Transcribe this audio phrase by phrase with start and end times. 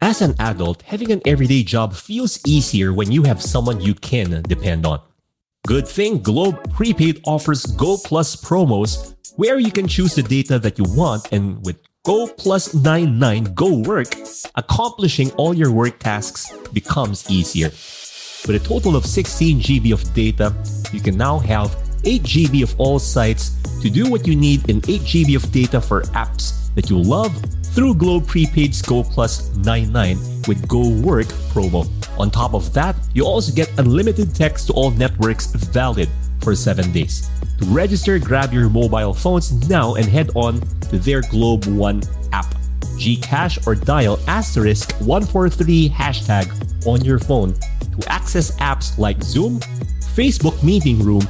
[0.00, 4.42] As an adult, having an everyday job feels easier when you have someone you can
[4.42, 5.00] depend on.
[5.66, 10.78] Good thing Globe Prepaid offers Go Plus promos where you can choose the data that
[10.78, 14.14] you want and with Go Plus 99 Go Work,
[14.54, 17.70] accomplishing all your work tasks becomes easier.
[18.46, 20.54] With a total of 16 GB of data,
[20.92, 21.74] you can now have
[22.04, 23.50] 8 GB of all sites
[23.82, 27.34] to do what you need and 8 GB of data for apps that you love
[27.74, 30.16] through Globe Prepaid's Go Plus 99
[30.46, 31.90] with Go Work promo.
[32.20, 36.08] On top of that, you also get unlimited text to all networks valid
[36.40, 37.28] for 7 days.
[37.58, 40.60] To register, grab your mobile phones now and head on
[40.90, 42.00] to their Globe One
[42.32, 42.46] app.
[42.94, 46.46] Gcash or dial asterisk 143 hashtag
[46.86, 49.58] on your phone to access apps like Zoom,
[50.14, 51.26] Facebook Meeting Room,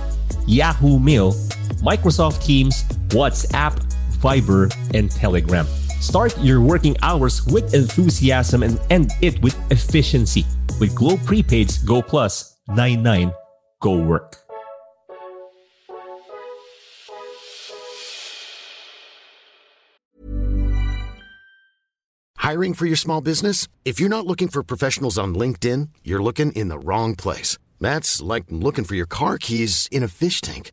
[0.47, 1.33] Yahoo Mail,
[1.81, 3.88] Microsoft Teams, WhatsApp,
[4.21, 5.67] Viber, and Telegram.
[6.01, 10.45] Start your working hours with enthusiasm and end it with efficiency
[10.81, 13.33] with Globe Prepaid's Go Plus 99
[13.81, 14.37] Go Work.
[22.49, 23.69] Hiring for your small business?
[23.85, 27.59] If you're not looking for professionals on LinkedIn, you're looking in the wrong place.
[27.79, 30.73] That's like looking for your car keys in a fish tank.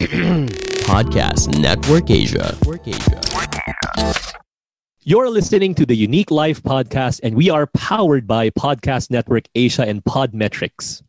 [0.88, 2.56] Podcast Network Asia.
[2.58, 3.20] Network Asia.
[5.04, 9.82] You're listening to the Unique Life podcast, and we are powered by Podcast Network Asia
[9.82, 11.02] and Podmetrics.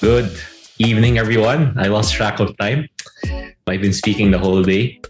[0.00, 0.34] Good
[0.78, 1.78] evening, everyone.
[1.78, 2.88] I lost track of time.
[3.66, 5.00] I've been speaking the whole day,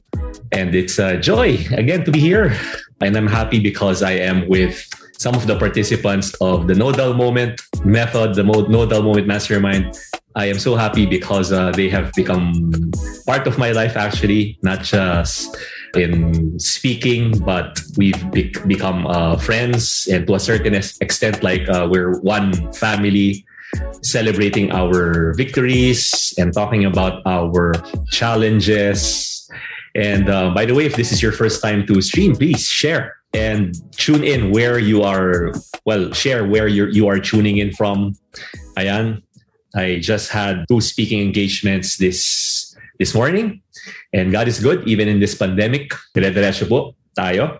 [0.54, 2.56] and it's a joy again to be here.
[3.00, 4.88] And I'm happy because I am with
[5.18, 9.98] some of the participants of the No Dull Moment method, the No Dull Moment Mastermind.
[10.36, 12.90] I am so happy because uh, they have become
[13.26, 15.56] part of my life, actually, not just
[15.94, 21.86] in speaking, but we've be- become uh, friends, and to a certain extent, like uh,
[21.88, 23.46] we're one family
[24.02, 27.74] celebrating our victories and talking about our
[28.10, 29.43] challenges.
[29.94, 33.16] And uh, by the way, if this is your first time to stream, please share
[33.32, 35.52] and tune in where you are.
[35.84, 38.14] Well, share where you're, you are tuning in from.
[38.76, 39.22] Ayan,
[39.74, 43.62] I just had two speaking engagements this this morning.
[44.12, 45.90] And God is good, even in this pandemic.
[46.14, 47.58] Po tayo.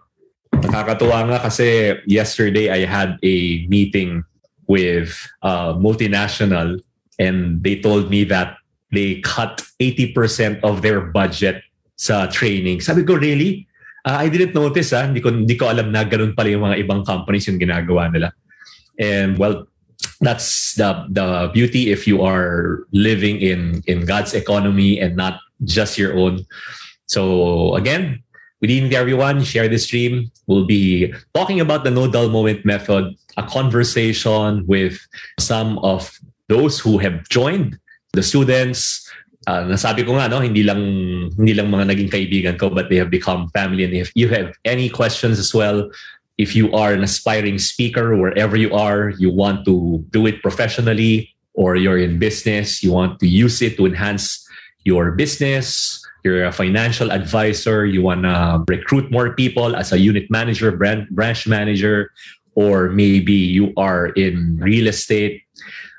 [0.54, 4.22] Nakakatuwa nga kasi yesterday I had a meeting
[4.66, 6.80] with a multinational
[7.18, 8.56] and they told me that
[8.90, 11.62] they cut 80% of their budget
[11.94, 12.80] sa training.
[12.80, 13.66] Sabi ko, really?
[14.04, 15.06] Uh, I didn't notice, ah.
[15.06, 18.34] Hindi ko, hindi ko alam na ganun pala yung mga ibang companies yung ginagawa nila.
[18.98, 19.66] And well,
[20.20, 25.98] that's the the beauty if you are living in in God's economy and not just
[25.98, 26.46] your own.
[27.06, 28.22] So again,
[28.60, 29.42] good evening everyone.
[29.42, 30.30] Share this stream.
[30.46, 35.00] We'll be talking about the no dull moment method, a conversation with
[35.40, 36.12] some of
[36.48, 37.78] those who have joined,
[38.12, 39.02] the students.
[39.46, 40.80] Uh, nasabi ko nga, no, hindi lang
[41.36, 43.84] hindi lang mga naging kaibigan ko, but they have become family.
[43.84, 45.90] And if you have any questions as well,
[46.38, 51.34] if you are an aspiring speaker, wherever you are, you want to do it professionally,
[51.54, 54.42] or you're in business, you want to use it to enhance
[54.82, 60.28] your business, you're a financial advisor, you want to recruit more people as a unit
[60.30, 62.10] manager, brand, branch manager,
[62.54, 65.42] or maybe you are in real estate,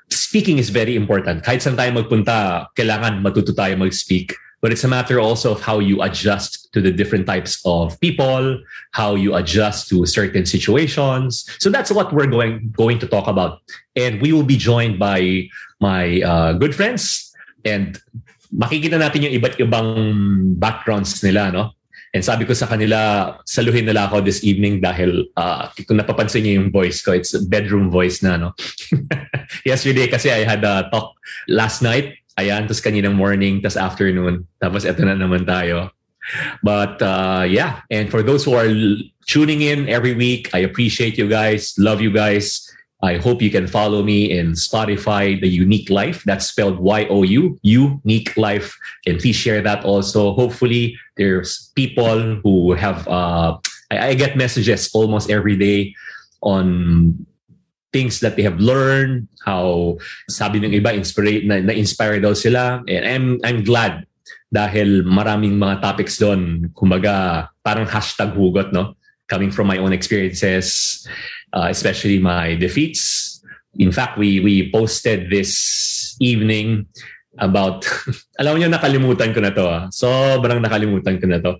[0.10, 1.44] speaking is very important.
[1.44, 4.36] Kahit saan tayo magpunta, kailangan matuto tayo mag-speak.
[4.66, 8.58] But it's a matter also of how you adjust to the different types of people,
[8.98, 11.46] how you adjust to certain situations.
[11.60, 13.62] So that's what we're going going to talk about.
[13.94, 17.30] And we will be joined by my uh, good friends.
[17.62, 18.02] And
[18.50, 19.90] makikita natin yung iba't ibang
[20.58, 21.78] backgrounds nila, no?
[22.16, 26.64] And sabi ko sa kanila, saluhin nila ako this evening dahil uh, kung napapansin niyo
[26.64, 28.56] yung voice ko, it's bedroom voice na, no?
[29.68, 31.20] Yesterday kasi I had a talk
[31.52, 32.16] last night.
[32.40, 34.48] Ayan, tapos kaninang morning, tapos afternoon.
[34.64, 35.92] Tapos eto na naman tayo.
[36.64, 38.72] But uh, yeah, and for those who are
[39.28, 42.64] tuning in every week, I appreciate you guys, love you guys.
[43.04, 46.24] I hope you can follow me in Spotify, The Unique Life.
[46.24, 48.74] That's spelled Y O U, Unique Life.
[49.06, 50.34] And please share that also.
[50.34, 53.58] Hopefully, there's people who have, uh,
[53.92, 55.96] I, I get messages almost every day
[56.42, 57.26] on
[57.94, 59.98] things that they have learned, how
[60.30, 62.84] sabi ng iba, inspire, na, na-inspire daw sila.
[62.88, 64.06] And I'm, I'm glad
[64.54, 68.96] dahil maraming mga topics doon, kumbaga parang hashtag hugot, no?
[69.28, 71.04] Coming from my own experiences,
[71.52, 73.36] uh, especially my defeats.
[73.76, 76.88] In fact, we we posted this evening
[77.38, 77.86] about,
[78.42, 79.88] alam niyo nakalimutan ko na to ah.
[79.92, 81.60] Sobrang nakalimutan ko na to.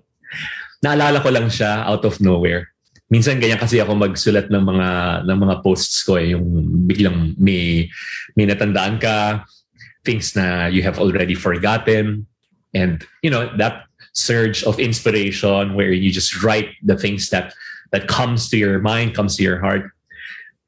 [0.84, 2.72] Naalala ko lang siya out of nowhere.
[3.06, 4.88] Minsan ganyan kasi ako magsulat ng mga
[5.30, 6.42] ng mga posts ko eh, yung
[6.90, 7.86] biglang may
[8.34, 9.46] may natandaan ka,
[10.02, 12.26] things na you have already forgotten
[12.74, 17.54] and you know that surge of inspiration where you just write the things that
[17.92, 19.90] that comes to your mind, comes to your heart.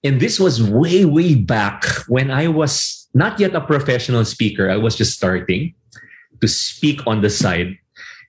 [0.05, 4.71] And this was way, way back when I was not yet a professional speaker.
[4.71, 5.75] I was just starting
[6.39, 7.75] to speak on the side.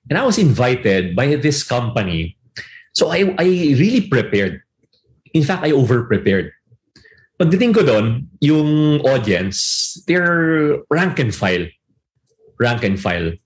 [0.10, 2.36] And I was invited by this company.
[2.98, 3.46] So I, I
[3.78, 4.66] really prepared.
[5.38, 6.50] In fact, I over-prepared.
[7.38, 11.70] Pagdating ko doon, yung audience, they're rank and file.
[12.58, 13.38] Rank and file.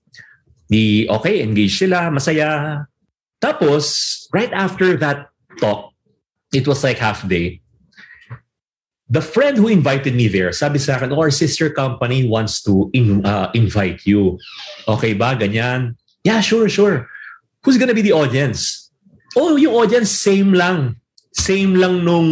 [0.72, 2.88] Di, okay, engage sila, masaya.
[3.38, 5.28] Tapos, right after that
[5.60, 5.92] talk,
[6.56, 7.60] it was like half day.
[9.04, 12.88] The friend who invited me there, sabi sa akin, oh, our sister company wants to
[12.96, 14.40] in, uh, invite you.
[14.88, 15.36] Okay ba?
[15.36, 16.00] Ganyan.
[16.24, 17.04] Yeah, sure, sure.
[17.62, 18.88] Who's gonna be the audience?
[19.36, 20.96] Oh, yung audience, same lang.
[21.34, 22.30] Same lang nung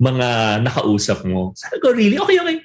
[0.00, 1.52] mga nakausap mo.
[1.54, 2.18] Sabi ko, really?
[2.18, 2.58] Okay, okay.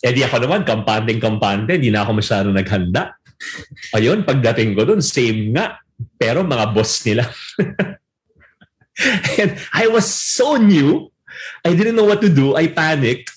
[0.00, 3.14] Eh di ako naman, kampante-kampante, hindi na ako masyadong naghanda.
[3.96, 5.76] Ayun, pagdating ko dun, same nga.
[6.16, 7.28] Pero mga boss nila.
[9.40, 11.12] and I was so new.
[11.64, 12.56] I didn't know what to do.
[12.56, 13.30] I panicked.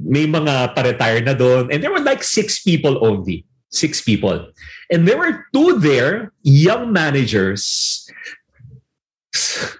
[0.00, 1.68] May mga pa-retire na doon.
[1.68, 3.44] And there were like six people only.
[3.70, 4.50] Six people.
[4.90, 8.02] And there were two there, young managers.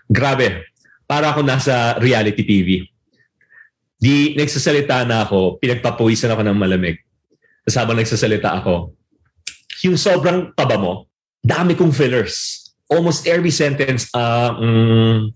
[0.07, 0.63] Grabe.
[1.11, 2.87] Para ako nasa reality TV.
[4.01, 7.03] Di nagsasalita na ako, pinagpapawisan ako ng malamig.
[7.67, 8.95] Tapos habang nagsasalita ako,
[9.85, 11.11] yung sobrang taba mo,
[11.43, 12.65] dami kong fillers.
[12.89, 15.35] Almost every sentence, uh, mm,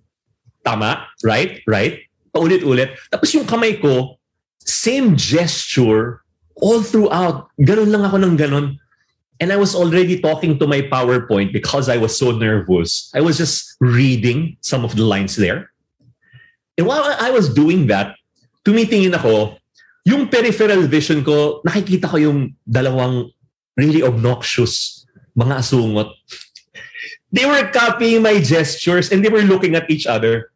[0.65, 2.99] tama, right, right, paulit-ulit.
[3.15, 4.19] Tapos yung kamay ko,
[4.59, 6.27] same gesture
[6.59, 7.47] all throughout.
[7.63, 8.67] Ganun lang ako ng ganun.
[9.39, 13.11] And I was already talking to my PowerPoint because I was so nervous.
[13.15, 15.71] I was just reading some of the lines there.
[16.79, 18.15] And while I was doing that,
[18.67, 19.59] tumitingin ako,
[20.07, 23.31] yung peripheral vision ko, nakikita ko yung dalawang
[23.77, 25.05] really obnoxious
[25.35, 26.11] mga asungot.
[27.35, 30.54] They were copying my gestures and they were looking at each other.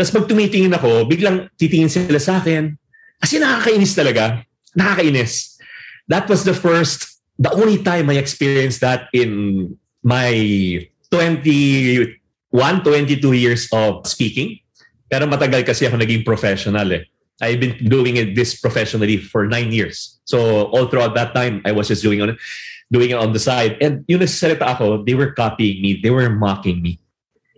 [0.00, 2.72] Tapos pag tumitingin ako, biglang titingin sila sa akin.
[3.20, 4.40] Kasi nakakainis talaga.
[4.72, 5.60] Nakakainis.
[6.08, 10.32] That was the first, the only time I experienced that in my
[11.12, 12.16] 21,
[12.56, 14.64] 22 years of speaking.
[15.12, 17.04] Pero matagal kasi ako naging professional eh.
[17.44, 20.16] I've been doing it this professionally for nine years.
[20.24, 22.40] So all throughout that time, I was just doing on
[22.88, 23.76] doing it on the side.
[23.84, 26.00] And yung nagsasalita ako, they were copying me.
[26.00, 27.04] They were mocking me.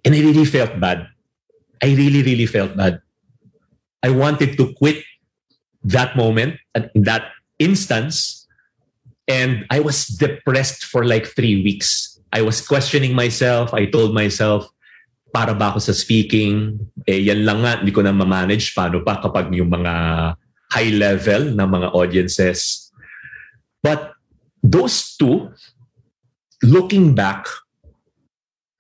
[0.03, 1.12] And I really felt bad.
[1.83, 3.03] I really, really felt bad.
[4.03, 5.03] I wanted to quit
[5.85, 6.59] that moment,
[6.95, 8.47] in that instance.
[9.27, 12.19] And I was depressed for like three weeks.
[12.33, 13.75] I was questioning myself.
[13.75, 14.71] I told myself,
[15.33, 16.79] para ba ako sa speaking?
[17.07, 18.75] Eh, yan lang nga, hindi ko na ma-manage.
[18.75, 19.95] Paano pa kapag yung mga
[20.71, 22.91] high level na mga audiences?
[23.83, 24.15] But
[24.63, 25.51] those two,
[26.63, 27.47] looking back,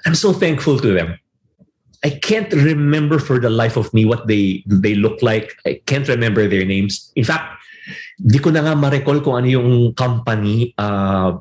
[0.06, 1.21] I'm so thankful to them.
[2.02, 5.54] I can't remember for the life of me what they they look like.
[5.62, 7.14] I can't remember their names.
[7.14, 7.62] In fact,
[8.18, 10.74] di ko na nga ma-recall kung ano yung company.
[10.74, 11.38] Uh,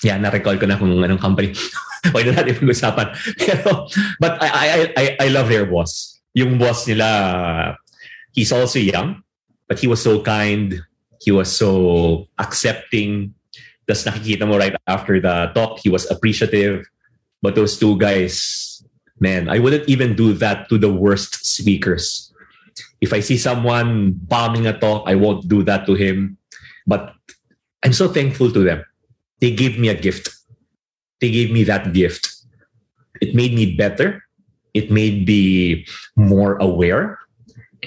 [0.00, 1.52] yeah, na-recall ko na kung anong company.
[2.12, 3.12] Huwag na natin pag-usapan.
[3.44, 6.16] Pero, but I, I, I, I love their boss.
[6.32, 7.76] Yung boss nila,
[8.32, 9.20] he's also young,
[9.66, 10.80] but he was so kind.
[11.20, 13.34] He was so accepting.
[13.84, 16.86] Tapos nakikita mo right after the talk, he was appreciative.
[17.42, 18.77] But those two guys,
[19.20, 22.32] man, I wouldn't even do that to the worst speakers.
[23.00, 26.36] If I see someone bombing a talk, I won't do that to him.
[26.86, 27.14] But
[27.84, 28.84] I'm so thankful to them.
[29.40, 30.30] They gave me a gift.
[31.20, 32.30] They gave me that gift.
[33.20, 34.24] It made me better.
[34.74, 37.18] It made me more aware.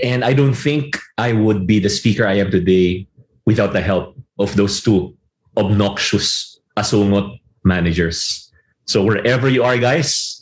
[0.04, 3.08] And I don't think I would be the speaker I am today
[3.46, 5.16] without the help of those two
[5.58, 8.52] obnoxious asungot managers.
[8.86, 10.41] So wherever you are, guys,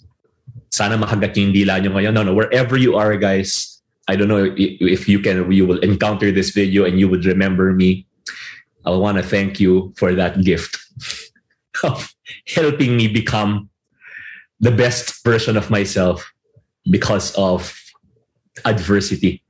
[0.70, 2.14] sana makagat yung dila nyo ngayon.
[2.14, 6.32] No, no, wherever you are, guys, I don't know if you can, you will encounter
[6.32, 8.06] this video and you would remember me.
[8.86, 10.78] I want to thank you for that gift
[11.84, 12.14] of
[12.48, 13.70] helping me become
[14.60, 16.34] the best version of myself
[16.90, 17.76] because of
[18.66, 19.44] adversity.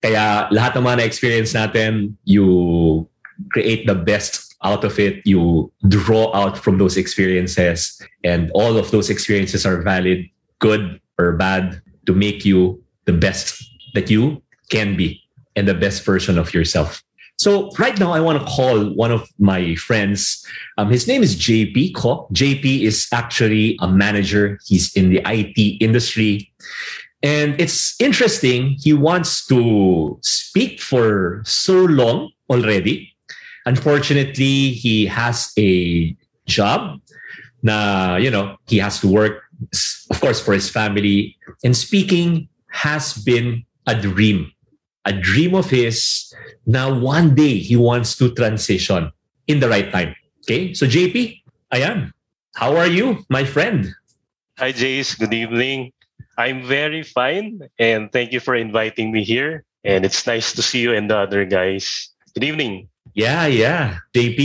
[0.00, 3.04] Kaya lahat ng mga na-experience natin, you
[3.50, 5.26] create the best out of it.
[5.26, 8.00] You draw out from those experiences.
[8.24, 13.62] And all of those experiences are valid, good or bad, to make you the best
[13.94, 15.22] that you can be
[15.56, 17.02] and the best version of yourself.
[17.38, 20.44] So right now, I want to call one of my friends.
[20.76, 22.26] Um, his name is JP Ko.
[22.32, 24.58] JP is actually a manager.
[24.66, 26.52] He's in the IT industry.
[27.22, 28.76] And it's interesting.
[28.80, 33.14] He wants to speak for so long already.
[33.68, 36.16] Unfortunately, he has a
[36.48, 37.00] job.
[37.60, 39.44] Na, you know, he has to work,
[40.10, 41.36] of course, for his family.
[41.62, 44.52] And speaking has been a dream
[45.08, 46.28] a dream of his
[46.68, 49.10] now one day he wants to transition
[49.48, 50.14] in the right time.
[50.44, 50.74] Okay?
[50.76, 51.40] So JP,
[51.72, 52.12] ayan.
[52.54, 53.88] How are you, my friend?
[54.58, 55.92] Hi Jace, good evening.
[56.36, 59.64] I'm very fine and thank you for inviting me here.
[59.82, 62.10] And it's nice to see you and the other guys.
[62.34, 62.88] Good evening.
[63.14, 64.02] Yeah, yeah.
[64.12, 64.38] JP,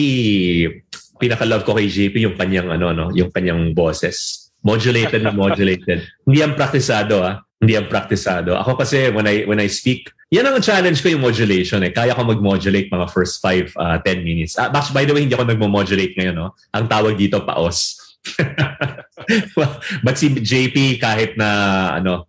[1.20, 4.50] pinaka-love ko kay JP yung kanyang ano no, yung kanyang boses.
[4.64, 6.04] Modulated na modulated.
[6.28, 7.44] Hindi yan praktisado ah.
[7.60, 8.56] Hindi yan praktisado.
[8.60, 11.92] Ako kasi when I when I speak, yan ang challenge ko yung modulation eh.
[11.92, 14.60] Kaya ko mag-modulate mga first 5, uh, 10 minutes.
[14.60, 16.36] Uh, by the way, hindi ako nagmo-modulate ngayon.
[16.36, 16.56] No?
[16.76, 17.96] Ang tawag dito, paos.
[20.06, 21.50] But si JP, kahit na
[22.00, 22.28] ano,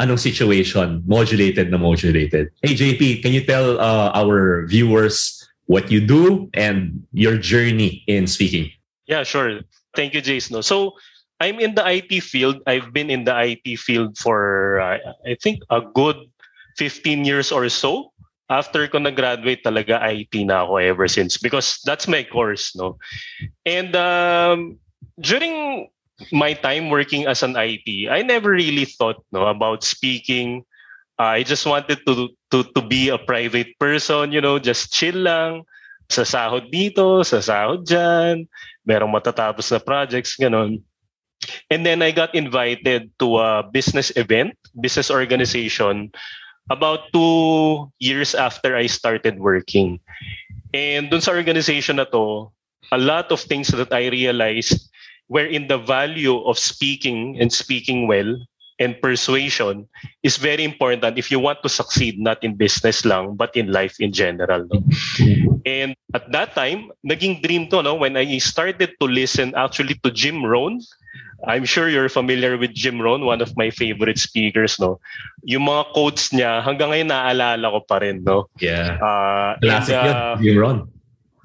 [0.00, 2.56] anong situation, modulated na modulated.
[2.64, 5.39] Hey JP, can you tell uh, our viewers
[5.70, 8.74] what you do and your journey in speaking?
[9.06, 9.62] Yeah, sure.
[9.94, 10.50] Thank you, Jace.
[10.50, 10.98] No, so
[11.38, 12.58] I'm in the IT field.
[12.66, 16.26] I've been in the IT field for uh, I think a good
[16.76, 18.10] 15 years or so.
[18.50, 22.98] After ko nag-graduate talaga IT na ako ever since because that's my course, no.
[23.62, 24.82] And um,
[25.22, 25.86] during
[26.34, 30.66] my time working as an IT, I never really thought no about speaking.
[31.20, 35.68] I just wanted to to to be a private person, you know, just chill lang
[36.08, 38.48] sa sahod dito, sa sahod diyan,
[38.88, 40.80] merong matatapos na projects ganun.
[41.68, 46.08] And then I got invited to a business event, business organization
[46.72, 50.00] about two years after I started working.
[50.72, 52.48] And dun sa organization na to,
[52.96, 54.88] a lot of things that I realized
[55.28, 58.40] were in the value of speaking and speaking well
[58.80, 59.84] and persuasion
[60.24, 64.00] is very important if you want to succeed not in business lang but in life
[64.00, 64.80] in general no?
[65.68, 70.10] and at that time naging dream to no when I started to listen actually to
[70.10, 70.80] Jim Rohn
[71.46, 75.00] I'm sure you're familiar with Jim Rohn, one of my favorite speakers, no?
[75.44, 78.52] Yung mga quotes niya, hanggang ngayon naaalala ko pa rin, no?
[78.60, 79.00] Yeah.
[79.00, 80.78] Uh, Classic and, uh, yun, Jim Rohn.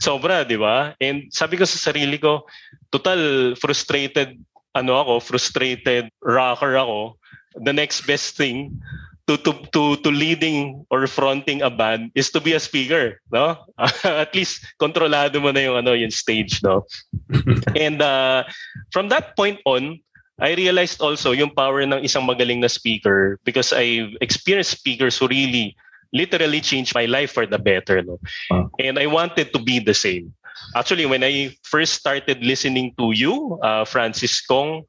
[0.03, 0.91] Sobra, di ba?
[0.99, 2.43] And sabi ko sa sarili ko,
[2.91, 4.35] total frustrated,
[4.75, 7.15] ano ako, frustrated rocker ako.
[7.55, 8.81] The next best thing
[9.25, 13.57] to to to to leading or fronting a band is to be a speaker no?
[14.05, 16.85] At least kontrolado mo na yung ano yung stage no?
[17.73, 18.45] And uh,
[18.93, 19.99] from that point on
[20.37, 25.31] I realized also yung power ng isang magaling na speaker because I experienced speakers who
[25.31, 25.73] really
[26.13, 28.21] literally changed my life for the better no?
[28.51, 28.69] Wow.
[28.77, 30.37] and I wanted to be the same.
[30.77, 34.85] Actually when I first started listening to you uh, Francis Kong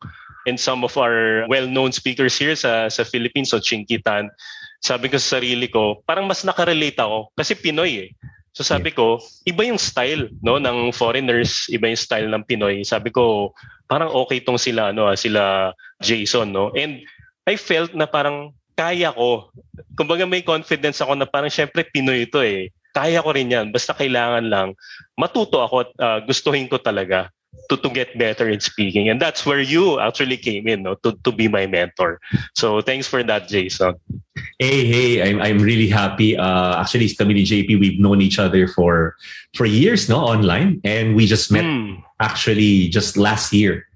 [0.47, 4.31] and some of our well-known speakers here sa sa Philippines, so Chinkitan,
[4.81, 8.11] sabi ko sa sarili ko, parang mas nakarelate ako kasi Pinoy eh.
[8.57, 12.81] So sabi ko, iba yung style no ng foreigners, iba yung style ng Pinoy.
[12.89, 13.53] Sabi ko,
[13.85, 16.73] parang okay tong sila no, ah, sila Jason no.
[16.73, 17.05] And
[17.45, 19.53] I felt na parang kaya ko.
[19.93, 22.73] Kumbaga may confidence ako na parang syempre Pinoy ito eh.
[22.97, 23.77] Kaya ko rin yan.
[23.77, 24.73] Basta kailangan lang
[25.17, 27.33] matuto ako at uh, gustuhin ko talaga
[27.69, 29.09] to, to get better in speaking.
[29.09, 32.21] And that's where you actually came in, no, to, to be my mentor.
[32.55, 33.95] So thanks for that, Jason.
[34.59, 36.37] Hey, hey, I'm, I'm really happy.
[36.37, 39.17] Uh, actually, kami ni JP, we've known each other for
[39.55, 40.81] for years, no, online.
[40.85, 42.03] And we just met mm.
[42.21, 43.87] actually just last year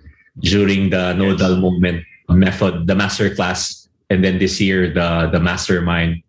[0.40, 1.61] during the nodal yes.
[1.61, 3.88] Movement method, the master class.
[4.11, 6.23] And then this year, the, the mastermind.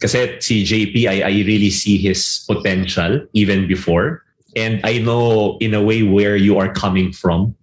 [0.00, 4.23] Kasi si JP, I, I really see his potential even before
[4.56, 7.54] And I know in a way where you are coming from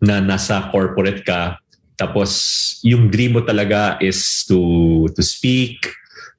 [0.00, 1.56] na nasa corporate ka
[1.94, 2.30] tapos
[2.82, 5.86] yung dream mo talaga is to to speak,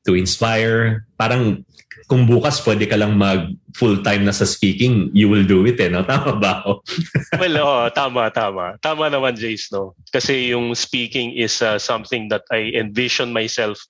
[0.03, 1.07] to inspire.
[1.15, 1.63] Parang
[2.11, 5.91] kung bukas pwede ka lang mag full-time na sa speaking, you will do it eh,
[5.91, 6.03] no?
[6.07, 6.63] Tama ba
[7.35, 8.79] well, oh, tama, tama.
[8.79, 9.91] Tama naman, Jace, no?
[10.15, 13.83] Kasi yung speaking is uh, something that I envision myself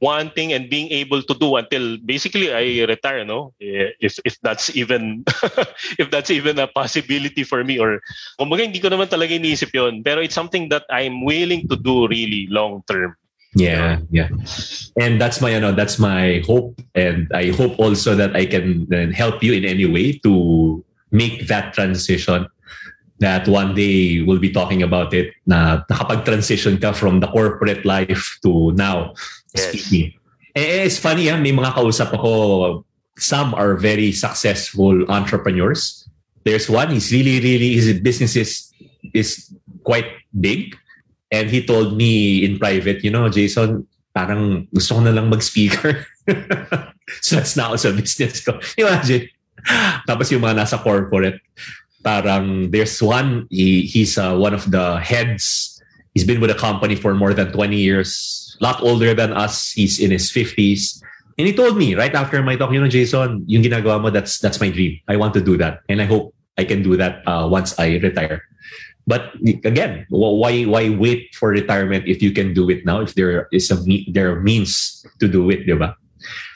[0.00, 3.54] wanting and being able to do until basically I retire, no?
[3.60, 5.24] Eh, If if that's even
[6.02, 8.02] if that's even a possibility for me or
[8.40, 12.10] kumbaga hindi ko naman talaga iniisip 'yon, pero it's something that I'm willing to do
[12.10, 13.14] really long term.
[13.54, 14.28] Yeah, yeah.
[14.98, 16.74] And that's my, you know, that's my hope.
[16.94, 20.84] And I hope also that I can then help you in any way to
[21.14, 22.50] make that transition.
[23.22, 28.42] That one day we'll be talking about it na nakapag-transition ka from the corporate life
[28.42, 29.14] to now
[29.54, 29.70] Yes.
[29.70, 30.18] speaking.
[30.54, 32.84] Eh, it's funny, ah, may mga kausap ako,
[33.18, 36.06] some are very successful entrepreneurs.
[36.44, 38.70] There's one, he's really, really, his business is,
[39.14, 39.50] is
[39.82, 40.06] quite
[40.38, 40.76] big.
[41.32, 46.06] And he told me in private, you know, Jason, parang gusto ko na lang mag-speaker.
[47.24, 48.60] so that's now sa business ko.
[48.78, 49.26] Imagine.
[50.06, 51.40] Tapos yung mga nasa corporate,
[52.04, 55.74] parang there's one, he, he's uh, one of the heads.
[56.14, 59.72] He's been with the company for more than 20 years, a lot older than us.
[59.72, 61.02] He's in his 50s.
[61.38, 64.38] And he told me right after my talk, you know, Jason, yung ginagawa mo, that's,
[64.38, 65.00] that's my dream.
[65.08, 65.80] I want to do that.
[65.88, 68.42] And I hope I can do that uh, once I retire.
[69.06, 69.36] But
[69.68, 73.00] again, why why wait for retirement if you can do it now?
[73.04, 73.76] If there is a
[74.08, 75.92] there are means to do it, diba?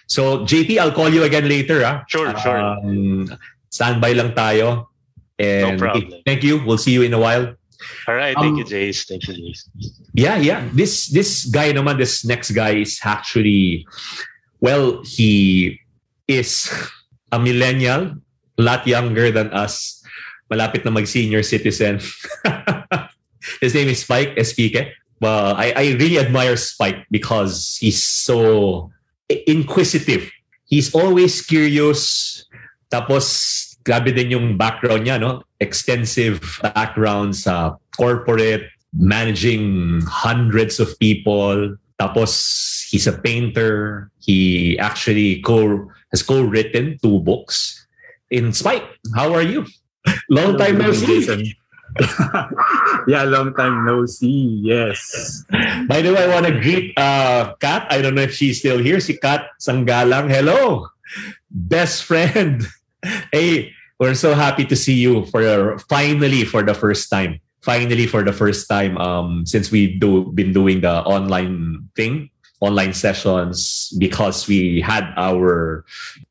[0.08, 1.84] So JP, I'll call you again later.
[1.84, 2.08] Ah.
[2.08, 2.56] Sure, sure.
[2.56, 3.28] Um,
[3.68, 4.88] standby lang tayo.
[5.36, 6.24] And No problem.
[6.24, 6.64] thank you.
[6.64, 7.52] We'll see you in a while.
[8.06, 9.06] All right, thank Um, you, Jace.
[9.06, 9.68] Thank you, Jace.
[10.14, 10.66] Yeah, yeah.
[10.74, 13.86] This this guy naman, this next guy is actually,
[14.58, 15.78] well, he
[16.26, 16.66] is
[17.30, 18.18] a millennial,
[18.58, 20.02] a lot younger than us.
[20.50, 22.00] Malapit na mag-senior citizen.
[23.60, 24.96] His name is Spike Espike.
[25.20, 28.90] Well, I, I really admire Spike because he's so
[29.28, 30.30] inquisitive.
[30.64, 32.44] He's always curious.
[32.88, 35.42] Tapos, grabe din yung background niya, no?
[35.60, 41.76] Extensive background sa corporate, managing hundreds of people.
[41.98, 42.32] Tapos,
[42.90, 44.10] he's a painter.
[44.22, 47.86] He actually co has co-written two books.
[48.30, 49.66] In Spike, how are you?
[50.30, 51.56] Long time no see.
[53.08, 54.60] Yeah, long time no see.
[54.60, 55.00] Yes.
[55.88, 57.88] By the way, I want to greet uh, Kat.
[57.88, 59.00] I don't know if she's still here.
[59.00, 60.28] Si Kat Sanggalang.
[60.28, 60.92] Hello,
[61.48, 62.68] best friend.
[63.32, 67.40] Hey, we're so happy to see you for finally for the first time.
[67.62, 72.30] Finally for the first time um, since we've do, been doing the online thing,
[72.60, 75.84] online sessions because we had our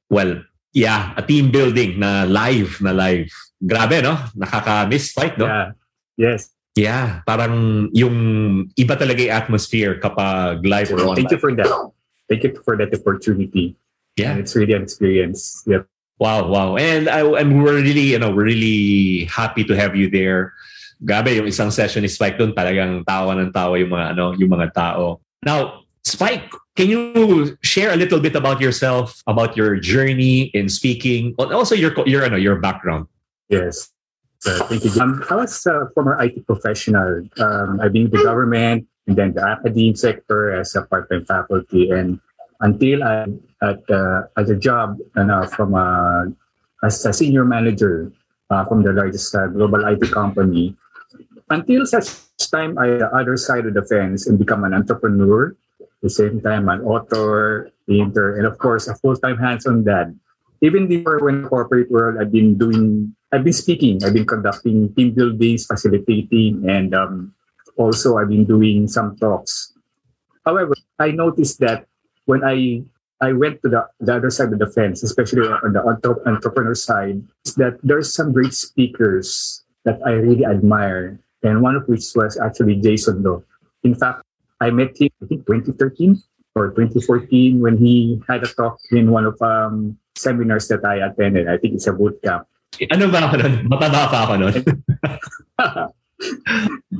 [0.10, 0.42] well,
[0.74, 3.32] yeah, a team building na live na live.
[3.64, 4.16] Grabe, no?
[4.38, 5.46] Nakaka-miss fight, no?
[5.46, 5.72] Yeah.
[6.18, 6.50] Yes.
[6.78, 11.26] Yeah, parang yung iba talaga yung atmosphere kapag live or online.
[11.26, 11.70] Thank you for that.
[12.30, 13.74] Thank you for that opportunity.
[14.14, 14.38] Yeah.
[14.38, 15.66] And it's really an experience.
[15.66, 15.90] Yeah.
[16.20, 16.78] Wow, wow.
[16.78, 20.54] And I and we're really, you know, we're really happy to have you there.
[20.98, 24.50] Grabe, yung isang session ni Spike doon, talagang tawa ng tawa yung mga ano, yung
[24.50, 25.22] mga tao.
[25.46, 31.38] Now, Spike, can you share a little bit about yourself, about your journey in speaking,
[31.38, 33.06] and also your your ano, your background?
[33.46, 33.94] Yes.
[34.40, 34.94] So, thank you.
[35.02, 37.26] Um, I was a former IT professional.
[37.38, 41.90] Um, I've been in the government and then the academic sector as a part-time faculty.
[41.90, 42.22] And
[42.62, 43.26] until I
[43.62, 46.28] at uh, at a job uh, from a,
[46.84, 48.12] as a senior manager
[48.50, 50.76] uh, from the largest uh, global IT company,
[51.50, 52.08] until such
[52.52, 55.56] time I the other side of the fence and become an entrepreneur.
[55.82, 60.14] At the same time, an author, painter, and of course, a full-time hands-on dad
[60.62, 65.12] even before when corporate world I've been doing I've been speaking, I've been conducting team
[65.12, 67.36] buildings, facilitating, and um,
[67.76, 69.74] also I've been doing some talks.
[70.46, 71.86] However, I noticed that
[72.24, 72.88] when I
[73.22, 76.76] I went to the, the other side of the fence, especially on the entre- entrepreneur
[76.76, 82.06] side, is that there's some great speakers that I really admire, and one of which
[82.16, 83.44] was actually Jason Lo.
[83.84, 84.22] In fact,
[84.62, 86.22] I met him I think 2013
[86.56, 91.48] or 2014 when he had a talk in one of um, seminars that I attended.
[91.48, 92.46] I think it's a boot camp.
[92.92, 93.54] Ano ba ako nun?
[93.70, 94.54] Mataba pa ako nun.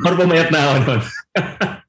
[0.06, 1.02] Or pumayat na ako nun.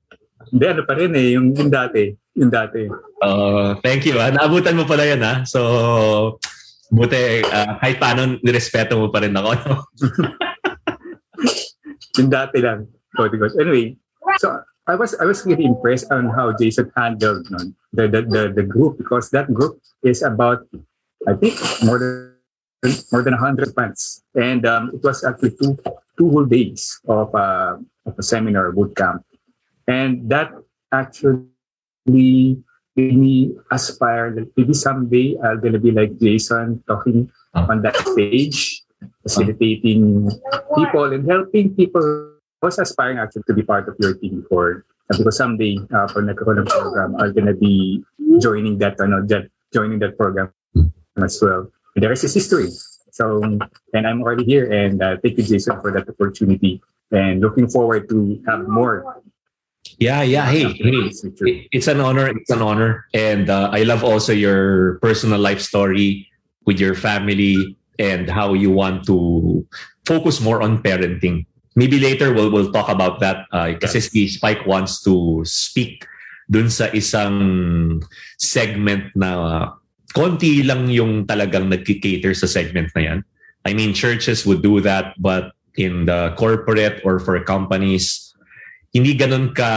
[0.52, 2.12] Hindi, ano pa rin eh, yung, yung dati.
[2.38, 2.88] Yung dati.
[3.22, 4.18] Uh, thank you.
[4.18, 4.30] Ah.
[4.30, 5.20] Naabutan mo pala yan.
[5.20, 5.44] Ah.
[5.44, 6.38] So,
[6.92, 9.50] buti, ah, kahit paano, nirespeto mo pa rin ako.
[9.56, 9.74] No?
[12.18, 12.90] Yung dati lang.
[13.58, 13.94] Anyway,
[14.42, 14.58] so
[14.90, 17.58] I was I was really impressed on how Jason handled no,
[17.94, 20.66] the, the, the, the group because that group is about,
[21.26, 22.38] I think, more than
[23.12, 24.22] more than 100 months.
[24.34, 25.78] And um, it was actually two,
[26.16, 29.22] two whole days of, uh, of a seminar boot camp.
[29.88, 30.53] And that
[30.92, 31.48] actually
[32.05, 37.96] made me aspire that maybe someday I'm going to be like Jason talking on that
[37.96, 38.85] stage,
[39.24, 40.31] facilitating
[40.77, 42.37] people and helping people.
[42.62, 44.85] I was aspiring actually to be part of your team before.
[45.09, 46.37] Because someday, uh, pag ng
[46.68, 48.05] program, I'm gonna be
[48.44, 50.53] joining that, ano, that, joining that program
[51.16, 51.72] as well.
[51.96, 52.68] And the rest is history.
[53.11, 56.83] So, and I'm already here, and uh, thank you, Jason, for that opportunity.
[57.11, 59.24] And looking forward to have more.
[59.98, 60.46] Yeah, yeah.
[60.46, 62.30] Hey, hey, it's an honor.
[62.30, 66.30] It's an honor, and uh, I love also your personal life story
[66.66, 69.66] with your family and how you want to
[70.06, 71.46] focus more on parenting.
[71.74, 73.50] Maybe later we'll we'll talk about that.
[73.50, 76.06] Uh, kasi si Spike wants to speak
[76.46, 77.98] dun sa isang
[78.38, 79.74] segment na
[80.14, 83.18] konti lang yung talagang nagki-cater sa segment na yan.
[83.66, 88.28] I mean, churches would do that, but in the corporate or for companies,
[88.92, 89.70] hindi ganun ka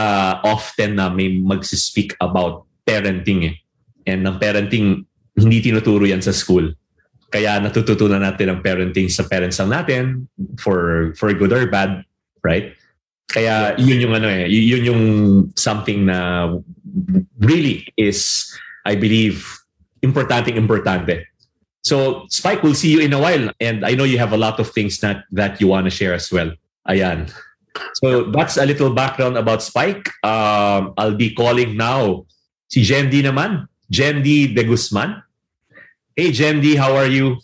[0.43, 3.55] often na may magsispeak about parenting eh.
[4.07, 6.73] And ng parenting, hindi tinuturo yan sa school.
[7.31, 10.03] Kaya natututunan natin ang parenting sa parents lang natin
[10.59, 12.03] for for good or bad,
[12.43, 12.75] right?
[13.31, 15.03] Kaya yun yung ano eh, yun yung
[15.55, 16.51] something na
[17.39, 18.51] really is
[18.83, 19.47] I believe
[20.03, 21.31] importante importante.
[21.81, 24.59] So Spike, we'll see you in a while and I know you have a lot
[24.59, 26.51] of things that that you want to share as well.
[26.83, 27.31] Ayan.
[27.99, 30.09] So that's a little background about Spike.
[30.23, 32.25] Um, I'll be calling now
[32.67, 33.67] si Jendi naman.
[33.91, 35.23] Jendi De Guzman.
[36.15, 37.39] Hey Jendi, how are you?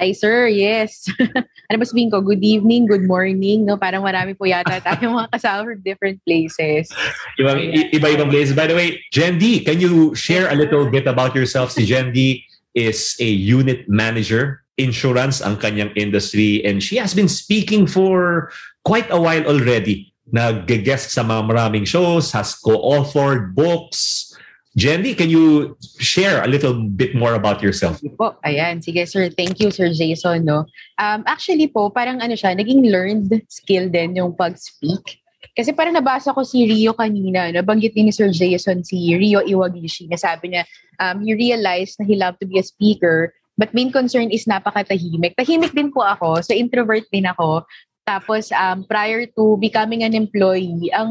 [0.00, 1.08] Hi sir, yes.
[1.68, 2.20] ano ba sabihin ko?
[2.20, 3.64] Good evening, good morning.
[3.64, 3.80] No?
[3.80, 6.92] Parang marami po yata tayong mga kasama from different places.
[7.40, 8.52] Ibang, iba-ibang places.
[8.52, 11.72] By the way, Jendi, can you share a little bit about yourself?
[11.72, 12.44] Si Jendi
[12.76, 18.52] is a unit manager insurance ang kanyang industry and she has been speaking for
[18.86, 20.14] quite a while already.
[20.30, 24.30] Nag-guest sa mga maraming shows, has co-authored books,
[24.76, 27.96] Jendy, can you share a little bit more about yourself?
[28.20, 28.84] Po, ayan.
[28.84, 29.32] Sige, sir.
[29.32, 30.44] Thank you, Sir Jason.
[30.44, 30.68] No?
[31.00, 35.24] Um, actually po, parang ano siya, naging learned skill din yung pag-speak.
[35.56, 40.12] Kasi parang nabasa ko si Rio kanina, nabanggit din ni Sir Jason si Rio Iwagishi,
[40.12, 40.68] na sabi niya,
[41.00, 45.32] um, he realized na he loved to be a speaker, but main concern is napakatahimik.
[45.40, 47.64] Tahimik din po ako, so introvert din ako.
[48.06, 51.10] Tapos, um, prior to becoming an employee, ang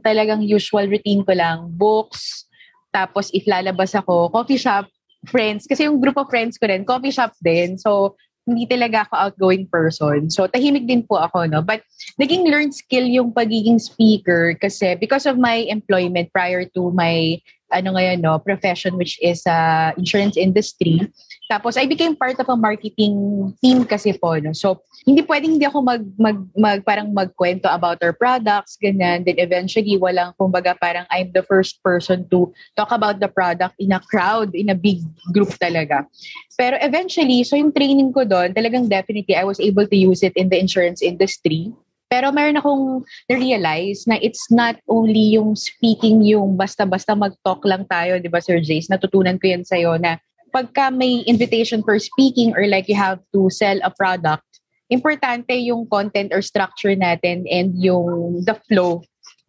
[0.00, 2.48] talagang usual routine ko lang, books,
[2.88, 4.88] tapos if lalabas ako, coffee shop,
[5.28, 5.68] friends.
[5.68, 7.76] Kasi yung group of friends ko rin, coffee shop din.
[7.76, 8.16] So,
[8.48, 10.32] hindi talaga ako outgoing person.
[10.32, 11.60] So, tahimik din po ako, no?
[11.60, 11.84] But,
[12.16, 17.36] naging learned skill yung pagiging speaker kasi because of my employment prior to my,
[17.68, 21.04] ano ngayon, no, profession, which is uh, insurance industry,
[21.50, 23.18] tapos I became part of a marketing
[23.58, 24.38] team kasi po.
[24.38, 24.54] No?
[24.54, 29.26] So, hindi pwedeng hindi ako mag, mag, mag parang magkwento about our products, ganyan.
[29.26, 33.90] Then eventually, walang, kumbaga parang I'm the first person to talk about the product in
[33.90, 35.02] a crowd, in a big
[35.34, 36.06] group talaga.
[36.54, 40.38] Pero eventually, so yung training ko doon, talagang definitely I was able to use it
[40.38, 41.74] in the insurance industry.
[42.10, 48.18] Pero meron akong na-realize na it's not only yung speaking, yung basta-basta mag-talk lang tayo,
[48.18, 48.90] di ba Sir Jace?
[48.90, 50.18] Natutunan ko yan sa'yo na
[50.50, 54.46] pagka may invitation for speaking or like you have to sell a product,
[54.90, 59.00] importante yung content or structure natin and yung the flow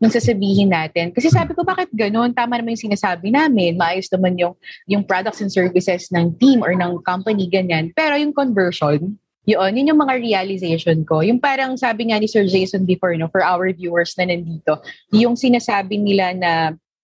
[0.02, 1.14] ng sasabihin natin.
[1.14, 2.34] Kasi sabi ko, bakit ganun?
[2.34, 3.78] Tama naman yung sinasabi namin.
[3.78, 4.58] Maayos naman yung,
[4.90, 7.94] yung products and services ng team or ng company, ganyan.
[7.94, 11.22] Pero yung conversion, yun, yun yung mga realization ko.
[11.22, 14.82] Yung parang sabi nga ni Sir Jason before, no, for our viewers na nandito,
[15.14, 16.52] yung sinasabi nila na,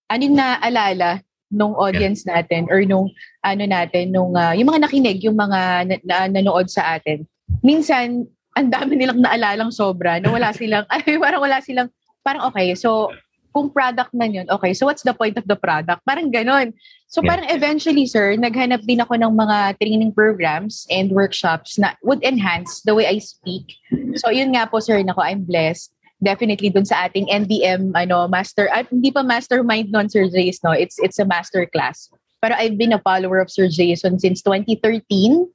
[0.09, 3.07] ano yung naalala nung audience natin or nung
[3.43, 7.23] ano natin nung uh, yung mga nakinig yung mga na, na, nanood sa atin.
[7.63, 11.89] Minsan ang dami nilang naalalang sobra na wala silang ay parang wala silang
[12.25, 13.13] parang okay so
[13.55, 16.03] kung product man yun okay so what's the point of the product?
[16.03, 16.75] Parang ganon
[17.07, 17.29] so yeah.
[17.31, 22.83] parang eventually sir naghanap din ako ng mga training programs and workshops na would enhance
[22.83, 23.79] the way I speak.
[24.19, 28.69] So yun nga po sir nako I'm blessed definitely dun sa ating NDM ano master
[28.73, 30.71] at hindi pa mastermind non Sir Jace no?
[30.71, 32.09] It's it's a master class.
[32.41, 35.49] Pero I've been a follower of Sir Jason since 2013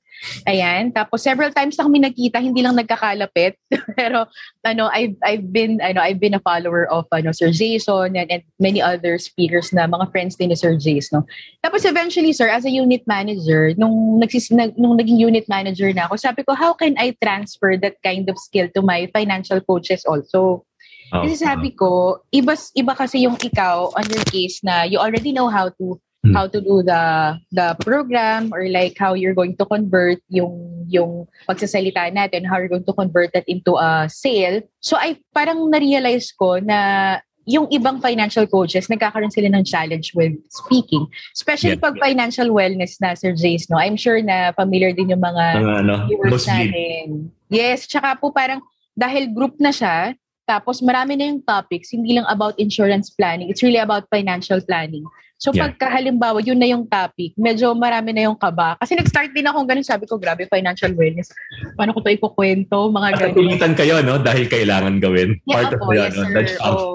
[0.47, 0.95] Ayan.
[0.95, 3.59] Tapos several times na kami nagkita, hindi lang nagkakalapit.
[3.99, 4.27] Pero
[4.63, 8.43] ano, I've I've been ano, I've been a follower of ano Sir Jason and, and
[8.63, 11.23] many other speakers na mga friends din ni Sir Jason.
[11.23, 11.27] No?
[11.67, 16.07] Tapos eventually, sir, as a unit manager, nung nagsis nag, nung naging unit manager na
[16.07, 20.07] ako, sabi ko, how can I transfer that kind of skill to my financial coaches
[20.07, 20.65] also?
[21.13, 25.29] Oh, kasi sabi ko, iba, iba kasi yung ikaw on your case na you already
[25.29, 26.35] know how to mm.
[26.35, 31.27] how to do the the program or like how you're going to convert yung yung
[31.49, 34.63] pagsasalita natin, how you're going to convert that into a sale.
[34.81, 40.39] So I parang na-realize ko na yung ibang financial coaches, nagkakaroon sila ng challenge with
[40.47, 41.11] speaking.
[41.35, 41.83] Especially yeah.
[41.83, 43.83] pag financial wellness na, Sir Jace, no?
[43.83, 47.35] I'm sure na familiar din yung mga uh, ano, viewers natin.
[47.51, 48.63] Yes, tsaka po parang
[48.95, 53.49] dahil group na siya, Tapos marami na yung topics, hindi lang about insurance planning.
[53.49, 55.07] It's really about financial planning.
[55.43, 55.75] So Yeah.
[55.75, 58.79] pagka halimbawa, yun na yung topic, medyo marami na yung kaba.
[58.79, 61.35] Kasi nag-start din ako ganun, sabi ko, grabe, financial wellness.
[61.75, 63.35] Paano ko to ikukwento, mga ganun.
[63.35, 64.23] Napilitan kayo, no?
[64.23, 65.35] Dahil kailangan gawin.
[65.43, 66.47] Yeah, Part of opo, the, yes, ano, sir.
[66.47, 66.63] job.
[66.79, 66.91] Oo.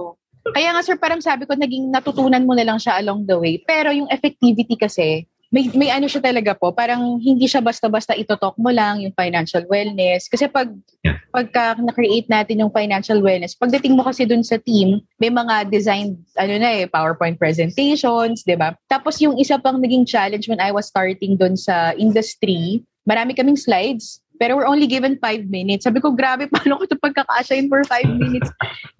[0.48, 3.60] Kaya nga, sir, parang sabi ko, naging natutunan mo na lang siya along the way.
[3.68, 8.60] Pero yung effectivity kasi, may, may ano siya talaga po, parang hindi siya basta-basta itotalk
[8.60, 10.28] mo lang yung financial wellness.
[10.28, 10.72] Kasi pag,
[11.06, 11.24] Yeah.
[11.32, 16.20] pagka na-create natin yung financial wellness, pagdating mo kasi dun sa team, may mga designed,
[16.36, 18.76] ano na eh, PowerPoint presentations, di ba?
[18.92, 23.56] Tapos yung isa pang naging challenge when I was starting dun sa industry, marami kaming
[23.56, 25.84] slides, pero we're only given five minutes.
[25.84, 28.50] Sabi ko, grabe, paano ko ito pagkakasyain for five minutes?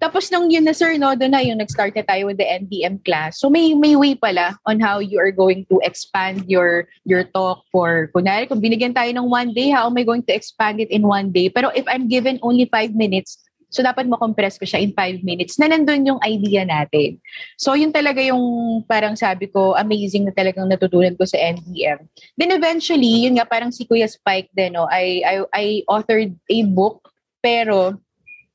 [0.02, 3.02] Tapos nung yun na sir, no, doon na yung nag-start na tayo with the NDM
[3.02, 3.40] class.
[3.40, 7.64] So may may way pala on how you are going to expand your your talk
[7.72, 10.92] for, kunwari, kung binigyan tayo ng one day, how am I going to expand it
[10.92, 11.48] in one day?
[11.48, 15.60] Pero if I'm given only five minutes, so dapat mo-compress ko siya in five minutes
[15.60, 17.20] na nandun yung idea natin.
[17.60, 18.40] So yun talaga yung
[18.88, 22.08] parang sabi ko, amazing na talagang natutunan ko sa NDM.
[22.40, 26.58] Then eventually, yun nga parang si Kuya Spike din, no, I, I, I authored a
[26.64, 27.12] book,
[27.44, 28.00] pero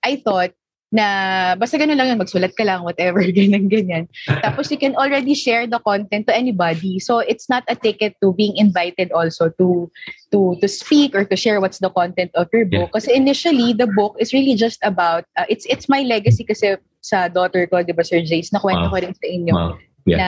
[0.02, 0.58] I thought
[0.94, 1.06] na
[1.58, 4.06] basta ganun lang yun, magsulat ka lang, whatever, ganyan, ganyan.
[4.46, 7.02] Tapos you can already share the content to anybody.
[7.02, 9.90] So it's not a ticket to being invited also to
[10.30, 12.94] to to speak or to share what's the content of your book.
[12.94, 17.26] Kasi initially, the book is really just about, uh, it's it's my legacy kasi sa
[17.26, 18.94] daughter ko, di ba, Sir Jace, nakwento Wow.
[18.94, 19.72] ko rin sa inyo Wow.
[20.06, 20.18] Yeah.
[20.22, 20.28] na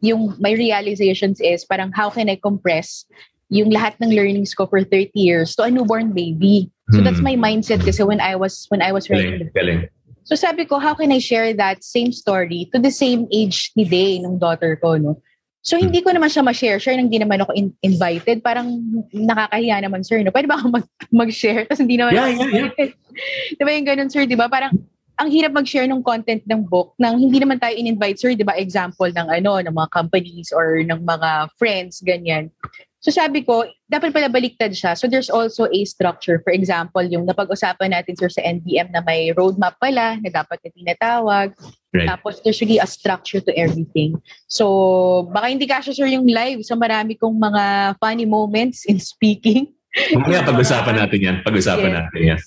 [0.00, 3.04] yung my realizations is parang how can I compress
[3.52, 6.70] yung lahat ng learnings ko for 30 years to a newborn baby.
[6.96, 7.32] So that's Hmm.
[7.32, 9.97] my mindset kasi when I was when I was writing the Galing, galing.
[10.28, 13.88] So sabi ko, how can I share that same story to the same age ni
[13.88, 15.16] Day, ng daughter ko, no?
[15.64, 16.76] So hindi ko naman siya ma-share.
[16.76, 18.44] Share nang hindi naman ako in- invited.
[18.44, 18.76] Parang
[19.16, 20.28] nakakahiya naman, sir, no?
[20.28, 21.64] Pwede ba ako mag- mag-share?
[21.64, 22.60] Tapos hindi naman Yeah, ako yeah, yeah.
[22.60, 22.90] invited.
[23.56, 24.22] Di ba yung ganun, sir?
[24.28, 24.52] Di ba?
[24.52, 24.76] Parang
[25.18, 28.36] ang hirap mag-share ng content ng book nang hindi naman tayo in-invite, sir.
[28.36, 28.52] Di ba?
[28.54, 32.52] Example ng ano, ng mga companies or ng mga friends, ganyan.
[32.98, 34.98] So sabi ko, dapat pala baliktad siya.
[34.98, 36.42] So there's also a structure.
[36.42, 40.70] For example, yung napag-usapan natin sir sa NDM na may roadmap pala na dapat na
[40.74, 41.54] tinatawag.
[41.94, 42.10] Right.
[42.10, 44.18] Tapos there's really a structure to everything.
[44.50, 46.66] So baka hindi kasya sir yung live.
[46.66, 49.70] So marami kong mga funny moments in speaking.
[50.12, 51.36] Mamaya pag-usapan natin yan.
[51.46, 51.98] Pag-usapan Yeah.
[52.02, 52.40] natin yan.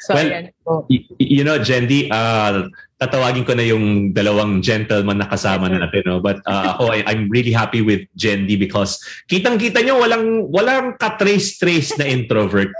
[0.00, 0.84] So Well, ayan po.
[0.88, 5.76] Y- you know, Jendi, uh, tatawagin ko na yung dalawang gentleman na kasama sir.
[5.80, 6.02] natin.
[6.08, 6.20] No?
[6.20, 11.96] But uh, ako, I, I'm really happy with Jendi because kitang-kita nyo, walang, walang ka-trace-trace
[12.00, 12.72] na introvert.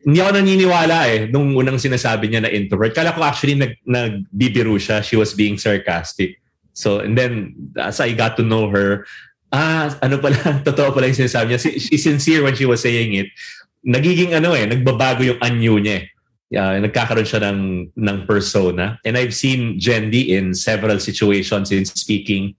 [0.00, 2.96] Hindi ako naniniwala eh nung unang sinasabi niya na introvert.
[2.96, 5.04] Kala ko actually nag, nagbibiro siya.
[5.04, 6.40] She was being sarcastic.
[6.72, 9.04] So, and then, as I got to know her,
[9.52, 11.60] ah, ano pala, totoo pala yung sinasabi niya.
[11.60, 13.28] She- She's sincere when she was saying it.
[13.84, 16.06] Nagiging ano eh, nagbabago yung anyo niya eh
[16.56, 18.98] uh, nagkakaroon siya ng, ng persona.
[19.04, 22.54] And I've seen Jendi in several situations in speaking.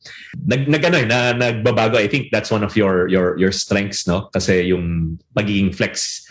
[0.46, 1.98] Nag, nag ano, eh, na, nagbabago.
[1.98, 4.30] I think that's one of your your your strengths, no?
[4.34, 6.24] Kasi yung pagiging flex,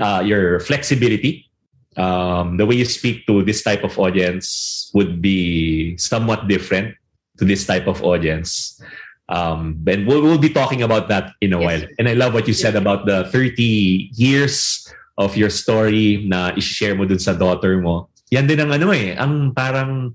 [0.00, 1.50] uh, your flexibility.
[1.96, 6.96] Um, the way you speak to this type of audience would be somewhat different
[7.38, 8.82] to this type of audience.
[9.28, 11.64] Um, and we'll, we'll be talking about that in a Yes.
[11.64, 11.88] while.
[11.98, 16.94] And I love what you said about the 30 years of your story na i-share
[16.94, 18.10] mo dun sa daughter mo.
[18.34, 20.14] Yan din ang ano eh, ang parang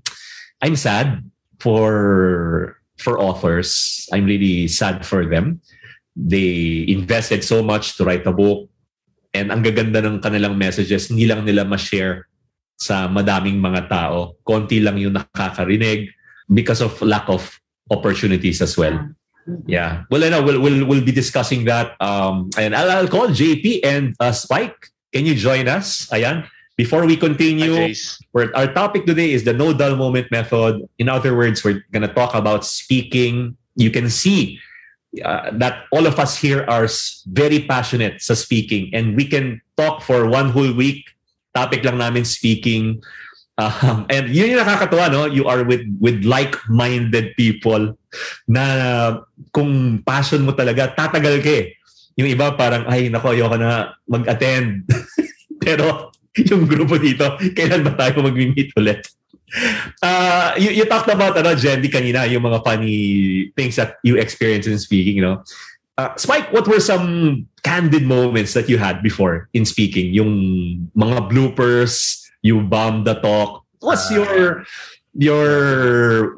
[0.60, 1.24] I'm sad
[1.56, 4.04] for for authors.
[4.12, 5.64] I'm really sad for them.
[6.12, 8.68] They invested so much to write a book
[9.32, 12.26] and ang gaganda ng kanilang messages, hindi lang nila ma-share
[12.74, 14.36] sa madaming mga tao.
[14.42, 16.10] Konti lang yung nakakarinig
[16.50, 17.44] because of lack of
[17.88, 18.96] opportunities as well.
[19.66, 20.04] Yeah.
[20.10, 22.00] Well, I know we'll we'll, we'll be discussing that.
[22.00, 24.90] Um, and I'll, I'll call JP and uh, Spike.
[25.12, 26.06] Can you join us?
[26.10, 26.46] Ayan.
[26.76, 27.92] Before we continue,
[28.32, 30.88] we're, our topic today is the no dull moment method.
[30.98, 33.58] In other words, we're going to talk about speaking.
[33.76, 34.58] You can see
[35.22, 36.88] uh, that all of us here are
[37.26, 41.04] very passionate sa speaking and we can talk for one whole week.
[41.52, 43.02] Topic lang namin speaking.
[43.60, 45.28] Um, and yun yung nakakatuwa, no?
[45.28, 47.92] You are with with like-minded people
[48.48, 48.64] na
[49.52, 51.76] kung passion mo talaga, tatagal ka eh.
[52.16, 54.88] Yung iba parang, ay, nako, ayoko na mag-attend.
[55.64, 56.08] Pero
[56.48, 59.04] yung grupo dito, kailan ba tayo mag-meet ulit?
[60.00, 62.96] Uh, you, you talked about, ano, Jendy, kanina, yung mga funny
[63.58, 65.42] things that you experience in speaking, you know.
[66.00, 70.14] Uh, Spike, what were some candid moments that you had before in speaking?
[70.16, 70.32] Yung
[70.96, 73.64] mga bloopers, you bombed the talk.
[73.80, 74.14] What's Ah.
[74.14, 74.64] your,
[75.14, 76.36] your,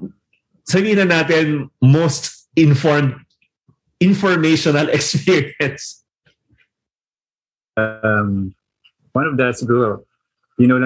[0.67, 3.19] sabihin na natin, most informed,
[3.99, 6.05] informational experience?
[7.77, 8.55] Um,
[9.13, 10.05] one of that siguro,
[10.59, 10.79] you know,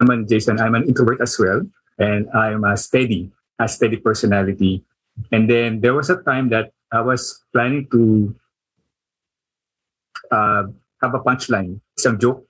[0.00, 1.62] naman, Jason, I'm an introvert as well.
[1.98, 4.82] And I'm a steady, a steady personality.
[5.30, 8.34] And then there was a time that I was planning to
[10.30, 10.64] uh,
[11.02, 12.46] have a punchline, some joke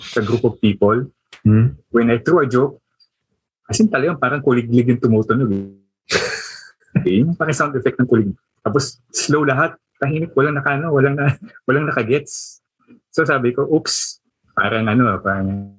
[0.00, 1.08] sa group of people.
[1.44, 1.76] Hmm?
[1.92, 2.80] When I threw a joke,
[3.70, 5.50] as in talagang parang kuliglig yung tumutunog.
[7.06, 7.22] eh.
[7.22, 8.32] yung parang sound effect ng kulig.
[8.60, 11.36] Tapos slow lahat, tahimik, walang nakano, walang na,
[11.68, 12.64] walang nakagets.
[13.14, 14.20] So sabi ko, oops,
[14.56, 15.78] parang ano, parang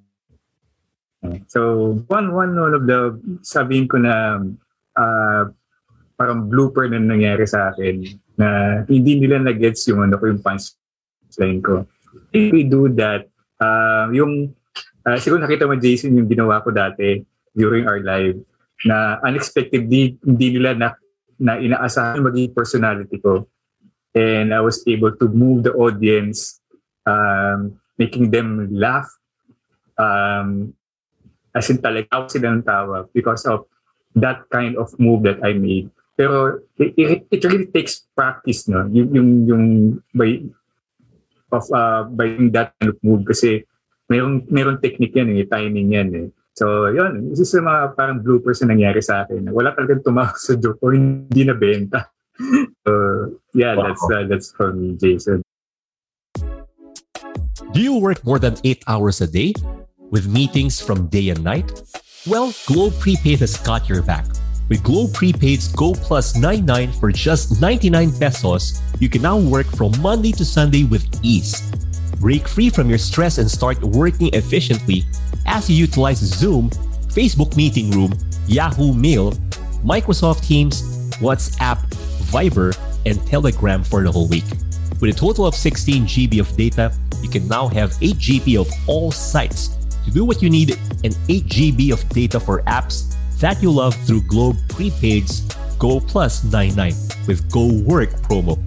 [1.47, 3.13] So, one, one, one of the,
[3.45, 4.41] sabihin ko na
[4.97, 5.43] uh,
[6.17, 8.01] parang blooper na nangyari sa akin
[8.41, 11.85] na hindi nila na-gets yung ano ko, yung punchline ko.
[12.33, 13.29] If we do that,
[13.61, 14.51] uh, yung,
[15.05, 17.21] uh, siguro nakita mo Jason yung ginawa ko dati
[17.53, 18.41] during our live
[18.83, 20.87] na unexpectedly hindi nila na,
[21.37, 23.45] na inaasahan yung magiging personality ko.
[24.11, 26.59] And I was able to move the audience,
[27.07, 29.07] um, making them laugh,
[29.95, 30.73] um,
[31.55, 33.67] as in talaga sila ng tawa because of
[34.15, 35.87] that kind of move that I made.
[36.19, 38.83] Pero it, it, it really takes practice, no?
[38.91, 39.65] Yung, yung, yung
[40.11, 40.43] by,
[41.51, 43.63] of, uh, by that kind of move kasi
[44.11, 46.27] mayroong, mayroong technique yan, eh, timing yan eh.
[46.51, 49.47] So, yun, isa sa mga parang bloopers na nangyari sa akin.
[49.55, 52.11] Wala talagang tumawag sa joke o hindi na benta.
[52.83, 52.91] so,
[53.55, 53.87] yeah, Wow.
[53.87, 55.39] that's uh, that's for me, Jason.
[57.71, 59.55] Do you work more than eight hours a day
[60.11, 61.71] with meetings from day and night?
[62.27, 64.27] Well, Globe Prepaid has got your back.
[64.71, 69.91] With Globe Prepaid's Go Plus 99 for just 99 pesos, you can now work from
[69.99, 71.69] Monday to Sunday with ease.
[72.21, 75.03] Break free from your stress and start working efficiently
[75.45, 76.69] as you utilize Zoom,
[77.11, 79.33] Facebook Meeting Room, Yahoo Mail,
[79.83, 80.81] Microsoft Teams,
[81.19, 81.85] WhatsApp,
[82.31, 82.73] Viber,
[83.05, 84.45] and Telegram for the whole week.
[85.01, 88.71] With a total of 16 GB of data, you can now have 8 GB of
[88.87, 93.61] all sites to do what you need and 8 GB of data for apps that
[93.61, 95.41] you love through Globe Prepaid's
[95.77, 96.93] Go Plus 99
[97.27, 98.57] with Go Work promo.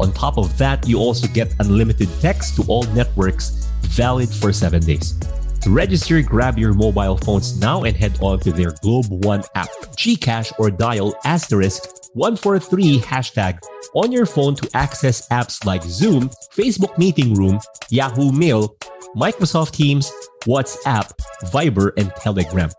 [0.00, 4.82] On top of that, you also get unlimited text to all networks valid for 7
[4.82, 5.14] days.
[5.60, 9.68] To register, grab your mobile phones now and head on to their Globe One app,
[9.96, 13.58] Gcash or dial asterisk 143 hashtag
[13.94, 18.76] on your phone to access apps like Zoom, Facebook Meeting Room, Yahoo Mail,
[19.14, 20.10] Microsoft Teams,
[20.44, 21.10] WhatsApp,
[21.44, 22.70] Viber, and Telegram.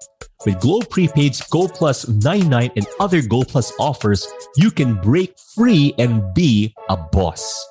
[0.46, 5.94] With Globe Prepaid's Go Plus 99 and other Go Plus offers, you can break free
[5.98, 7.68] and be a boss.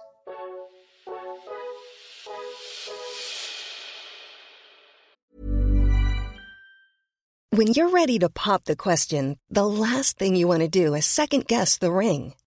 [7.50, 11.06] When you're ready to pop the question, the last thing you want to do is
[11.06, 12.34] second guess the ring.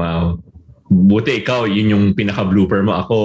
[0.00, 0.40] Wow.
[0.90, 2.96] Buti ikaw, yun yung pinaka-blooper mo.
[2.98, 3.16] Ako,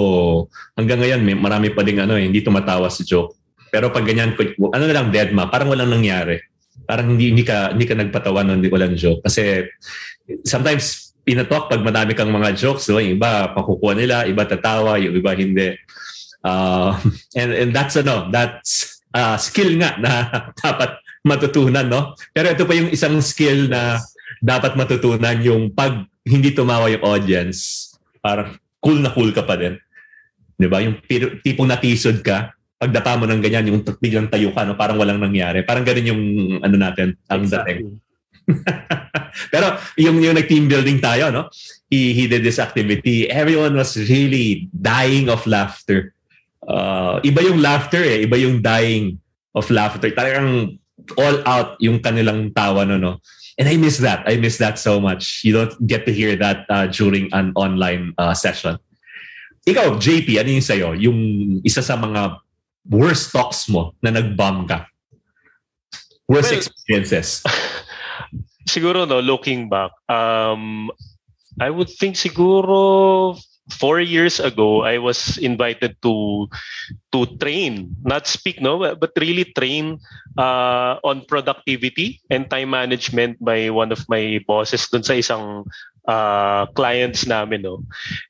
[0.78, 3.34] hanggang ngayon, may, marami pa ding ano, eh, hindi tumatawa sa joke.
[3.72, 6.38] Pero pag ganyan, ano na lang, dead ma, parang walang nangyari.
[6.86, 9.24] Parang hindi, hindi ka, hindi ka nagpatawa ng walang joke.
[9.26, 9.66] Kasi
[10.46, 13.02] sometimes, pinatalk pag madami kang mga jokes, no?
[13.02, 15.74] yung iba pakukuha nila, iba tatawa, yung iba hindi.
[16.46, 16.94] Uh,
[17.40, 20.12] and, and that's ano, that's uh, skill nga na
[20.62, 22.14] dapat matutunan, no?
[22.30, 23.98] Pero ito pa yung isang skill na
[24.40, 29.78] dapat matutunan yung pag hindi tumawa yung audience, parang cool na cool ka pa din.
[30.56, 30.82] Di ba?
[30.82, 30.98] Yung
[31.44, 34.76] tipong natisod ka, pagdapa mo ng ganyan, yung biglang tayo ka, no?
[34.76, 35.64] parang walang nangyari.
[35.64, 36.22] Parang ganun yung
[36.60, 37.96] ano natin, ang dating.
[39.52, 41.48] Pero yung, yung nag-team building tayo, no?
[41.90, 43.30] He, he did this activity.
[43.30, 46.12] Everyone was really dying of laughter.
[46.66, 48.26] Uh, iba yung laughter eh.
[48.26, 49.20] Iba yung dying
[49.54, 50.10] of laughter.
[50.10, 50.78] Talagang
[51.14, 52.98] all out yung kanilang tawa, no?
[52.98, 53.22] no?
[53.58, 54.22] And I miss that.
[54.28, 55.40] I miss that so much.
[55.44, 58.76] You don't get to hear that uh, during an online uh, session.
[59.66, 60.88] Ikaw, JP, ano yung sa'yo?
[60.94, 61.20] Yung
[61.64, 62.38] isa sa mga
[62.86, 64.86] worst talks mo na nag-bomb ka?
[66.28, 67.42] Worst well, experiences?
[68.68, 70.90] siguro, no, looking back, um,
[71.58, 73.40] I would think siguro
[73.70, 76.46] four years ago, I was invited to
[77.12, 79.98] to train, not speak, no, but really train
[80.38, 85.66] uh, on productivity and time management by one of my bosses dun sa isang
[86.06, 87.84] uh, clients namin, no.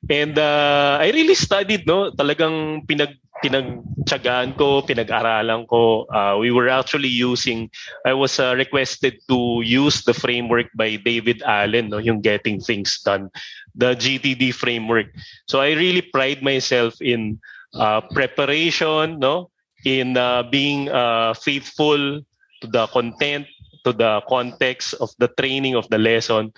[0.09, 6.09] And uh, I really studied, no, talagang pinag pinagtyagaan ko, pinag-aralan ko.
[6.09, 7.69] Uh, we were actually using,
[8.05, 12.99] I was uh, requested to use the framework by David Allen, no, yung Getting Things
[13.01, 13.29] Done,
[13.75, 15.07] the GTD framework.
[15.47, 17.39] So I really pride myself in
[17.73, 19.51] uh, preparation, no,
[19.85, 22.21] in uh, being uh, faithful
[22.61, 23.45] to the content,
[23.85, 26.51] to the context of the training of the lesson.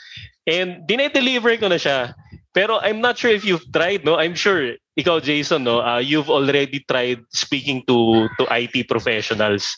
[0.50, 2.18] And dinedeliver ko na siya.
[2.50, 4.18] Pero I'm not sure if you've tried, no?
[4.18, 9.70] I'm sure ikaw Jason, no, uh, you've already tried speaking to to IT professionals.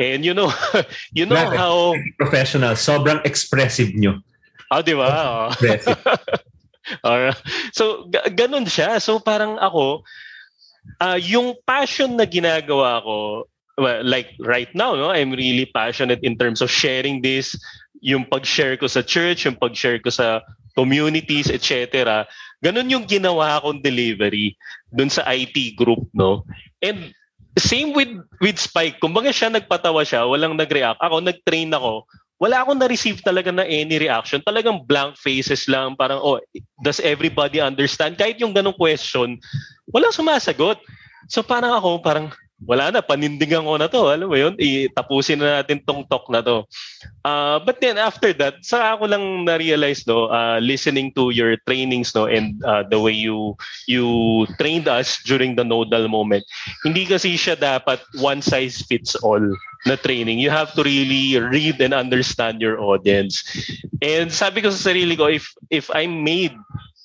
[0.00, 0.48] And you know,
[1.12, 1.60] you know Grabe.
[1.60, 1.74] how
[2.16, 4.24] professional, sobrang expressive nyo.
[4.72, 5.06] Ah, di ba?
[5.06, 5.46] Oh.
[5.52, 6.00] Expressive.
[7.06, 7.38] Alright.
[7.76, 8.98] So g- ganun siya.
[8.98, 10.02] So parang ako
[11.04, 13.46] uh, yung passion na ginagawa ko
[13.78, 17.54] well, like right now, no, I'm really passionate in terms of sharing this,
[18.06, 20.46] yung pag-share ko sa church, yung pag-share ko sa
[20.78, 22.22] communities, etc.
[22.62, 24.54] Ganun yung ginawa kong delivery
[24.94, 26.46] dun sa IT group, no?
[26.78, 27.10] And
[27.58, 29.02] same with with Spike.
[29.02, 31.02] Kumbaga siya nagpatawa siya, walang nag-react.
[31.02, 32.06] Ako, nag-train ako.
[32.36, 34.44] Wala akong na-receive talaga na any reaction.
[34.44, 35.96] Talagang blank faces lang.
[35.96, 36.38] Parang, oh,
[36.84, 38.14] does everybody understand?
[38.20, 39.40] Kahit yung ganong question,
[39.88, 40.78] walang sumasagot.
[41.32, 42.30] So parang ako, parang,
[42.64, 44.08] wala na, panindigan ko na to.
[44.08, 46.64] Alam mo yun, itapusin na natin tong talk na to.
[47.20, 52.14] Uh, but then after that, sa ako lang na-realize, no, uh, listening to your trainings
[52.16, 53.52] no, and uh, the way you
[53.84, 56.44] you trained us during the nodal moment,
[56.80, 59.42] hindi kasi siya dapat one size fits all
[59.84, 60.40] na training.
[60.40, 63.44] You have to really read and understand your audience.
[64.00, 66.56] And sabi ko sa sarili ko, if if I'm made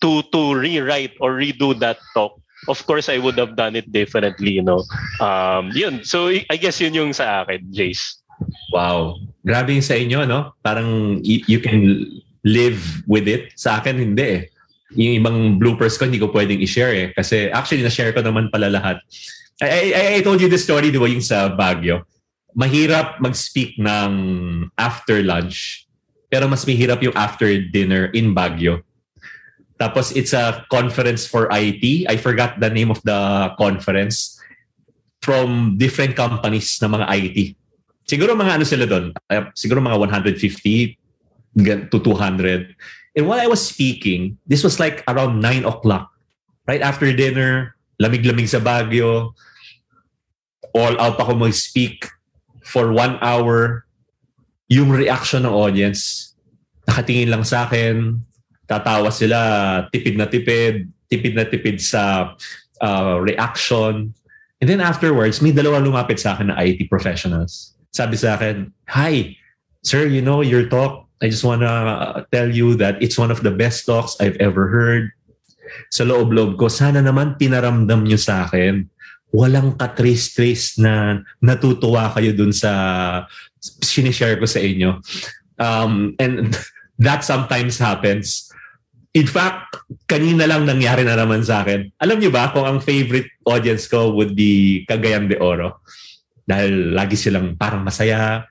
[0.02, 4.52] to to rewrite or redo that talk, of course I would have done it differently,
[4.52, 4.84] you know.
[5.20, 6.04] Um, yun.
[6.04, 8.22] So I guess yun yung sa akin, Jace.
[8.74, 9.18] Wow.
[9.46, 10.54] Grabe yung sa inyo, no?
[10.62, 12.06] Parang you can
[12.46, 13.54] live with it.
[13.58, 14.42] Sa akin, hindi eh.
[14.98, 17.08] Yung ibang bloopers ko, hindi ko pwedeng i-share eh.
[17.16, 19.00] Kasi actually, na-share ko naman pala lahat.
[19.62, 22.04] I, I, I told you the story, di yung sa Baguio.
[22.58, 24.12] Mahirap mag-speak ng
[24.76, 25.88] after lunch,
[26.28, 28.84] pero mas mahirap yung after dinner in Baguio
[29.82, 32.06] tapos it's a conference for IT.
[32.06, 34.38] I forgot the name of the conference
[35.26, 37.58] from different companies na mga IT.
[38.06, 39.10] Siguro mga ano sila doon,
[39.58, 40.38] siguro mga 150
[41.90, 42.78] to 200.
[43.18, 46.14] And while I was speaking, this was like around 9 o'clock.
[46.70, 49.34] Right after dinner, lamig-lamig sa Baguio.
[50.78, 52.06] All out ako mag-speak
[52.62, 53.90] for one hour.
[54.72, 56.32] Yung reaction ng audience,
[56.88, 58.24] nakatingin lang sa akin,
[58.72, 59.40] tatawa sila
[59.92, 62.32] tipid na tipid, tipid na tipid sa
[62.80, 64.16] uh, reaction.
[64.64, 67.76] And then afterwards, may dalawa lumapit sa akin na IT professionals.
[67.92, 69.36] Sabi sa akin, Hi,
[69.84, 73.52] sir, you know, your talk, I just wanna tell you that it's one of the
[73.52, 75.12] best talks I've ever heard.
[75.92, 78.88] Sa loob-loob ko, sana naman pinaramdam nyo sa akin.
[79.32, 82.72] Walang katrace-trace na natutuwa kayo dun sa
[83.62, 85.00] sinishare ko sa inyo.
[85.58, 86.54] Um, and
[87.02, 88.51] that sometimes happens
[89.12, 89.76] In fact,
[90.08, 91.92] kanina lang nangyari na naman sa akin.
[92.00, 95.84] Alam niyo ba kung ang favorite audience ko would be Cagayan de Oro?
[96.48, 98.48] Dahil lagi silang parang masaya.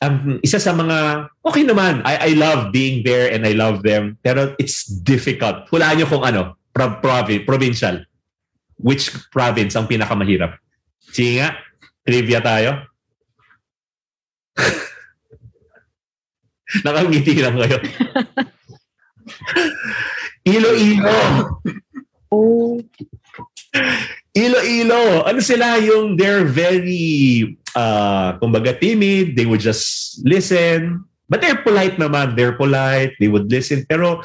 [0.00, 4.16] Um, isa sa mga, okay naman, I, I love being there and I love them.
[4.24, 5.68] Pero it's difficult.
[5.68, 8.00] Hulaan niyo kung ano, pro- provi- provincial.
[8.80, 10.56] Which province ang pinakamahirap?
[11.12, 11.52] Sige nga,
[12.00, 12.80] trivia tayo.
[16.88, 17.76] Nakangiti lang kayo.
[20.42, 21.20] Ilo-ilo.
[22.32, 22.80] Oh.
[24.32, 25.22] Ilo-ilo.
[25.28, 29.36] Ano sila yung they're very uh, kumbaga timid.
[29.36, 31.04] They would just listen.
[31.28, 32.36] But they're polite naman.
[32.36, 33.16] They're polite.
[33.20, 33.84] They would listen.
[33.86, 34.24] Pero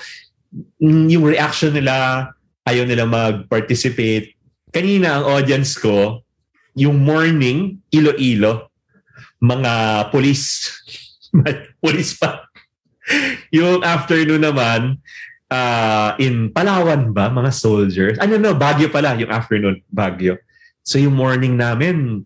[0.81, 2.27] mm, yung reaction nila,
[2.67, 4.35] ayaw nila mag-participate.
[4.71, 6.23] Kanina ang audience ko,
[6.75, 8.71] yung morning, ilo-ilo.
[9.39, 9.71] Mga
[10.11, 10.71] police.
[11.83, 12.46] police pa
[13.57, 14.99] yung afternoon naman,
[15.51, 18.15] uh, in Palawan ba, mga soldiers?
[18.19, 20.39] Ano no, Baguio pala, yung afternoon, Baguio.
[20.83, 22.23] So yung morning namin,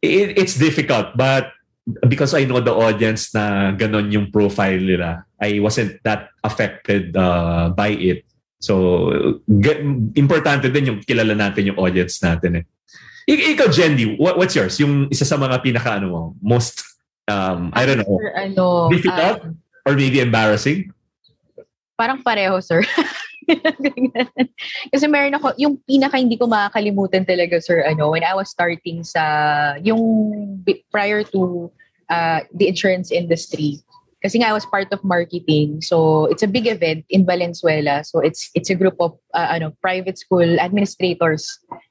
[0.00, 1.16] it, it's difficult.
[1.16, 1.52] But
[2.08, 7.68] because I know the audience na ganon yung profile nila, I wasn't that affected uh,
[7.76, 8.24] by it.
[8.64, 9.12] So,
[9.60, 9.84] get,
[10.16, 12.64] importante din yung kilala natin yung audience natin eh.
[13.28, 14.80] I- ikaw, Jendy, what, what's yours?
[14.80, 16.94] Yung isa sa mga pinaka ano mo, most
[17.24, 18.20] Um, I don't know.
[18.20, 20.92] Sir, ano, Difficult um, or maybe embarrassing?
[21.96, 22.82] parang pareho, sir.
[24.92, 29.04] Kasi meron ako, yung pinaka hindi ko makakalimutan talaga, sir, ano, when I was starting
[29.04, 31.70] sa, yung prior to
[32.10, 33.80] uh, the insurance industry,
[34.24, 35.84] kasi nga I was part of marketing.
[35.84, 38.00] So, it's a big event in Valenzuela.
[38.08, 41.44] So, it's it's a group of uh, ano, private school administrators.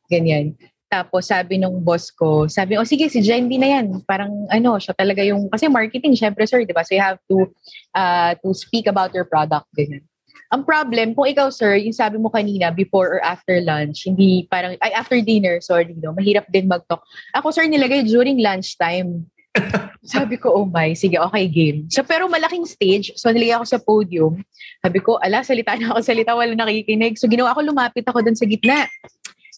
[0.10, 0.58] Ganyan.
[0.94, 4.06] Tapos sabi nung boss ko, sabi, oh sige, si Jendy na yan.
[4.06, 6.86] Parang ano, siya talaga yung, kasi marketing, syempre sir, di ba?
[6.86, 7.50] So you have to,
[7.98, 9.66] uh, to speak about your product.
[9.74, 10.06] Ganyan.
[10.54, 14.78] Ang problem, kung ikaw sir, yung sabi mo kanina, before or after lunch, hindi parang,
[14.86, 17.02] ay after dinner, sorry, no, mahirap din mag-talk.
[17.34, 19.26] Ako sir, nilagay during lunchtime.
[20.06, 21.90] sabi ko, oh my, sige, okay, game.
[21.90, 24.46] So, pero malaking stage, so nilagay ako sa podium.
[24.86, 27.18] Sabi ko, ala, salita na ako, salita, wala nakikinig.
[27.18, 28.86] So, ginawa ko, lumapit ako dun sa gitna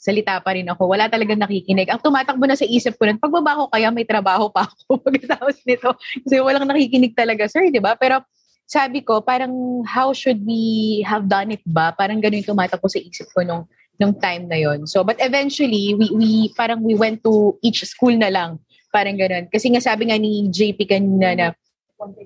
[0.06, 0.86] salita pa rin ako.
[0.86, 1.90] Wala talagang nakikinig.
[1.90, 5.66] Ang tumatakbo na sa isip ko nun, pagbaba ko kaya may trabaho pa ako pagkatapos
[5.66, 5.98] nito.
[5.98, 7.98] Kasi walang nakikinig talaga, sir, di ba?
[7.98, 8.22] Pero
[8.70, 11.90] sabi ko, parang how should we have done it ba?
[11.98, 13.66] Parang ganun yung tumatakbo sa isip ko nung
[13.98, 14.84] nung time na yon.
[14.86, 18.60] So, but eventually, we, we parang we went to each school na lang.
[18.92, 19.48] Parang ganun.
[19.50, 21.48] Kasi nga sabi nga ni JP kanina na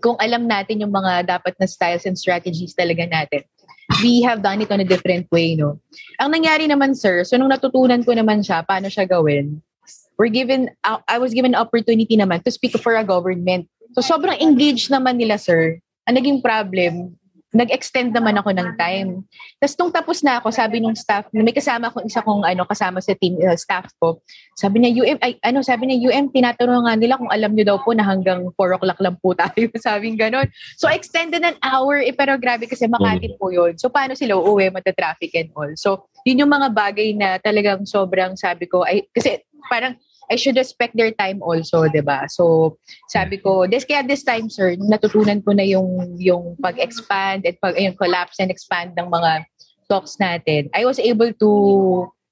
[0.02, 3.46] kung alam natin yung mga dapat na styles and strategies talaga natin,
[4.02, 5.80] we have done it on a different way, no?
[6.20, 9.60] Ang nangyari naman, sir, so nung natutunan ko naman siya, paano siya gawin,
[10.16, 13.68] we're given, I was given opportunity naman to speak for a government.
[13.95, 15.80] So sobrang engaged naman nila, sir.
[16.08, 17.19] Ang naging problem,
[17.50, 19.26] nag-extend naman ako ng time.
[19.58, 23.02] Tapos nung tapos na ako, sabi nung staff, may kasama ko isa kong ano kasama
[23.02, 24.22] sa team uh, staff ko.
[24.54, 27.78] Sabi niya UM ay ano sabi niya UM tinatanong nga nila kung alam niyo daw
[27.82, 29.66] po na hanggang 4 o'clock lang po tayo.
[29.88, 30.45] Sabi ganon.
[30.78, 33.78] So extended an hour eh, pero grabe kasi Makati po 'yon.
[33.82, 35.70] So paano sila uuwi mata-traffic and all.
[35.74, 39.97] So yun yung mga bagay na talagang sobrang sabi ko ay kasi parang
[40.30, 42.30] I should respect their time also, 'di ba?
[42.30, 42.78] So,
[43.10, 47.76] sabi ko, this kaya this time, sir, natutunan ko na yung yung pag-expand at pag
[47.76, 49.50] yung collapse and expand ng mga
[49.90, 50.70] talks natin.
[50.72, 51.50] I was able to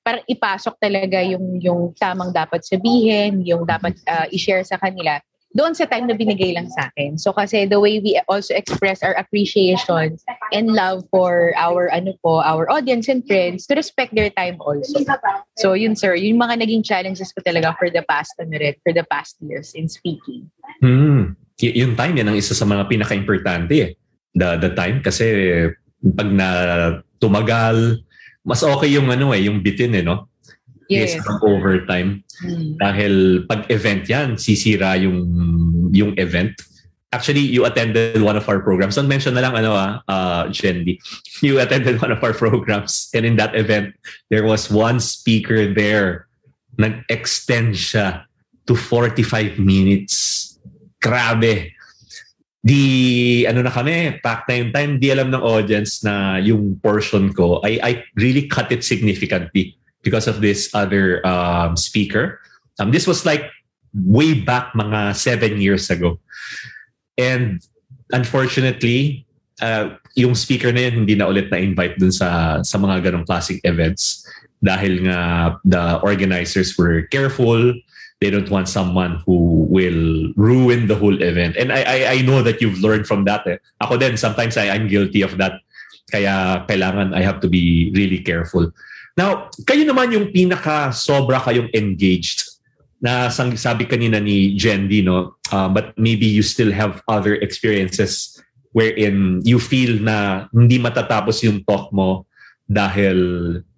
[0.06, 5.18] parang ipasok talaga yung yung tamang dapat sabihin, yung dapat uh, i-share sa kanila
[5.56, 7.16] doon sa time na binigay lang sa akin.
[7.16, 10.20] So kasi the way we also express our appreciation
[10.52, 15.00] and love for our ano po, our audience and friends to respect their time also.
[15.56, 18.92] So yun sir, yung mga naging challenges ko talaga for the past ano rin, for
[18.92, 20.52] the past years in speaking.
[20.84, 21.40] Hmm.
[21.58, 23.92] Y- yung time yan ang isa sa mga pinaka-importante eh.
[24.38, 25.26] The, the time kasi
[26.14, 26.48] pag na
[27.18, 28.04] tumagal,
[28.46, 30.30] mas okay yung ano eh, yung bitin eh, no?
[30.88, 31.20] Yes.
[31.20, 32.24] Yes, overtime.
[32.40, 32.80] Hmm.
[32.80, 35.20] Dahil pag event yan, sisira yung
[35.92, 36.56] yung event.
[37.12, 38.96] Actually, you attended one of our programs.
[38.96, 41.00] So, mention na lang, ano ah, uh, Jendi.
[41.46, 43.14] You attended one of our programs.
[43.14, 43.94] And in that event,
[44.34, 46.28] there was one speaker there.
[46.82, 48.26] Nag-extend siya
[48.66, 50.58] to 45 minutes.
[51.00, 51.72] Grabe.
[52.60, 57.64] Di, ano na kami, pack time time, di alam ng audience na yung portion ko,
[57.64, 62.40] I, I really cut it significantly because of this other um, speaker.
[62.80, 63.50] Um, this was like
[63.94, 66.20] way back mga seven years ago.
[67.18, 67.62] And
[68.14, 69.26] unfortunately,
[69.62, 73.62] uh, yung speaker na yun hindi na ulit na-invite dun sa, sa mga ganong classic
[73.64, 74.26] events
[74.62, 75.20] dahil nga
[75.66, 77.74] the organizers were careful.
[78.20, 81.56] They don't want someone who will ruin the whole event.
[81.56, 83.46] And I, I, I know that you've learned from that.
[83.46, 83.62] Eh.
[83.82, 85.62] Ako din, sometimes I, I'm guilty of that.
[86.10, 88.74] Kaya kailangan I have to be really careful.
[89.18, 92.46] Now, kayo naman yung pinaka sobra kayong engaged
[93.02, 95.42] na sabi kanina ni Jendi, no?
[95.50, 98.38] Uh, but maybe you still have other experiences
[98.78, 102.30] wherein you feel na hindi matatapos yung talk mo
[102.70, 103.18] dahil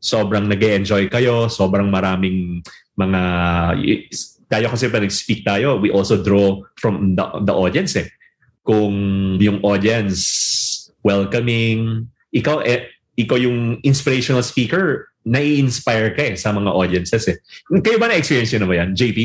[0.04, 2.60] sobrang nag enjoy kayo, sobrang maraming
[3.00, 3.22] mga...
[4.50, 8.10] Tayo kasi pa nag-speak tayo, we also draw from the, the audience eh.
[8.66, 8.92] Kung
[9.38, 10.20] yung audience
[11.06, 17.38] welcoming, ikaw, eh, ikaw yung inspirational speaker, nai-inspire ka eh sa mga audiences eh.
[17.70, 19.18] Kayo ba na-experience yun na ba yan, JP?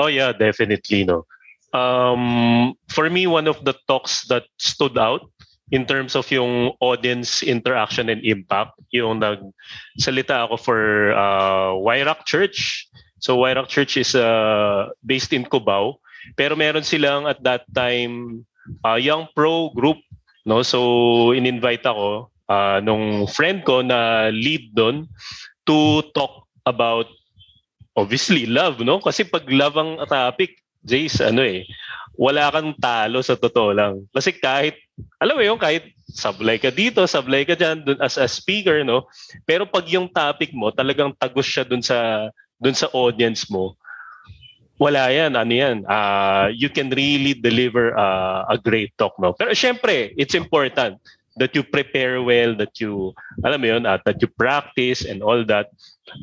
[0.00, 1.28] Oh yeah, definitely no.
[1.72, 5.28] Um, for me, one of the talks that stood out
[5.72, 10.80] in terms of yung audience interaction and impact, yung nagsalita ako for
[11.16, 12.88] uh, Wyrock Church.
[13.20, 15.96] So Wyrock Church is uh, based in Cubao,
[16.36, 18.44] pero meron silang at that time
[18.84, 19.96] uh, young pro group,
[20.44, 20.60] no?
[20.60, 25.08] So in-invite ako uh, nung friend ko na lead doon
[25.64, 27.08] to talk about
[27.96, 29.00] obviously love, no?
[29.00, 31.68] Kasi pag love ang topic, Jace, ano eh,
[32.16, 34.04] wala kang talo sa totoo lang.
[34.10, 34.76] Kasi kahit,
[35.22, 39.08] alam mo yun, kahit sablay ka dito, sablay ka dyan dun as a speaker, no?
[39.48, 42.28] Pero pag yung topic mo, talagang tagos siya dun sa,
[42.60, 43.76] dun sa audience mo,
[44.80, 49.30] wala yan, ano yan, uh, you can really deliver uh, a great talk, no?
[49.30, 50.98] Pero syempre, it's important
[51.36, 53.14] that you prepare well, that you,
[53.44, 55.70] alam mo yun, uh, that you practice and all that.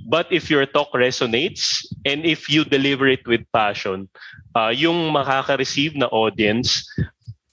[0.07, 4.09] But if your talk resonates and if you deliver it with passion,
[4.55, 6.85] uh, yung makaka-receive na audience,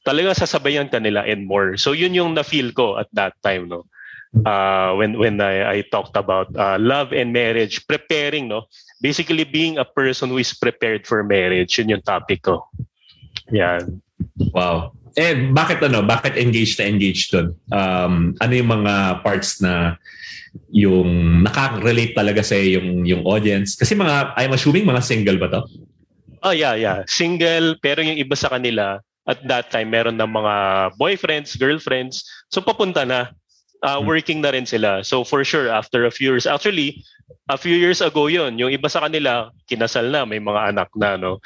[0.06, 1.76] talaga sasabayan ka nila and more.
[1.76, 3.86] So yun yung na-feel ko at that time, no?
[4.44, 8.68] Uh, when when I, I talked about uh, love and marriage, preparing, no?
[9.00, 12.68] Basically being a person who is prepared for marriage, yun yung topic ko.
[13.48, 14.02] Yan.
[14.52, 14.95] Wow.
[15.16, 16.04] Eh, bakit ano?
[16.04, 17.48] Bakit engaged na engaged doon?
[17.72, 19.96] Um, ano yung mga parts na
[20.68, 23.80] yung nakaka-relate talaga sa yung yung audience?
[23.80, 25.62] Kasi mga, I'm assuming mga single ba to?
[26.44, 27.00] Oh, yeah, yeah.
[27.08, 30.54] Single, pero yung iba sa kanila, at that time, meron ng mga
[30.94, 32.22] boyfriends, girlfriends.
[32.54, 33.34] So, papunta na.
[33.84, 35.04] Uh, working na rin sila.
[35.04, 37.04] So, for sure, after a few years, actually,
[37.52, 41.20] a few years ago yon yung iba sa kanila, kinasal na, may mga anak na,
[41.20, 41.38] no?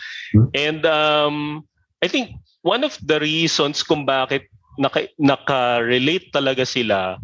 [0.55, 1.67] And um,
[2.01, 4.49] I think one of the reasons kung bakit
[4.79, 7.17] naka, naka-relate talaga sila,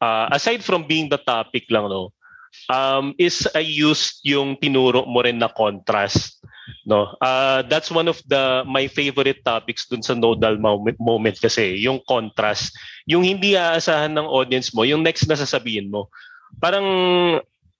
[0.00, 2.14] uh, aside from being the topic lang, no,
[2.70, 6.38] um, is I used yung tinuro mo rin na contrast
[6.86, 7.16] no?
[7.20, 12.00] Uh, that's one of the my favorite topics dun sa nodal moment, moment kasi yung
[12.04, 12.72] contrast.
[13.08, 16.08] Yung hindi aasahan ng audience mo yung next na sasabihin mo.
[16.60, 16.86] Parang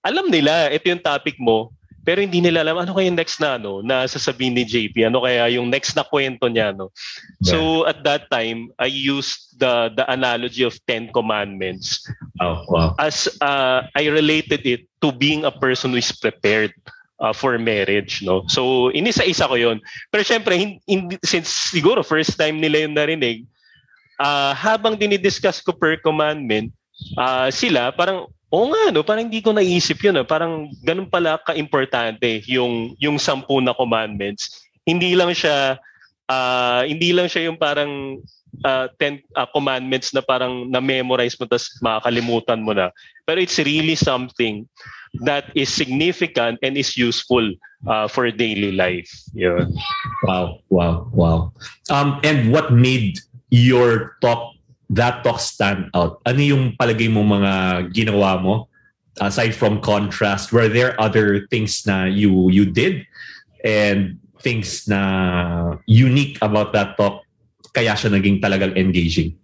[0.05, 1.73] alam nila ito yung topic mo
[2.05, 5.25] pero hindi nila alam ano kaya yung next na ano na sasabihin ni JP ano
[5.25, 6.93] kaya yung next na kwento niya no?
[7.41, 12.05] So at that time I used the the analogy of 10 commandments.
[12.37, 12.93] Oh wow.
[13.01, 16.71] As uh, I related it to being a person who is prepared
[17.17, 18.45] uh, for marriage no?
[18.53, 19.81] So inisa-isa ko yon
[20.13, 23.49] pero syempre hindi, since siguro first time nila yung narinig
[24.21, 26.69] uh, habang dinidiscuss ko per commandment
[27.17, 29.03] uh, sila parang Oo nga, no?
[29.03, 30.15] parang hindi ko naisip yun.
[30.15, 30.23] No?
[30.23, 34.63] Parang ganun pala ka-importante yung, yung sampu na commandments.
[34.87, 35.75] Hindi lang siya,
[36.31, 38.23] uh, hindi lang siya yung parang
[38.63, 42.95] uh, ten uh, commandments na parang na-memorize mo tapos makakalimutan mo na.
[43.27, 44.63] Pero it's really something
[45.27, 47.43] that is significant and is useful
[47.91, 49.11] uh, for daily life.
[49.35, 49.67] Yeah.
[50.23, 51.51] Wow, wow, wow.
[51.91, 53.19] Um, and what made
[53.51, 54.54] your talk
[54.89, 56.21] that talk stand out?
[56.25, 58.69] Ano yung palagay mo mga ginawa mo?
[59.19, 63.07] Aside from contrast, were there other things na you you did
[63.63, 67.23] and things na unique about that talk
[67.71, 69.35] kaya siya naging talagang engaging?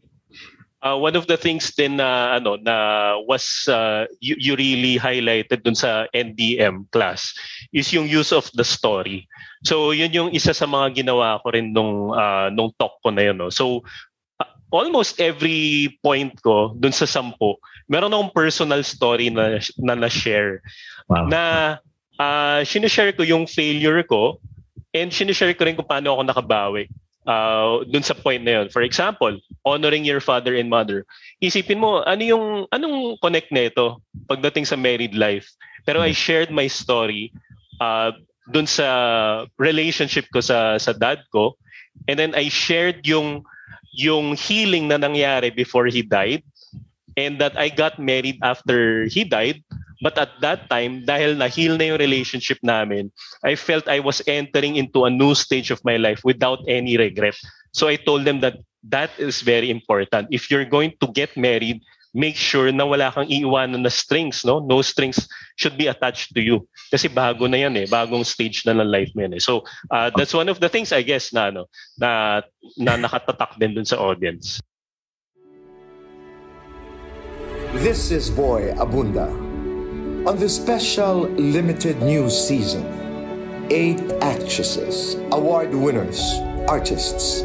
[0.82, 5.62] Uh, one of the things din na ano na was uh, you, you really highlighted
[5.62, 7.38] dun sa NDM class
[7.70, 9.30] is yung use of the story.
[9.62, 13.30] So yun yung isa sa mga ginawa ko rin nung uh, nung talk ko na
[13.30, 13.54] yun no.
[13.54, 13.86] So
[14.72, 17.60] almost every point ko dun sa sampu,
[17.92, 20.64] meron akong personal story na na, na-share.
[21.12, 21.28] Wow.
[21.28, 21.42] Na
[22.16, 24.40] uh, sinishare ko yung failure ko
[24.96, 26.88] and sinishare ko rin kung paano ako nakabawi
[27.28, 28.68] uh, dun sa point na yun.
[28.70, 31.06] For example, honoring your father and mother.
[31.44, 35.50] Isipin mo, ano yung, anong connect nito pagdating sa married life?
[35.86, 37.34] Pero I shared my story
[37.82, 38.14] uh,
[38.50, 41.58] dun sa relationship ko sa, sa dad ko.
[42.08, 43.44] And then I shared yung
[43.94, 46.44] yung healing na nangyari before he died
[47.18, 49.64] and that I got married after he died.
[50.02, 53.14] But at that time, dahil na-heal na yung relationship namin,
[53.46, 57.38] I felt I was entering into a new stage of my life without any regret.
[57.72, 58.58] So I told them that
[58.90, 60.34] that is very important.
[60.34, 61.86] If you're going to get married,
[62.18, 64.60] make sure na wala kang iiwanan na strings, no?
[64.60, 65.30] No strings
[65.62, 66.66] should be attached to you.
[66.90, 69.44] Kasi bago na yan eh, bagong stage na ng life mo yan eh.
[69.44, 69.62] So,
[69.94, 71.70] uh, that's one of the things I guess na ano,
[72.02, 72.42] na
[72.82, 74.58] na nakatatak din dun sa audience.
[77.86, 79.30] This is Boy Abunda.
[80.28, 82.84] On the special limited news season,
[83.72, 86.20] eight actresses, award winners,
[86.68, 87.42] artists,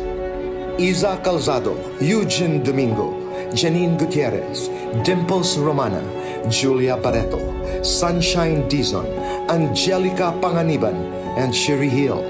[0.77, 3.17] Isa Calzado, Eugene Domingo,
[3.57, 4.69] Janine Gutierrez,
[5.07, 6.03] Dimples Romana,
[6.51, 9.07] Julia Barreto, Sunshine Dizon,
[9.49, 10.95] Angelica Panganiban,
[11.37, 12.21] and Sherry Hill.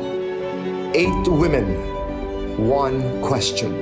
[0.94, 1.66] Eight women,
[2.66, 3.72] one question.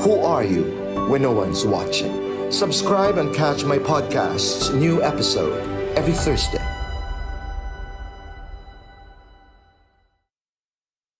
[0.00, 0.64] Who are you
[1.08, 2.50] when no one's watching?
[2.50, 5.60] Subscribe and catch my podcast's new episode
[5.96, 6.64] every Thursday.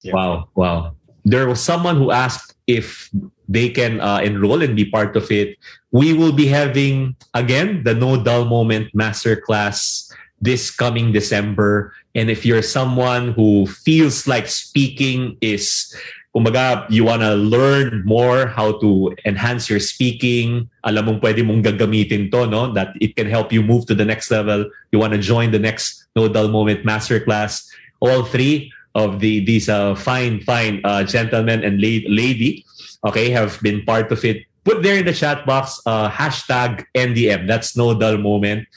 [0.05, 0.97] Wow, wow.
[1.25, 3.11] There was someone who asked if
[3.51, 5.59] they can uh, enroll and be part of it.
[5.91, 10.07] We will be having again the No Dull Moment Masterclass
[10.41, 11.93] this coming December.
[12.15, 15.95] And if you're someone who feels like speaking is
[16.35, 21.63] kumbaga, you want to learn more how to enhance your speaking, alam mong pwede mong
[21.67, 22.73] gagamitin to, no?
[22.73, 24.71] That it can help you move to the next level.
[24.95, 27.67] You want to join the next No Dull Moment Masterclass.
[28.01, 32.65] All three of the these uh, fine, fine uh, gentlemen and la- lady,
[33.05, 34.45] okay, have been part of it.
[34.65, 37.49] Put there in the chat box uh, hashtag NDM.
[37.49, 38.69] That's no dull moment.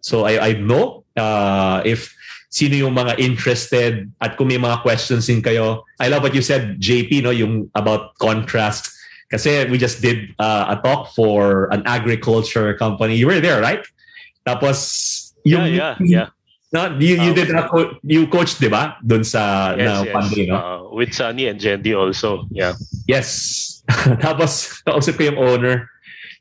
[0.00, 2.14] So I, I know uh, if
[2.54, 5.82] sino yung mga interested at kung may mga questions din kayo.
[5.98, 8.94] I love what you said, JP, no, yung about contrast.
[9.26, 13.18] Kasi we just did uh, a talk for an agriculture company.
[13.18, 13.82] You were there, right?
[14.46, 16.28] Tapos, yung, yeah, yeah, yeah.
[16.74, 18.98] No, you, you Um, did a co- you coached, di ba?
[18.98, 20.10] Doon sa Yes, na yes.
[20.10, 20.54] Panday, no?
[20.58, 22.50] Uh, with Sunny and Jendy also.
[22.50, 22.74] Yeah.
[23.06, 23.28] Yes.
[24.18, 25.86] Tapos, kausap ko yung owner.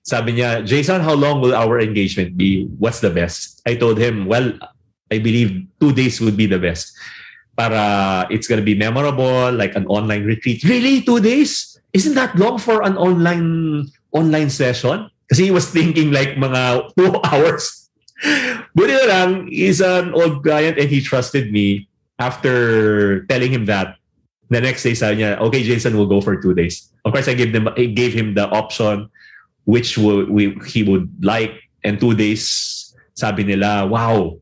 [0.02, 2.66] Sabi niya, Jason, how long will our engagement be?
[2.82, 3.62] What's the best?
[3.64, 4.52] I told him, well,
[5.14, 6.98] I believe two days would be the best.
[7.54, 10.66] Para it's gonna be memorable, like an online retreat.
[10.66, 11.06] Really?
[11.06, 11.78] Two days?
[11.94, 15.06] Isn't that long for an online online session?
[15.30, 17.83] Kasi he was thinking like mga two hours.
[18.74, 21.88] Buti na lang, he's an old client and he trusted me
[22.20, 23.98] after telling him that
[24.50, 26.90] the next day sabi niya, okay, Jason, we'll go for two days.
[27.06, 29.10] Of course, I gave them, I gave him the option
[29.66, 31.52] which we, he would like.
[31.84, 34.40] And two days, sabi nila, wow,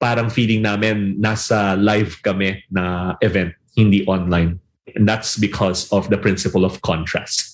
[0.00, 4.60] parang feeling namin nasa live kami na event, hindi online.
[4.94, 7.51] And that's because of the principle of contrast.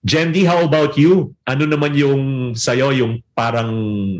[0.00, 1.36] Jendy, how about you?
[1.44, 3.68] Ano naman yung sa'yo, yung parang,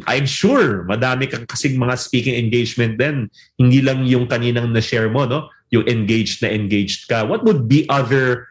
[0.04, 3.32] I'm sure, madami kang kasing mga speaking engagement din.
[3.56, 5.48] Hindi lang yung kaninang na-share mo, no?
[5.72, 7.24] Yung engaged na engaged ka.
[7.24, 8.44] What would be other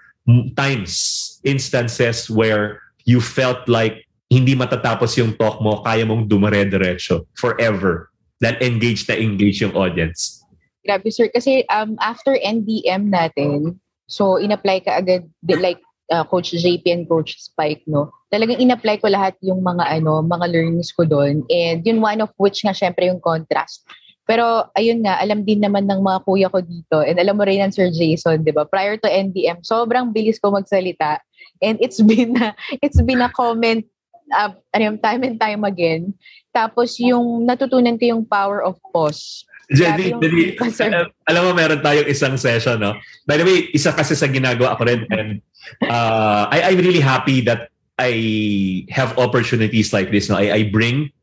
[0.58, 8.10] times, instances where you felt like hindi matatapos yung talk mo, kaya mong dumare-diretso forever
[8.42, 10.42] dahil engaged na engaged yung audience?
[10.82, 11.30] Grabe, sir.
[11.30, 13.78] Kasi um, after NDM natin,
[14.10, 15.78] so in-apply ka agad, like
[16.12, 18.12] uh, Coach JP and Coach Spike, no?
[18.34, 21.46] Talagang in-apply ko lahat yung mga ano, mga learnings ko doon.
[21.50, 23.86] And yun one of which nga syempre yung contrast.
[24.30, 27.66] Pero ayun nga, alam din naman ng mga kuya ko dito and alam mo rin
[27.66, 28.62] ng Sir Jason, 'di ba?
[28.70, 31.18] Prior to NDM, sobrang bilis ko magsalita.
[31.66, 33.90] And it's been a, it's been a comment
[34.30, 36.14] uh, ano time and time again.
[36.54, 39.49] Tapos yung natutunan ko yung power of pause.
[39.70, 42.98] Jenny, Jenny, alam, alam mo meron tayong isang session, no?
[43.30, 45.46] By the way, isa kasi sa ginagawa ko rin and
[45.86, 50.30] uh, I, I'm really happy that I have opportunities like this.
[50.30, 50.42] No?
[50.42, 51.14] I, I bring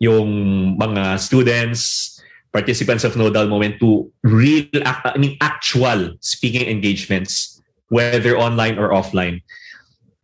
[0.00, 0.30] yung
[0.78, 2.16] mga students,
[2.48, 9.42] participants of Nodal Moment to real, I mean, actual speaking engagements, whether online or offline.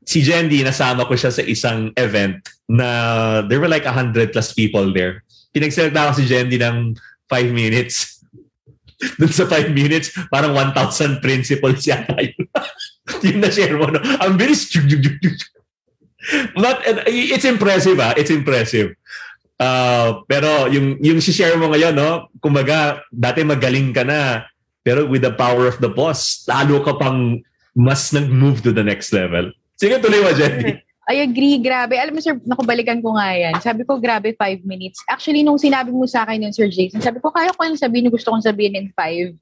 [0.09, 4.89] Si Jendy, nasama ko siya sa isang event na there were like 100 plus people
[4.93, 5.21] there.
[5.53, 6.97] Pinagsalita ko si Jendy ng
[7.29, 8.24] five minutes.
[9.20, 12.51] Dun sa five minutes, parang 1,000 principles yata yun.
[13.31, 14.03] yung na-share mo, no?
[14.18, 14.66] Ang bilis.
[16.59, 18.18] But uh, it's impressive, ah.
[18.18, 18.99] It's impressive.
[19.59, 22.31] Uh, pero yung yung share mo ngayon, no?
[22.43, 24.47] Kumbaga, dati magaling ka na.
[24.83, 27.43] Pero with the power of the boss, lalo ka pang
[27.79, 29.55] mas nag-move to the next level.
[29.79, 30.83] Sige, tuloy mo, Jenny.
[31.09, 31.96] I agree, grabe.
[31.96, 33.56] Alam mo, sir, nakabalikan ko nga yan.
[33.64, 35.00] Sabi ko, grabe, five minutes.
[35.09, 38.12] Actually, nung sinabi mo sa akin yun, Sir Jason, sabi ko, kaya ko yung sabihin
[38.12, 39.32] gusto kong sabihin in five.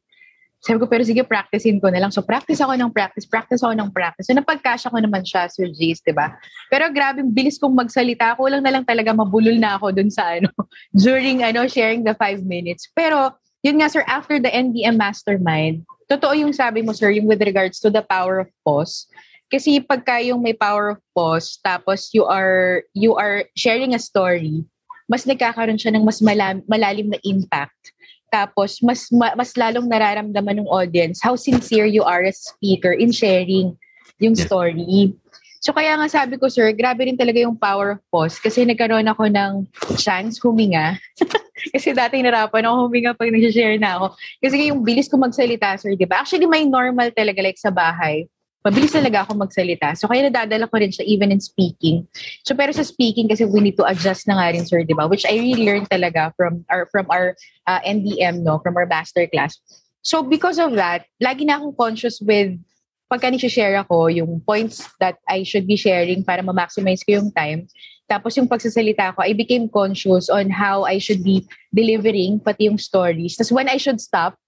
[0.63, 2.15] Sabi ko, pero sige, practicein ko na lang.
[2.15, 4.31] So, practice ako ng practice, practice ako ng practice.
[4.31, 6.39] So, napagkasya ko naman siya, Sir Jace, di ba?
[6.71, 8.39] Pero grabe, bilis kong magsalita.
[8.39, 10.47] Kulang na lang talaga mabulol na ako dun sa ano,
[10.95, 12.87] during ano, sharing the five minutes.
[12.95, 13.35] Pero,
[13.67, 17.83] yun nga, sir, after the NDM Mastermind, totoo yung sabi mo, sir, yung with regards
[17.83, 19.11] to the power of pause.
[19.47, 24.67] Kasi pagka yung may power of pause, tapos you are you are sharing a story,
[25.07, 27.95] mas nagkakaroon siya ng mas malam, malalim na impact.
[28.27, 33.15] Tapos mas ma, mas lalong nararamdaman ng audience how sincere you are as speaker in
[33.15, 33.71] sharing
[34.19, 35.15] yung story.
[35.63, 39.07] So kaya nga sabi ko, sir, grabe rin talaga yung power of pause kasi nagkaroon
[39.07, 39.53] ako ng
[39.95, 40.99] chance huminga.
[41.75, 44.07] kasi dati narapan ako huminga pag nag-share na ako.
[44.43, 46.23] Kasi yung bilis ko magsalita, sir, di ba?
[46.23, 48.27] Actually, may normal talaga like sa bahay
[48.67, 49.95] mabilis talaga ako magsalita.
[49.95, 52.03] So, kaya nadadala ko rin siya even in speaking.
[52.43, 55.07] So, pero sa speaking, kasi we need to adjust na nga rin, sir, di ba?
[55.07, 57.39] Which I really learned talaga from our, from our
[57.71, 58.59] uh, NDM, no?
[58.59, 59.55] From our master class.
[60.03, 62.59] So, because of that, lagi na akong conscious with
[63.07, 67.71] pagka share ako, yung points that I should be sharing para ma-maximize ko yung time.
[68.11, 72.79] Tapos yung pagsasalita ko, I became conscious on how I should be delivering, pati yung
[72.79, 73.39] stories.
[73.39, 74.39] Tapos when I should stop,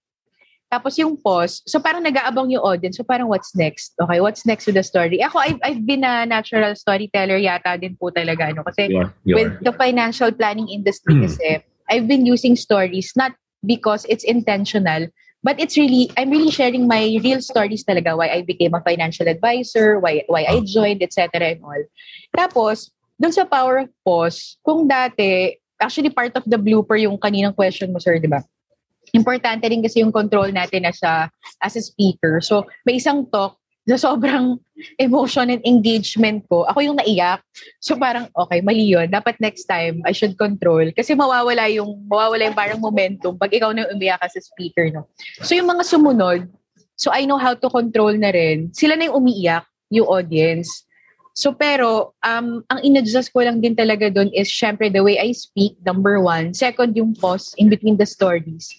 [0.69, 3.01] tapos yung pause, so parang nag-aabang yung audience.
[3.01, 3.97] So parang what's next?
[3.97, 5.17] Okay, what's next with the story?
[5.17, 8.53] Ako, I've, I've been a natural storyteller yata din po talaga.
[8.53, 8.61] Ano?
[8.61, 11.25] Kasi You are, you with the financial planning industry Hmm.
[11.25, 13.33] kasi, I've been using stories not
[13.65, 15.09] because it's intentional,
[15.41, 18.13] but it's really, I'm really sharing my real stories talaga.
[18.13, 21.57] Why I became a financial advisor, why, why I joined, etc.
[21.57, 21.81] and all.
[22.37, 27.57] Tapos, dun sa power of pause, kung dati, actually part of the blooper yung kaninang
[27.57, 28.45] question mo, sir, di ba?
[29.13, 31.29] Importante rin kasi yung control natin as a,
[31.61, 32.41] as a speaker.
[32.41, 34.61] So, may isang talk sa sobrang
[35.01, 37.41] emotion and engagement ko, ako yung naiyak.
[37.81, 39.09] So parang, okay, mali yun.
[39.09, 40.85] Dapat next time, I should control.
[40.93, 45.09] Kasi mawawala yung, mawawala yung parang momentum pag ikaw na umiyak as a speaker, no?
[45.41, 46.45] So yung mga sumunod,
[46.93, 48.69] so I know how to control na rin.
[48.77, 50.85] Sila na yung umiiyak, yung audience.
[51.33, 55.31] So pero, um, ang inadjust ko lang din talaga doon is syempre the way I
[55.33, 56.53] speak, number one.
[56.53, 58.69] Second, yung pause in between the stories.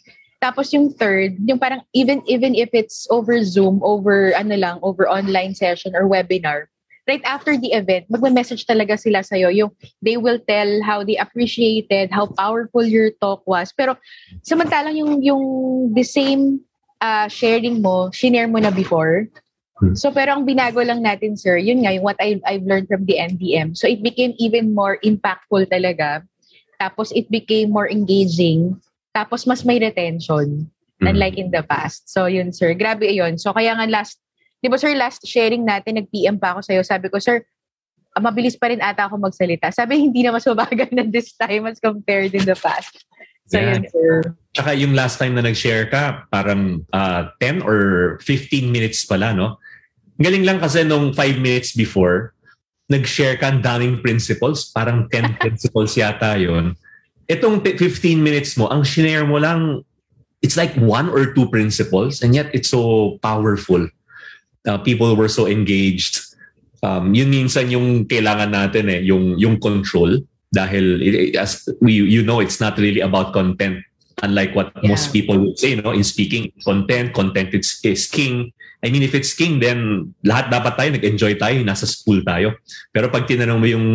[0.41, 5.05] Tapos yung third, yung parang even even if it's over Zoom, over ano lang, over
[5.05, 6.73] online session or webinar,
[7.05, 9.53] right after the event, magme-message talaga sila sa'yo.
[9.53, 9.71] Yung
[10.01, 13.69] they will tell how they appreciated, how powerful your talk was.
[13.77, 14.01] Pero
[14.41, 15.45] samantalang yung yung
[15.93, 16.65] the same
[17.05, 19.29] uh, sharing mo, shinare mo na before.
[19.97, 23.05] So pero ang binago lang natin, sir, yun nga yung what I I've learned from
[23.05, 23.77] the NDM.
[23.77, 26.25] So it became even more impactful talaga.
[26.81, 28.81] Tapos it became more engaging
[29.11, 30.71] tapos mas may retention
[31.03, 31.07] mm.
[31.07, 32.07] unlike in the past.
[32.11, 33.39] So yun sir, grabe yun.
[33.39, 34.19] So kaya nga last,
[34.63, 36.83] di ba sir, last sharing natin, nag-PM pa ako sa'yo.
[36.87, 37.43] Sabi ko, sir,
[38.15, 39.75] ah, mabilis pa rin ata ako magsalita.
[39.75, 43.03] Sabi, hindi na mas mabagal na this time as compared in the past.
[43.51, 43.75] So yeah.
[43.75, 44.11] yun sir.
[44.55, 49.35] Tsaka yung last time na nag-share ka, parang uh, ah, 10 or 15 minutes pala,
[49.35, 49.59] no?
[50.21, 52.37] Galing lang kasi nung 5 minutes before,
[52.91, 54.71] nag-share ka ang daming principles.
[54.71, 56.79] Parang 10 principles yata yun
[57.31, 57.79] itong 15
[58.19, 59.87] minutes mo, ang shinare mo lang,
[60.43, 63.87] it's like one or two principles and yet it's so powerful.
[64.67, 66.19] Uh, people were so engaged.
[66.83, 70.19] Um, yun minsan yung kailangan natin eh, yung, yung control.
[70.51, 73.79] Dahil it, as we, you know, it's not really about content.
[74.21, 74.91] Unlike what yeah.
[74.91, 78.53] most people would say, you know, in speaking content, content is, is king.
[78.83, 82.59] I mean, if it's king, then lahat dapat tayo, nag-enjoy tayo, nasa school tayo.
[82.93, 83.87] Pero pag tinanong mo yung,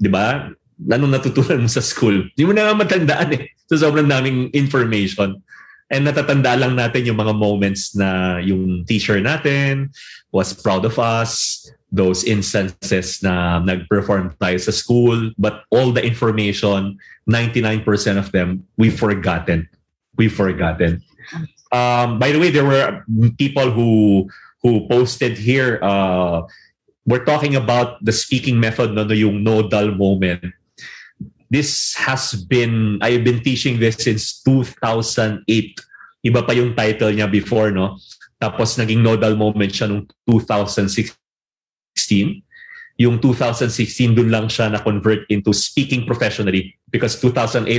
[0.00, 0.50] di ba,
[0.80, 2.26] anong natutunan mo sa school?
[2.34, 3.42] Hindi mo na nga matandaan eh.
[3.70, 5.40] So sobrang daming information.
[5.92, 9.92] And natatanda lang natin yung mga moments na yung teacher natin
[10.32, 11.62] was proud of us,
[11.92, 16.98] those instances na nag-perform tayo sa school, but all the information,
[17.30, 17.84] 99%
[18.18, 19.68] of them, we've forgotten.
[20.16, 21.04] We've forgotten.
[21.70, 23.04] Um, by the way, there were
[23.38, 24.26] people who
[24.64, 26.48] who posted here, uh,
[27.04, 30.54] we're talking about the speaking method, no, yung no dull moment
[31.54, 35.46] this has been, I've been teaching this since 2008.
[36.26, 37.94] Iba pa yung title niya before, no?
[38.42, 41.14] Tapos naging nodal moment siya nung 2016.
[42.98, 47.70] Yung 2016, dun lang siya na-convert into speaking professionally because 2008,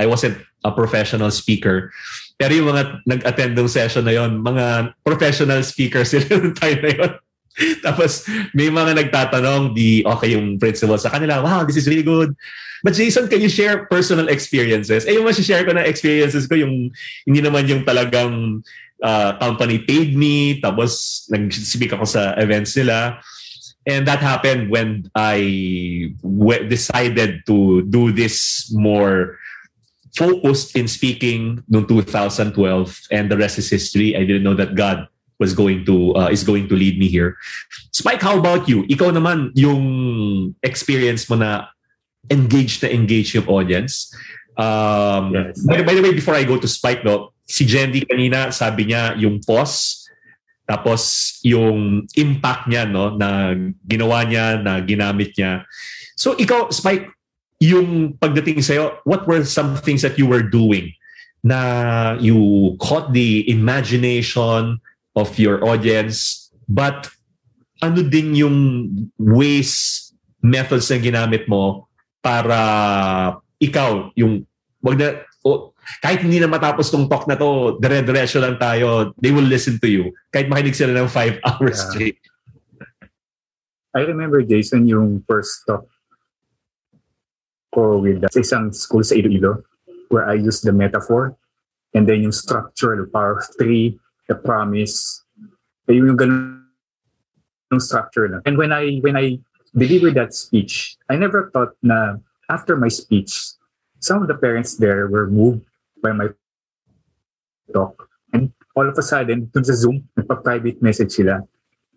[0.00, 1.92] I wasn't a professional speaker.
[2.40, 6.92] Pero yung mga nag-attend ng session na yon, mga professional speakers sila yung time na
[6.96, 7.12] yon.
[7.86, 12.34] Tapos may mga nagtatanong, di okay yung principal sa kanila, wow, this is really good.
[12.82, 15.02] But Jason, can you share personal experiences?
[15.06, 16.94] Eh, yung share ko na experiences ko, yung
[17.26, 18.62] hindi naman yung talagang
[19.02, 23.18] uh, company paid me, tapos nag-speak ako sa events nila.
[23.88, 29.40] And that happened when I w- decided to do this more
[30.12, 32.52] focused in speaking noong 2012
[33.10, 34.14] and the rest is history.
[34.14, 37.38] I didn't know that God was going to uh, is going to lead me here.
[37.94, 38.82] Spike, how about you?
[38.90, 41.70] Ikaw naman yung experience mo na
[42.30, 44.10] engaged na engaged yung audience.
[44.58, 45.62] Um, yes.
[45.62, 49.14] by, by the way, before I go to Spike, no, si Jendy kanina, sabi niya
[49.16, 50.10] yung pause,
[50.68, 53.54] tapos yung impact niya, no, na
[53.86, 55.64] ginawa niya, na ginamit niya.
[56.18, 57.08] So ikaw, Spike,
[57.62, 60.92] yung pagdating sa'yo, what were some things that you were doing
[61.42, 64.82] na you caught the imagination
[65.18, 67.10] of your audience, but
[67.82, 68.56] ano din yung
[69.18, 71.90] ways, methods na ginamit mo
[72.22, 72.58] para
[73.58, 74.46] ikaw, yung
[74.82, 75.08] wag na,
[75.42, 79.80] oh, kahit hindi na matapos tong talk na to, dire-diretso lang tayo, they will listen
[79.82, 80.14] to you.
[80.30, 81.90] Kahit makinig sila ng five hours yeah.
[81.90, 82.20] straight.
[83.96, 85.88] I remember, Jason, yung first talk
[87.74, 89.64] ko with uh, sa isang school sa Iloilo
[90.08, 91.36] where I used the metaphor
[91.92, 95.24] and then yung structure, the power of three, the promise,
[95.88, 96.62] yung ganun
[97.72, 98.42] yung structure lang.
[98.44, 99.40] And when I when I
[99.76, 103.56] delivered that speech, I never thought na after my speech,
[104.00, 105.64] some of the parents there were moved
[106.00, 106.32] by my
[107.72, 108.08] talk.
[108.32, 111.44] And all of a sudden, dun sa Zoom, nagpa-private message sila.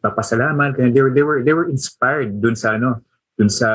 [0.03, 0.81] Papasalamat.
[0.81, 2.99] And they were, they were, they were inspired dun sa ano,
[3.37, 3.69] dun sa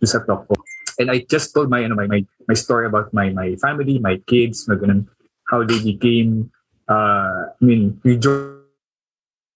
[0.00, 0.54] dun sa talk ko.
[0.98, 4.18] And I just told my, ano, my, my, my story about my, my family, my
[4.26, 5.06] kids, na ganun,
[5.50, 6.50] how they became,
[6.88, 8.20] uh, I mean, yung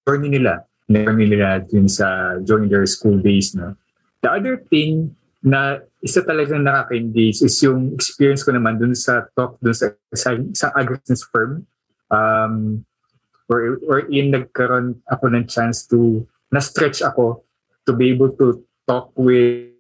[0.05, 3.53] journey nila journey nila dun sa during their school days.
[3.53, 3.77] No?
[4.25, 5.15] The other thing
[5.45, 10.35] na isa talagang nakaka-engage is yung experience ko naman dun sa talk dun sa sa,
[10.51, 11.63] sa agribusiness firm
[12.11, 12.83] um
[13.47, 17.45] or or in nagkaroon ako ng chance to na-stretch ako
[17.87, 19.71] to be able to talk with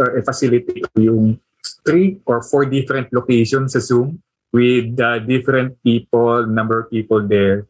[0.00, 1.36] or facilitate yung
[1.84, 4.24] three or four different locations sa Zoom
[4.54, 7.66] with uh, different people, number of people there.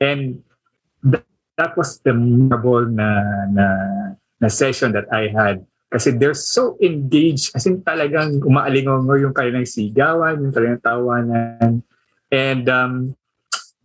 [0.00, 0.40] And
[1.04, 1.28] that,
[1.60, 3.20] that was the memorable na,
[3.52, 3.66] na,
[4.40, 5.68] na session that I had.
[5.92, 7.52] Kasi they're so engaged.
[7.52, 11.84] As in talagang umaalingongo yung kanilang sigawan, yung kanilang tawanan.
[12.32, 13.12] And um,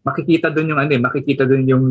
[0.07, 1.85] makikita doon yung ano eh, makikita doon yung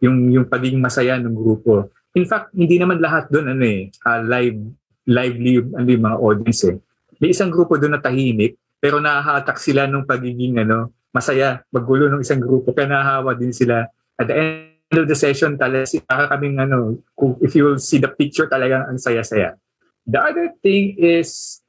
[0.00, 1.92] yung yung pagiging masaya ng grupo.
[2.16, 4.58] In fact, hindi naman lahat doon ano eh, uh, live
[5.06, 6.76] lively ano yung mga audience eh.
[7.20, 12.24] May isang grupo doon na tahimik, pero nahahatak sila ng pagiging ano, masaya, magulo ng
[12.24, 12.72] isang grupo.
[12.72, 13.84] Kaya nahahawa din sila.
[14.16, 16.96] At the end of the session, talaga kaming ano,
[17.44, 19.60] if you will see the picture, talaga ang saya-saya.
[20.08, 21.60] The other thing is,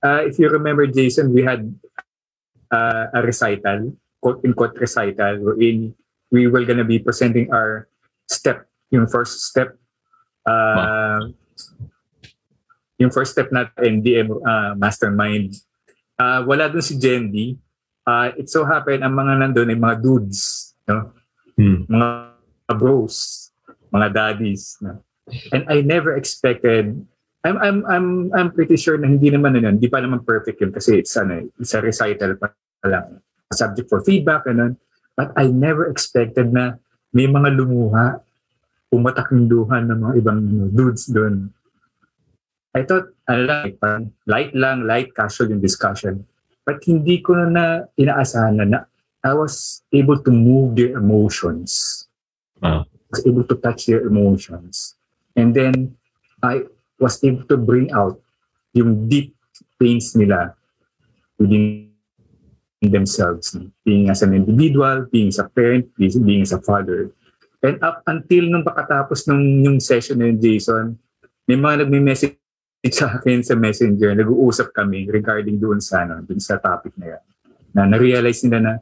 [0.00, 1.68] uh, if you remember, Jason, we had
[2.72, 3.92] uh, a recital,
[4.24, 5.92] quote-unquote recital, wherein
[6.32, 7.86] we were gonna be presenting our
[8.26, 9.76] step, yung first step.
[10.48, 11.20] Uh, wow.
[12.96, 15.52] Yung first step natin, DM uh, Mastermind
[16.20, 17.56] uh, wala dun si Jendi.
[18.06, 20.72] Uh, it so happened, ang mga nandun ay mga dudes.
[20.86, 21.10] No?
[21.58, 21.82] Hmm.
[21.90, 22.08] Mga
[22.78, 23.50] bros.
[23.90, 24.78] Mga daddies.
[24.78, 25.02] No?
[25.50, 26.94] And I never expected
[27.46, 30.74] I'm I'm I'm I'm pretty sure na hindi naman yun, hindi pa naman perfect yun
[30.74, 32.50] kasi it's ano, it's a recital pa
[32.82, 33.22] lang.
[33.54, 34.74] Subject for feedback and
[35.16, 36.76] But I never expected na
[37.08, 38.20] may mga lumuha,
[38.92, 40.40] pumatak ng luha ng mga ibang
[40.76, 41.48] dudes doon.
[42.76, 46.28] I thought, ano lang, parang light lang, light, casual yung discussion.
[46.68, 47.64] But hindi ko na, na
[47.96, 48.80] inaasahan na, na
[49.24, 52.04] I was able to move their emotions.
[52.60, 52.84] Wow.
[52.84, 54.92] I was able to touch their emotions.
[55.32, 55.96] And then,
[56.44, 56.68] I
[57.00, 58.20] was able to bring out
[58.76, 59.32] yung deep
[59.80, 60.52] pains nila
[61.40, 61.88] within
[62.84, 63.56] themselves.
[63.88, 67.08] Being as an individual, being as a parent, being as a father.
[67.64, 71.00] And up until nung pakatapos nung yung session ni Jason,
[71.48, 72.36] may mga nagme-message
[72.92, 77.22] sa akin sa messenger, nag-uusap kami regarding doon sa, ano, doon sa topic na yan.
[77.72, 78.72] Na na-realize nila na,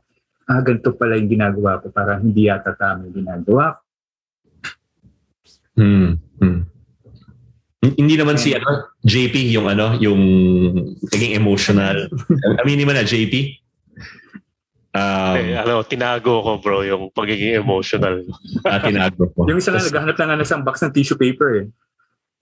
[0.48, 3.82] ah, ganito pala yung ginagawa ko para hindi yata tama yung ginagawa ko.
[5.74, 6.10] Hmm.
[6.38, 6.60] hmm.
[7.84, 10.22] Hindi naman si ano, JP yung ano, yung
[11.12, 12.08] naging emotional.
[12.64, 13.60] Aminin mo na JP.
[14.94, 18.24] Um, eh, ano, tinago ko bro yung pagiging emotional.
[18.64, 19.44] ah, tinago ko.
[19.50, 21.66] yung isa nga naghahanap lang ng isang box ng tissue paper eh.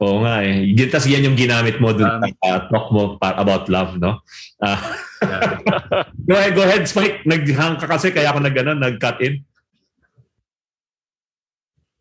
[0.01, 0.66] Oo nga eh.
[0.88, 4.24] Tapos yan yung ginamit mo dun um, uh, talk mo about love, no?
[4.59, 4.78] Uh,
[6.28, 7.22] go ahead, go ahead, Spike.
[7.28, 9.47] Naghang ka kasi kaya ako nag, ano, nag-cut in.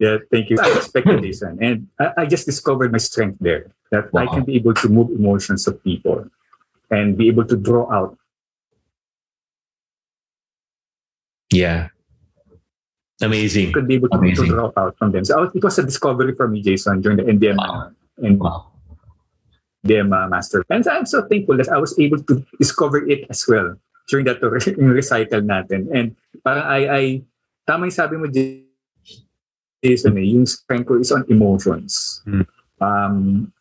[0.02, 0.58] Yeah, thank you.
[0.58, 1.62] I expected this one.
[1.62, 3.70] And I, I just discovered my strength there.
[3.94, 4.24] That wow.
[4.24, 6.26] I can be able to move emotions of people
[6.90, 8.18] and be able to draw out.
[11.54, 11.90] Yeah.
[13.22, 13.72] Amazing.
[13.72, 15.26] Could be able to, to out from them.
[15.26, 17.92] So it was a discovery for me, Jason, during the NDM wow.
[18.18, 18.72] and wow.
[19.86, 20.66] NDM uh, master.
[20.70, 23.78] And I'm so thankful that I was able to discover it as well
[24.10, 24.42] during that
[24.78, 25.88] recital natin.
[25.94, 27.22] And parang I, I
[27.68, 28.28] tama yung sabi mo,
[29.82, 32.22] Jason, eh, yung strength ko is on emotions.
[32.26, 32.46] Hmm.
[32.82, 33.54] Um,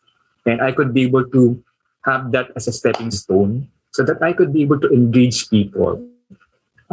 [0.45, 1.61] and I could be able to
[2.05, 6.01] have that as a stepping stone so that I could be able to engage people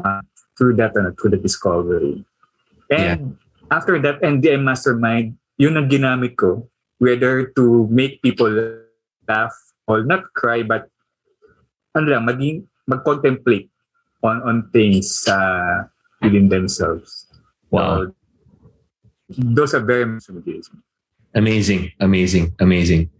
[0.05, 0.21] uh,
[0.57, 2.25] through that uh, through the discovery.
[2.91, 3.76] And yeah.
[3.76, 6.68] after that NDM Mastermind, yun ang ginamit ko,
[6.99, 8.51] whether to make people
[9.28, 9.55] laugh
[9.86, 10.89] or not cry, but
[11.95, 13.68] ano lang, maging, mag-contemplate
[14.22, 15.84] on, on things uh,
[16.22, 17.26] within themselves.
[17.70, 18.07] Wow.
[18.07, 18.12] So,
[19.28, 20.05] those are very
[21.34, 23.11] Amazing, amazing, amazing.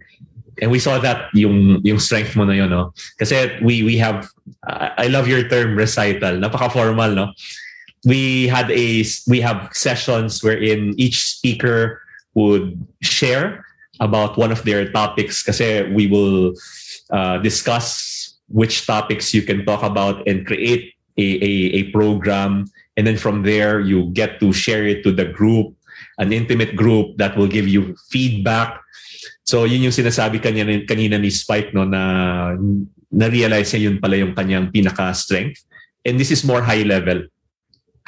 [0.61, 2.91] And we saw that yung yung strength mo na yun, no?
[3.15, 4.27] Kasi we we have
[4.67, 6.35] I love your term recital.
[6.35, 7.31] Napaka-formal, no?
[8.09, 12.01] We had a we have sessions wherein each speaker
[12.33, 13.69] would share
[14.01, 16.57] about one of their topics kasi we will
[17.13, 22.65] uh, discuss which topics you can talk about and create a, a, a program.
[22.97, 25.77] And then from there you get to share it to the group
[26.19, 28.81] an intimate group that will give you feedback.
[29.45, 32.55] So yun yung sinasabi kanina, kanina ni Spike no na
[33.13, 35.65] na-realize niya yun pala yung kanyang pinaka strength
[36.05, 37.25] and this is more high level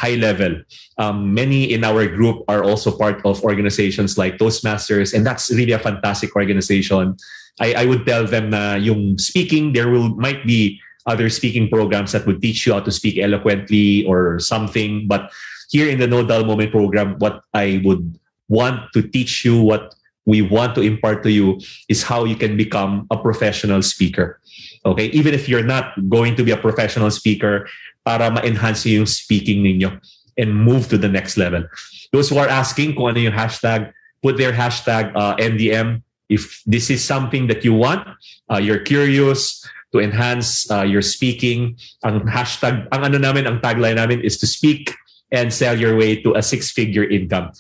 [0.01, 0.57] high level.
[0.96, 5.76] Um, many in our group are also part of organizations like Toastmasters, and that's really
[5.76, 7.20] a fantastic organization.
[7.61, 12.12] I, I would tell them na yung speaking, there will might be other speaking programs
[12.12, 15.05] that would teach you how to speak eloquently or something.
[15.05, 15.28] But
[15.68, 19.94] here in the No Dull Moment program, what I would want to teach you, what
[20.26, 24.40] we want to impart to you is how you can become a professional speaker.
[24.84, 25.07] Okay?
[25.16, 27.68] Even if you're not going to be a professional speaker,
[28.05, 29.92] para ma-enhance yung speaking ninyo
[30.38, 31.64] and move to the next level.
[32.12, 33.92] Those who are asking kung ano yung hashtag,
[34.22, 36.03] put their hashtag uh, NDM.
[36.30, 38.07] If this is something that you want,
[38.48, 41.76] uh, you're curious to enhance uh, your speaking,
[42.07, 44.94] ang hashtag, ang ano namin, ang tagline namin is to speak
[45.34, 47.51] and sell your way to a six-figure income.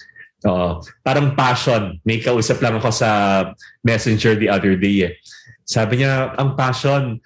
[0.46, 2.00] Uh, parang passion.
[2.06, 3.10] May kausap lang ako sa
[3.84, 5.12] messenger the other day eh.
[5.66, 7.18] Sabi niya, ang passion,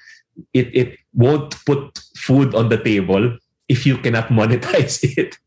[0.52, 3.38] it, it won't put food on the table
[3.68, 5.38] if you cannot monetize it.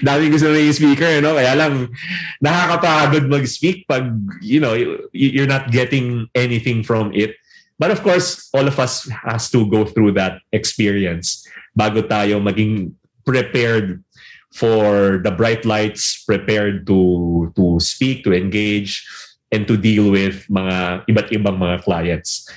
[0.00, 1.36] Dami gusto na yung speaker, eh, you know?
[1.36, 1.92] Kaya lang,
[2.40, 4.08] nakakapagod mag-speak pag,
[4.40, 4.72] you know,
[5.12, 7.36] you're not getting anything from it.
[7.78, 11.44] But of course, all of us has to go through that experience
[11.76, 12.96] bago tayo maging
[13.28, 14.00] prepared
[14.56, 19.04] for the bright lights, prepared to to speak, to engage,
[19.52, 22.48] and to deal with mga iba't ibang mga clients.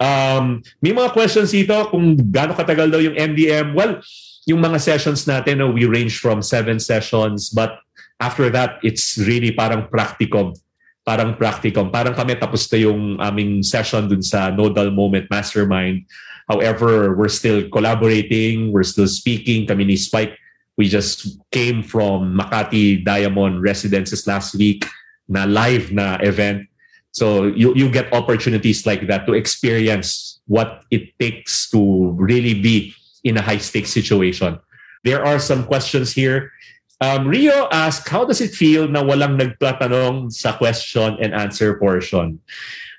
[0.00, 3.76] Um, may mga questions dito kung gaano katagal daw yung MDM.
[3.76, 4.00] Well,
[4.48, 7.76] yung mga sessions natin, we range from seven sessions, but
[8.16, 10.56] after that, it's really parang practicum.
[11.04, 11.92] Parang practicum.
[11.92, 16.08] Parang kami tapos na yung aming session dun sa Nodal Moment Mastermind.
[16.48, 19.68] However, we're still collaborating, we're still speaking.
[19.68, 20.34] Kami ni Spike,
[20.80, 24.88] we just came from Makati Diamond Residences last week
[25.28, 26.66] na live na event
[27.12, 32.94] so you, you get opportunities like that to experience what it takes to really be
[33.24, 34.58] in a high stakes situation.
[35.04, 36.52] There are some questions here.
[37.00, 42.38] Um, Rio asked, how does it feel na walang nagtatanong sa question and answer portion?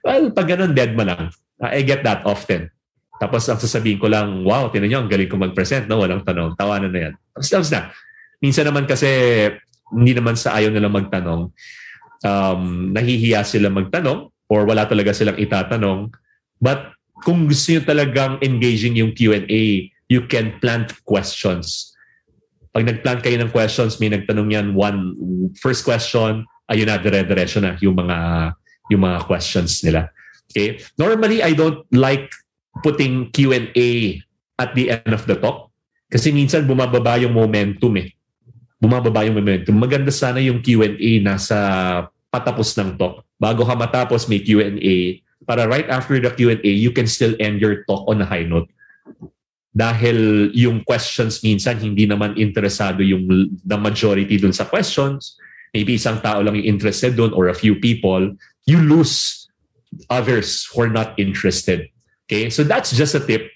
[0.03, 1.29] Well, pag ganun, dead mo lang.
[1.61, 2.73] I get that often.
[3.21, 6.01] Tapos ang sasabihin ko lang, wow, tinan nyo, ang galing ko mag-present, no?
[6.01, 6.57] walang tanong.
[6.57, 7.13] Tawanan na yan.
[7.37, 7.93] Tapos, tapos na.
[8.41, 9.05] Minsan naman kasi,
[9.93, 11.53] hindi naman sa ayaw nila magtanong
[12.25, 16.11] um, nahihiya sila magtanong or wala talaga silang itatanong.
[16.61, 21.93] But kung gusto nyo talagang engaging yung Q&A, you can plant questions.
[22.71, 25.15] Pag nagplant kayo ng questions, may nagtanong yan, one
[25.59, 28.51] first question, ayun na, dire-diretso na yung mga,
[28.91, 30.11] yung mga questions nila.
[30.51, 30.79] Okay?
[30.95, 32.31] Normally, I don't like
[32.83, 34.19] putting Q&A
[34.59, 35.71] at the end of the talk
[36.11, 38.11] kasi minsan bumababa yung momentum eh
[38.81, 39.77] bumababa yung momentum.
[39.77, 41.55] Maganda sana yung Q&A nasa
[42.33, 43.21] patapos ng talk.
[43.37, 45.21] Bago ka matapos, may Q&A.
[45.45, 48.65] Para right after the Q&A, you can still end your talk on a high note.
[49.71, 55.37] Dahil yung questions minsan, hindi naman interesado yung the majority dun sa questions.
[55.71, 58.33] Maybe isang tao lang yung interested dun or a few people.
[58.65, 59.47] You lose
[60.09, 61.87] others who are not interested.
[62.27, 62.49] Okay?
[62.49, 63.47] So that's just a tip.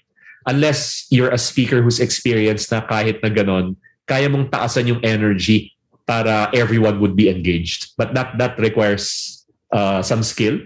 [0.46, 3.76] Unless you're a speaker who's experienced na kahit na ganon,
[4.06, 5.74] kaya mong taasan yung energy
[6.06, 7.92] para everyone would be engaged.
[7.98, 9.36] But that that requires
[9.74, 10.62] uh, some skill.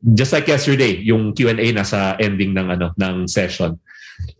[0.00, 3.76] Just like yesterday, yung Q&A nasa ending ng ano ng session.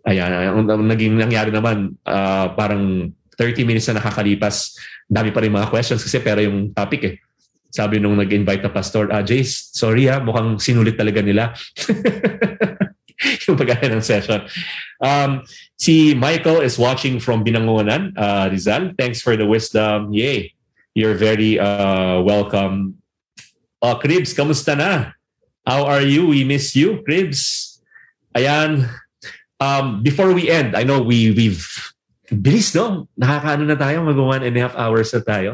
[0.08, 4.74] Ayan, ang, ang naging nangyari naman uh, parang 30 minutes na nakakalipas,
[5.06, 7.14] dami pa rin mga questions kasi pero yung topic eh.
[7.68, 11.52] Sabi nung nag-invite na pastor, ah, Jace, sorry ha, mukhang sinulit talaga nila.
[13.46, 14.46] yung pag ng session.
[15.02, 15.42] Um,
[15.76, 18.94] si Michael is watching from Binangonan, uh, Rizal.
[18.98, 20.12] Thanks for the wisdom.
[20.12, 20.54] Yay.
[20.94, 22.98] You're very uh, welcome.
[23.78, 25.14] Oh, Cribs, kamusta na?
[25.62, 26.26] How are you?
[26.26, 27.78] We miss you, Cribs.
[28.34, 28.90] Ayan.
[29.60, 31.66] Um, before we end, I know we, we've
[32.32, 33.08] bilis no?
[33.16, 35.50] Nakakaano na tayo, mag one and a half hours na tayo.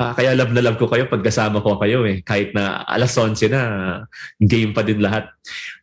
[0.00, 2.24] Uh, kaya love na love ko kayo pag kasama ko kayo eh.
[2.24, 3.62] Kahit na alas 11 na,
[4.40, 5.28] game pa din lahat.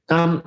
[0.09, 0.41] Um,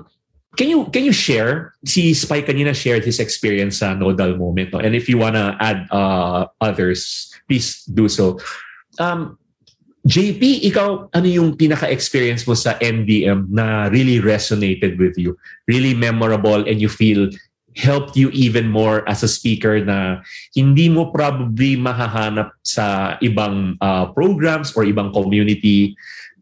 [0.57, 1.75] can you can you share?
[1.85, 4.81] Si Spike kanina shared his experience sa nodal moment, no?
[4.81, 8.39] and if you wanna add uh, others, please do so.
[8.99, 9.39] Um,
[10.09, 15.37] JP, ikaw, ano yung pinaka-experience mo sa NDM na really resonated with you?
[15.69, 17.29] Really memorable and you feel
[17.77, 20.25] helped you even more as a speaker na
[20.57, 25.95] hindi mo probably mahahanap sa ibang uh, programs or ibang community.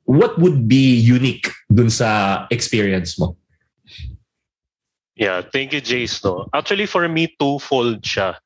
[0.06, 3.36] What would be unique dun sa experience mo?
[5.18, 6.22] Yeah, thank you, Jace.
[6.22, 6.46] No?
[6.54, 8.38] Actually, for me, twofold siya.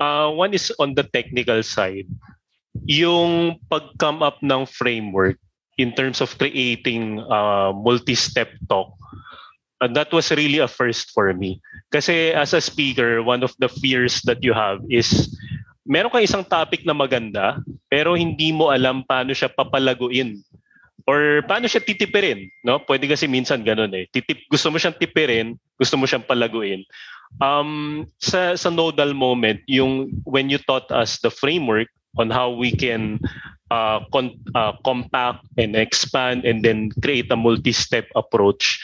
[0.00, 2.08] Uh, one is on the technical side.
[2.88, 5.36] Yung pag-come up ng framework
[5.76, 8.96] in terms of creating uh, multi-step talk,
[9.80, 11.60] and that was really a first for me.
[11.92, 15.28] Kasi as a speaker, one of the fears that you have is
[15.84, 17.60] meron kang isang topic na maganda,
[17.92, 20.40] pero hindi mo alam paano siya papalaguin
[21.06, 22.80] or paano siya titipirin, no?
[22.82, 24.08] Pwede kasi minsan ganun eh.
[24.10, 26.84] Titip, gusto mo siyang tipirin, gusto mo siyang palaguin.
[27.38, 31.86] Um, sa, sa nodal moment, yung when you taught us the framework
[32.18, 33.22] on how we can
[33.70, 38.82] uh, con- uh, compact and expand and then create a multi-step approach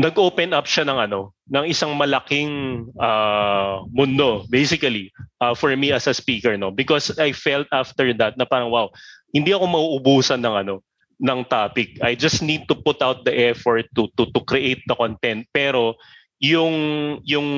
[0.00, 5.12] nag-open up siya ng ano ng isang malaking uh, mundo basically
[5.42, 8.88] uh, for me as a speaker no because I felt after that na parang wow
[9.34, 10.74] hindi ako mauubusan ng ano
[11.20, 12.00] ng topic.
[12.00, 15.46] I just need to put out the effort to to to create the content.
[15.52, 16.00] Pero
[16.40, 16.74] yung
[17.28, 17.48] yung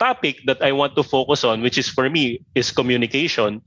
[0.00, 3.60] topic that I want to focus on which is for me is communication.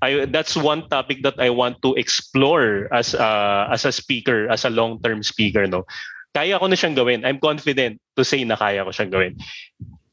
[0.00, 4.64] I that's one topic that I want to explore as a, as a speaker as
[4.64, 5.84] a long-term speaker no?
[6.32, 7.24] Kaya ko na siyang gawin.
[7.24, 9.34] I'm confident to say na kaya ko siyang gawin.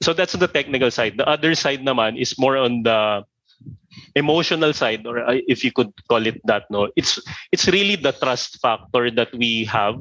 [0.04, 1.16] So that's the technical side.
[1.16, 3.24] The other side naman is more on the
[4.16, 7.20] emotional side or uh, if you could call it that no it's
[7.52, 10.00] it's really the trust factor that we have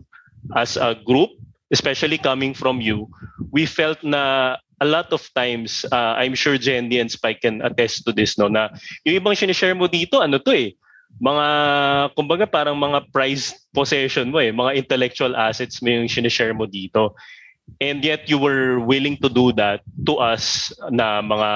[0.57, 1.31] as a group
[1.75, 3.11] especially coming from you,
[3.51, 8.05] we felt na a lot of times, uh, I'm sure Jenny and Spike can attest
[8.07, 8.71] to this, no, na
[9.03, 10.79] yung ibang sinishare mo dito, ano to eh,
[11.19, 11.47] mga,
[12.15, 17.19] kumbaga parang mga prized possession mo eh, mga intellectual assets mo yung sinishare mo dito.
[17.81, 21.51] And yet you were willing to do that to us na mga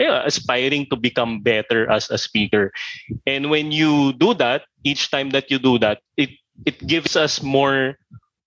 [0.00, 2.72] yeah, aspiring to become better as a speaker.
[3.26, 6.34] And when you do that, each time that you do that, it
[6.66, 7.96] it gives us more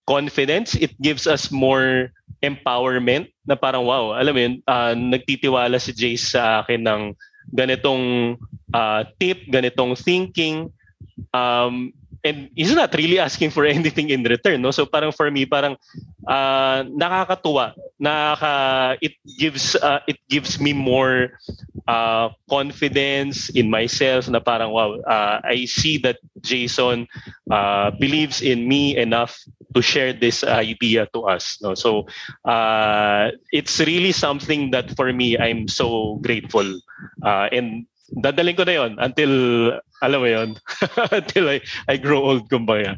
[0.06, 2.14] confidence, it gives us more
[2.44, 7.02] empowerment na parang wow, alam mo yun, uh, nagtitiwala si Jace sa akin ng
[7.54, 8.38] ganitong
[8.74, 10.70] uh, tip, ganitong thinking.
[11.34, 11.94] Um,
[12.26, 14.72] and he's not really asking for anything in return no?
[14.74, 15.78] So parang for me parang
[16.26, 17.78] uh, nakakatuwa.
[18.02, 21.38] Nakaka it gives uh, it gives me more
[21.88, 27.08] uh, confidence in myself na parang wow uh, I see that Jason
[27.48, 29.38] uh, believes in me enough
[29.78, 31.78] to share this idea to us no?
[31.78, 32.10] So
[32.44, 36.66] uh, it's really something that for me I'm so grateful.
[37.22, 39.34] Uh, and dadaling ko na yon until
[40.04, 40.50] alam mo yon
[41.12, 41.58] until I,
[41.88, 42.98] I grow old kumbaga.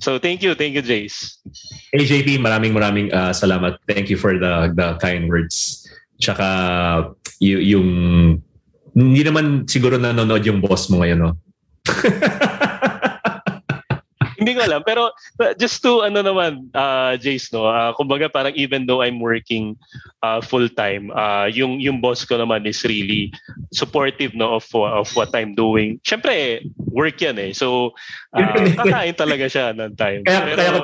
[0.00, 1.38] So thank you thank you Jace.
[1.92, 3.78] Hey JP maraming maraming uh, salamat.
[3.86, 5.84] Thank you for the the kind words.
[6.20, 6.46] Tsaka
[7.40, 7.88] y- yung
[8.94, 11.30] hindi naman siguro nanonood yung boss mo ngayon no
[14.50, 14.82] Hindi ko alam.
[14.82, 15.14] Pero
[15.54, 17.70] just to, ano naman, uh, Jace, no?
[17.70, 19.78] Uh, kumbaga parang even though I'm working
[20.26, 23.30] uh, full-time, uh, yung, yung boss ko naman is really
[23.70, 26.02] supportive no, of, of what I'm doing.
[26.02, 27.54] Siyempre, work yan eh.
[27.54, 27.94] So,
[28.34, 30.26] uh, kakain talaga siya ng time.
[30.26, 30.78] Kaya, Pero, kaya, ko,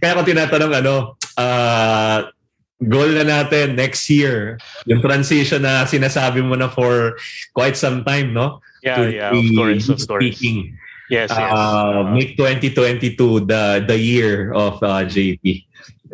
[0.00, 0.94] kaya ko tinatanong, ano,
[1.36, 2.32] uh,
[2.80, 4.56] goal na natin next year,
[4.88, 7.20] yung transition na sinasabi mo na for
[7.52, 8.64] quite some time, no?
[8.80, 10.24] Yeah, to yeah, of course, of course.
[10.24, 10.80] Speaking
[11.12, 11.52] Yes, yes.
[11.52, 15.44] Uh, make 2022 the the year of uh, JP.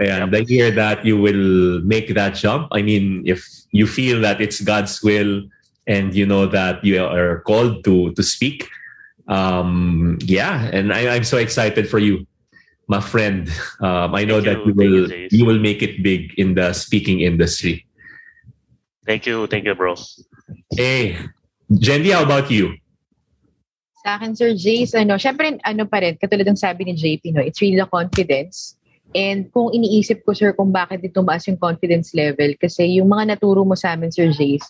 [0.02, 0.30] And yep.
[0.34, 2.66] the year that you will make that jump.
[2.74, 5.46] I mean, if you feel that it's God's will
[5.86, 8.66] and you know that you are called to to speak,
[9.30, 10.66] um, yeah.
[10.74, 12.26] And I, I'm so excited for you,
[12.90, 13.46] my friend.
[13.78, 16.58] Um, I know Thank that you, you will you, you will make it big in
[16.58, 17.86] the speaking industry.
[19.06, 19.94] Thank you, thank you, bro.
[20.74, 21.22] Hey,
[21.70, 22.74] Jendi, how about you?
[24.08, 27.44] Sa akin, Sir Jace, ano, syempre, ano pa rin, katulad ng sabi ni JP, no,
[27.44, 28.72] it's really the confidence.
[29.12, 33.36] And kung iniisip ko, sir, kung bakit ito maas yung confidence level, kasi yung mga
[33.36, 34.64] naturo mo sa amin, Sir Jace,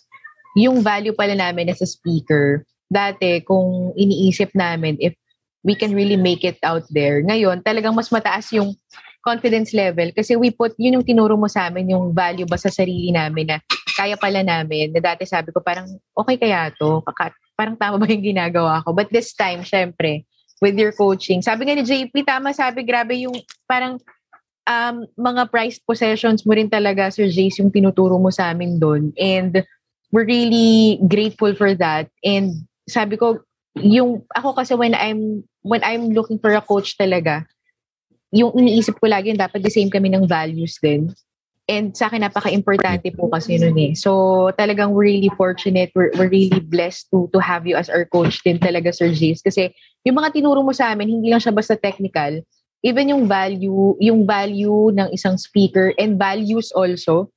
[0.59, 5.15] yung value pala namin as a speaker, dati, kung iniisip namin, if
[5.63, 8.75] we can really make it out there, ngayon, talagang mas mataas yung
[9.23, 12.67] confidence level kasi we put, yun yung tinuro mo sa amin, yung value ba sa
[12.67, 13.63] sarili namin na
[13.95, 16.99] kaya pala namin, na dati sabi ko parang, okay kaya to,
[17.59, 18.95] parang tama ba yung ginagawa ko?
[18.95, 20.23] But this time, syempre,
[20.63, 23.35] with your coaching, sabi nga ni JP, tama sabi, grabe yung
[23.67, 23.99] parang
[24.63, 29.11] um, mga prized possessions mo rin talaga, Sir Jace, yung tinuturo mo sa amin doon.
[29.19, 29.67] And
[30.15, 32.07] we're really grateful for that.
[32.23, 33.43] And sabi ko,
[33.75, 37.43] yung ako kasi when I'm when I'm looking for a coach talaga,
[38.31, 41.11] yung iniisip ko lagi dapat the same kami ng values din.
[41.69, 43.93] And sa akin, napaka-importante po kasi nun eh.
[43.93, 45.93] So, talagang we're really fortunate.
[45.93, 49.45] We're, we're really blessed to, to have you as our coach din talaga, Sir Jace.
[49.45, 49.69] Kasi
[50.01, 52.41] yung mga tinuro mo sa amin, hindi lang siya basta technical.
[52.81, 57.29] Even yung value, yung value ng isang speaker and values also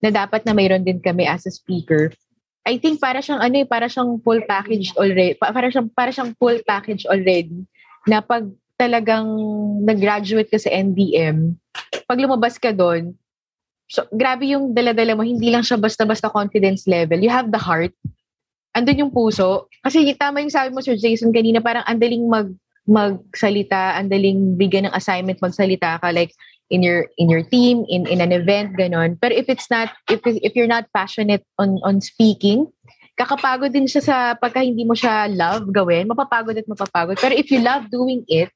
[0.00, 2.16] na dapat na mayroon din kami as a speaker.
[2.64, 5.36] I think para siyang ano eh, para siyang full package already.
[5.36, 7.68] Para siyang para siyang full package already
[8.08, 8.48] na pag
[8.80, 9.28] talagang
[9.84, 11.56] nag-graduate ka sa NDM,
[12.08, 13.12] pag lumabas ka doon,
[13.86, 15.22] So, grabe yung dala-dala mo.
[15.22, 17.22] Hindi lang siya basta-basta confidence level.
[17.22, 17.94] You have the heart.
[18.74, 19.70] Andun yung puso.
[19.80, 22.50] Kasi tama yung sabi mo, Sir Jason, kanina, parang andaling mag
[22.86, 26.30] magsalita, andaling bigyan ng assignment, magsalita ka like
[26.70, 29.18] in your in your team, in in an event, ganon.
[29.18, 32.70] Pero if it's not if if you're not passionate on on speaking,
[33.18, 37.18] kakapagod din siya sa pagka hindi mo siya love gawin, mapapagod at mapapagod.
[37.18, 38.54] Pero if you love doing it,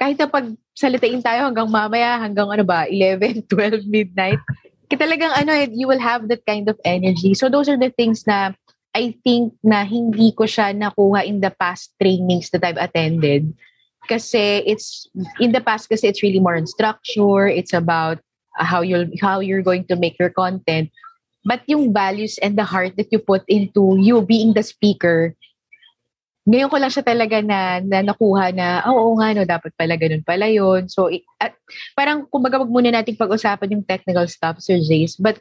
[0.00, 4.40] kahit na pag salitain tayo hanggang mamaya, hanggang ano ba, 11, 12, midnight,
[4.88, 7.36] talagang ano, eh, you will have that kind of energy.
[7.36, 8.56] So those are the things na
[8.96, 13.52] I think na hindi ko siya nakuha in the past trainings that I've attended.
[14.08, 15.06] Kasi it's,
[15.38, 18.18] in the past kasi it's really more on structure, it's about
[18.58, 20.90] how you'll how you're going to make your content.
[21.44, 25.36] But yung values and the heart that you put into you being the speaker,
[26.50, 29.94] ngayon ko lang siya talaga na, na nakuha na, oh, oo nga, no, dapat pala
[29.94, 30.90] ganun pala yun.
[30.90, 31.06] So,
[31.38, 31.54] at,
[31.94, 35.14] parang kumbaga wag muna natin pag-usapan yung technical stuff, Sir Jace.
[35.14, 35.38] But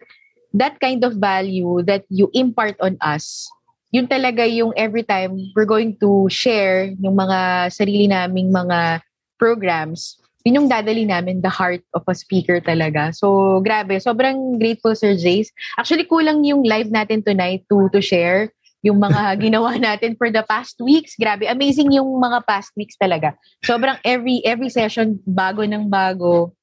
[0.54, 3.50] that kind of value that you impart on us,
[3.90, 9.02] yun talaga yung every time we're going to share yung mga sarili naming mga
[9.42, 13.10] programs, yun yung dadali namin, the heart of a speaker talaga.
[13.18, 13.98] So, grabe.
[13.98, 15.50] Sobrang grateful, Sir Jace.
[15.74, 18.54] Actually, kulang yung live natin tonight to to share
[18.86, 21.16] yung mga ginawa natin for the past weeks.
[21.20, 23.36] Grabe, amazing yung mga past weeks talaga.
[23.64, 26.54] Sobrang every every session bago ng bago.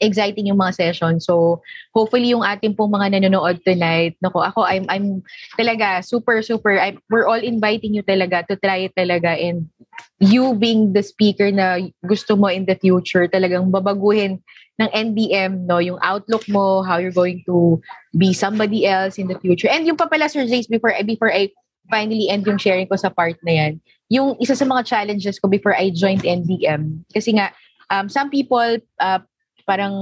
[0.00, 1.20] Exciting yung mga session.
[1.20, 1.62] So,
[1.94, 5.22] hopefully yung ating pong mga nanonood tonight, nako, ako I'm I'm
[5.54, 9.70] talaga super super I'm, we're all inviting you talaga to try it talaga and
[10.18, 14.42] you being the speaker na gusto mo in the future, talagang babaguhin
[14.78, 17.82] ng NDM, no, yung outlook mo, how you're going to
[18.14, 19.66] be somebody else in the future.
[19.66, 21.50] And yung pa pala, Sir Jace, before, before I
[21.90, 23.72] finally end yung sharing ko sa part na yan,
[24.06, 27.50] yung isa sa mga challenges ko before I joined NDM, kasi nga,
[27.90, 29.18] um, some people, uh,
[29.68, 29.92] parang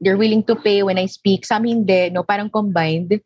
[0.00, 3.20] they're willing to pay when I speak, some hindi, no, parang combined.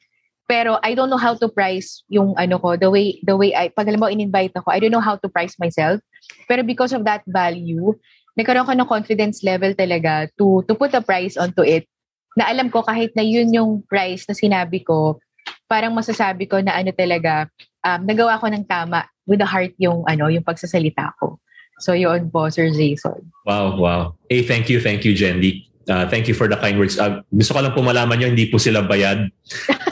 [0.50, 3.70] Pero I don't know how to price yung ano ko, the way, the way I,
[3.70, 6.02] pag alam mo, in-invite ako, I don't know how to price myself.
[6.50, 7.94] Pero because of that value,
[8.34, 11.86] nagkaroon ko ng confidence level talaga to, to put a price onto it.
[12.34, 15.22] Na alam ko kahit na yun yung price na sinabi ko,
[15.70, 17.48] parang masasabi ko na ano talaga,
[17.86, 21.40] um, nagawa ko ng tama with the heart yung ano yung pagsasalita ko.
[21.80, 23.32] So yun po, Sir Jason.
[23.48, 24.02] Wow, wow.
[24.28, 25.73] Hey, thank you, thank you, Jendy.
[25.84, 26.96] Uh, thank you for the kind words.
[26.96, 29.28] Uh, gusto ko lang po malaman nyo, hindi po sila bayad.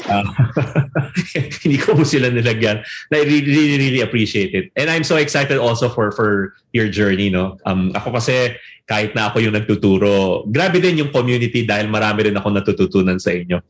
[0.08, 0.24] Uh,
[1.64, 2.80] hindi ko po sila nilagyan.
[3.12, 4.72] I really, really, really appreciate it.
[4.76, 7.28] And I'm so excited also for for your journey.
[7.28, 7.60] No?
[7.68, 8.56] Um, ako kasi,
[8.88, 13.36] kahit na ako yung nagtuturo, grabe din yung community dahil marami rin ako natututunan sa
[13.36, 13.60] inyo.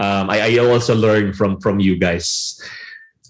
[0.00, 2.56] Um, I, I also learn from from you guys.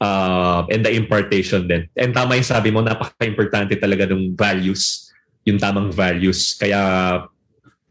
[0.01, 1.85] Uh, and the impartation din.
[1.93, 5.13] And tama yung sabi mo, napaka-importante talaga ng values,
[5.45, 6.57] yung tamang values.
[6.57, 6.81] Kaya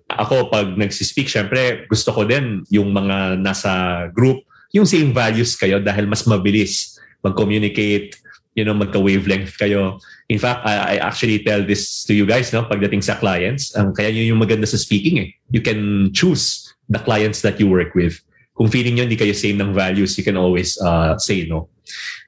[0.09, 4.41] ako pag nagsispeak, syempre gusto ko din yung mga nasa group,
[4.73, 8.15] yung same values kayo dahil mas mabilis mag-communicate,
[8.55, 9.99] you know, magka-wavelength kayo.
[10.29, 13.93] In fact, I, I actually tell this to you guys, no, pagdating sa clients, um,
[13.93, 15.29] kaya yun yung maganda sa speaking eh.
[15.51, 18.17] You can choose the clients that you work with.
[18.57, 21.69] Kung feeling nyo hindi kayo same ng values, you can always uh, say no.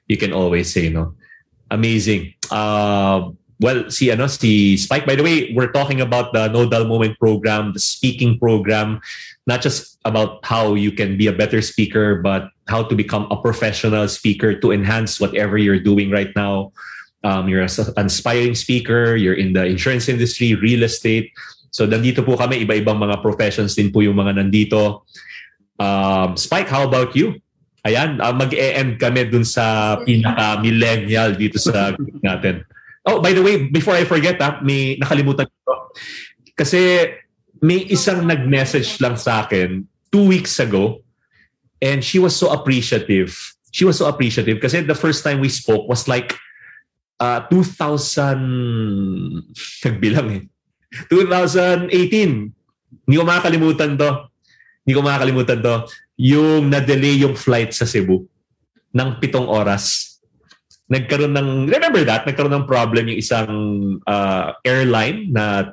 [0.08, 1.14] You can always say no.
[1.68, 2.36] Amazing.
[2.48, 5.06] Uh, well, si ano si Spike.
[5.06, 9.00] By the way, we're talking about the No Dull Moment program, the speaking program,
[9.46, 13.38] not just about how you can be a better speaker, but how to become a
[13.38, 16.74] professional speaker to enhance whatever you're doing right now.
[17.22, 21.30] Um, you're an aspiring speaker, you're in the insurance industry, real estate.
[21.70, 25.06] So nandito po kami, iba-ibang mga professions din po yung mga nandito.
[25.78, 27.38] Um, Spike, how about you?
[27.86, 32.66] Ayan, uh, mag-e-end kami dun sa pinaka-millennial dito sa group natin.
[33.02, 35.90] Oh, by the way, before I forget, ha, may nakalimutan ko.
[36.54, 37.10] Kasi
[37.58, 41.02] may isang nag-message lang sa akin two weeks ago
[41.82, 43.34] and she was so appreciative.
[43.74, 46.36] She was so appreciative kasi the first time we spoke was like
[47.18, 49.46] uh, 2000
[49.86, 50.42] nagbilang eh.
[51.08, 51.90] 2018.
[53.08, 54.10] Hindi ko makakalimutan to.
[54.84, 55.74] Hindi ko makakalimutan to.
[56.20, 58.28] Yung na-delay yung flight sa Cebu
[58.92, 60.11] ng pitong oras
[60.92, 63.52] nagkaroon ng, remember that, nagkaroon ng problem yung isang
[64.04, 65.72] uh, airline na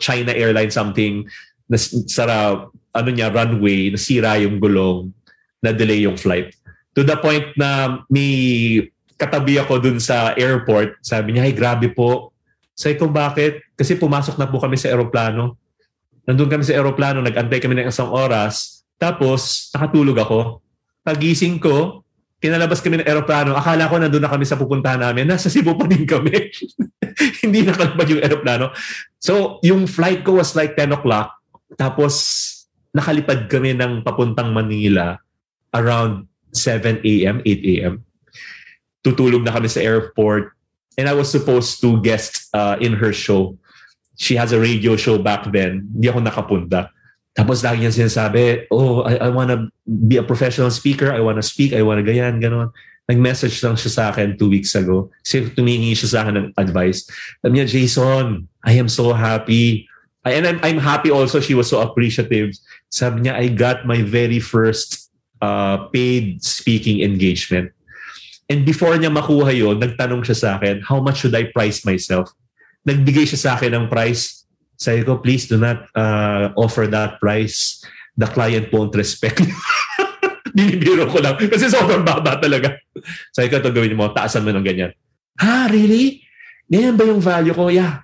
[0.00, 1.28] China airline something,
[1.68, 1.76] na
[2.08, 2.64] sara,
[2.96, 5.12] ano niya, runway, nasira yung gulong,
[5.60, 6.56] na-delay yung flight.
[6.96, 8.80] To the point na may
[9.20, 12.32] katabi ako dun sa airport, sabi niya, ay grabe po.
[12.72, 13.60] Sabi ko, bakit?
[13.76, 15.60] Kasi pumasok na po kami sa aeroplano.
[16.24, 20.40] Nandun kami sa aeroplano, nag-antay kami ng isang oras, tapos nakatulog ako.
[21.04, 22.05] Pagising ko,
[22.40, 23.56] kinalabas kami ng aeroplano.
[23.56, 25.24] Akala ko nandun na kami sa pupuntahan namin.
[25.24, 26.52] Nasa Cebu pa din kami.
[27.44, 28.76] Hindi nakalabas yung aeroplano.
[29.16, 31.32] So, yung flight ko was like 10 o'clock.
[31.80, 32.14] Tapos,
[32.92, 35.16] nakalipad kami ng papuntang Manila
[35.72, 38.04] around 7 a.m., 8 a.m.
[39.04, 40.52] Tutulog na kami sa airport.
[40.96, 43.56] And I was supposed to guest uh, in her show.
[44.16, 45.92] She has a radio show back then.
[45.92, 46.95] Hindi ako nakapunta.
[47.36, 51.12] Tapos lagi niya sinasabi, oh, I, I wanna be a professional speaker.
[51.12, 51.76] I wanna speak.
[51.76, 52.72] I wanna ganyan, ganon.
[53.06, 55.12] Nag-message lang siya sa akin two weeks ago.
[55.20, 57.04] Kasi tumingi siya sa akin ng advice.
[57.44, 59.86] Sabi niya, Jason, I am so happy.
[60.26, 62.56] And I'm, I'm happy also she was so appreciative.
[62.90, 67.70] Sabi niya, I got my very first uh, paid speaking engagement.
[68.48, 72.30] And before niya makuha yon, nagtanong siya sa akin, how much should I price myself?
[72.86, 74.45] Nagbigay siya sa akin ng price.
[74.76, 77.80] Sabi ko, please do not uh, offer that price.
[78.16, 79.56] The client won't respect you.
[80.56, 81.36] Binibiro ko lang.
[81.36, 82.76] Kasi sobrang baba talaga.
[83.32, 84.92] Sabi ko, ito gawin mo, taasan mo ng ganyan.
[85.40, 86.24] Ha, really?
[86.68, 87.68] Ganyan ba yung value ko?
[87.68, 88.00] Yeah,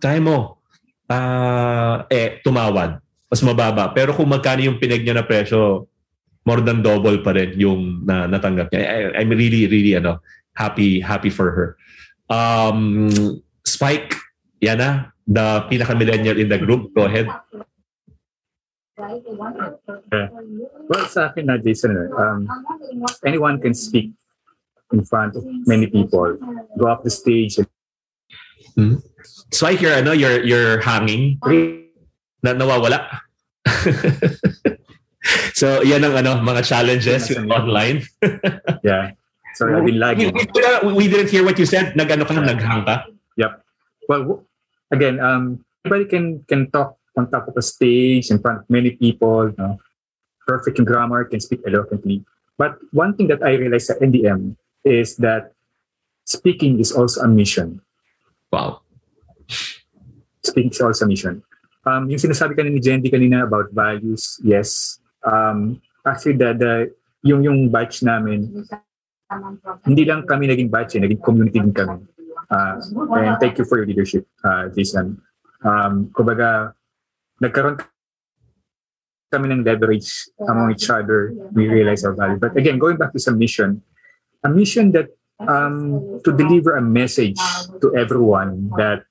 [0.00, 0.60] try mo.
[1.08, 3.00] Uh, eh, tumawad.
[3.32, 3.88] Mas mababa.
[3.96, 5.88] Pero kung magkano yung pinag niya na presyo,
[6.44, 8.80] more than double pa rin yung na, natanggap niya.
[8.82, 10.20] I, I'm really, really ano,
[10.52, 11.68] happy happy for her.
[12.28, 13.08] Um,
[13.62, 14.18] Spike,
[14.58, 16.94] yan na, the pinaka-millennial in the group.
[16.94, 17.28] Go ahead.
[19.02, 20.26] Okay.
[20.88, 22.46] Well, sa akin na, Jason, um,
[23.26, 24.12] anyone can speak
[24.92, 26.36] in front of many people,
[26.78, 27.58] go up the stage.
[27.58, 27.68] And...
[28.76, 28.94] Hmm.
[29.50, 31.40] So I hear, ano, you're, you're hanging,
[32.42, 33.08] na nawawala.
[35.54, 38.02] so, yan ang ano, mga challenges with online.
[38.84, 39.12] yeah.
[39.54, 40.32] So I've been lagging.
[40.32, 41.96] We, we, we didn't hear what you said.
[41.96, 43.04] Nag-ano ka, naghang ka?
[43.36, 43.52] Yep.
[44.08, 44.44] Well,
[44.92, 48.92] again, um, everybody can can talk on top of a stage in front of many
[48.92, 49.80] people, you know,
[50.46, 52.24] perfect in grammar, can speak eloquently.
[52.60, 55.56] But one thing that I realized at NDM is that
[56.24, 57.80] speaking is also a mission.
[58.52, 58.82] Wow.
[60.44, 61.42] Speaking is also a mission.
[61.82, 65.00] Um, yung sinasabi kanina ni Jendy kanina about values, yes.
[65.26, 66.72] Um, actually, the, the,
[67.26, 68.66] yung, yung batch namin,
[69.82, 72.06] hindi lang kami naging batch, eh, naging community din kami.
[72.50, 72.80] Uh,
[73.18, 75.20] and thank you for your leadership, uh, Jason.
[75.62, 76.74] Um, kumbaga,
[77.42, 77.78] nagkaroon
[79.32, 81.32] kami ng leverage among each other.
[81.56, 82.36] We realize our value.
[82.36, 83.80] But again, going back to some mission,
[84.44, 85.08] a mission that
[85.48, 87.40] um, to deliver a message
[87.80, 89.04] to everyone that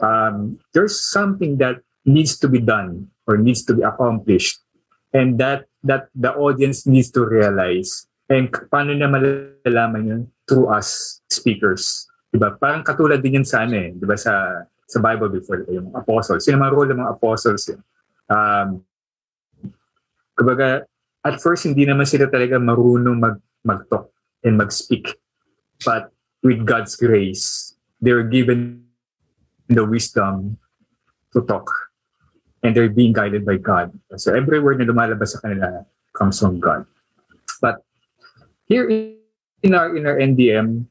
[0.00, 4.60] um, there's something that needs to be done or needs to be accomplished
[5.12, 11.18] and that that the audience needs to realize and paano na malalaman yun through us
[11.30, 12.06] speakers
[12.36, 12.54] diba?
[12.60, 16.46] Parang katulad din yun sa ano eh diba sa sa Bible before yung apostles.
[16.46, 17.80] Sino mga role ng mga apostles yun?
[18.28, 18.68] Um
[20.36, 20.84] kumbaga
[21.24, 23.36] at first hindi naman sila talaga marunong mag
[23.66, 24.12] mag-talk
[24.46, 25.16] and mag-speak.
[25.82, 26.14] But
[26.44, 28.86] with God's grace they were given
[29.66, 30.60] the wisdom
[31.32, 31.68] to talk.
[32.62, 33.94] And they're being guided by God.
[34.16, 36.86] So every word na lumalabas sa kanila comes from God.
[37.62, 37.82] But
[38.66, 40.86] here in our in our NDM,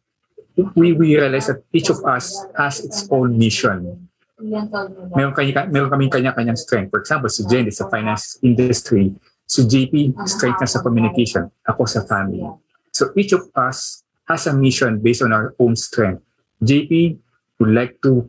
[0.56, 4.08] we, we realize that each of us has its own mission.
[4.40, 6.92] Meron, kanya, meron kaming kanya-kanyang strength.
[6.92, 9.16] For example, si Jen is finance industry.
[9.48, 11.52] Si JP, strength na sa communication.
[11.68, 12.44] Ako sa family.
[12.92, 16.24] So each of us has a mission based on our own strength.
[16.64, 17.20] JP
[17.60, 18.28] would like to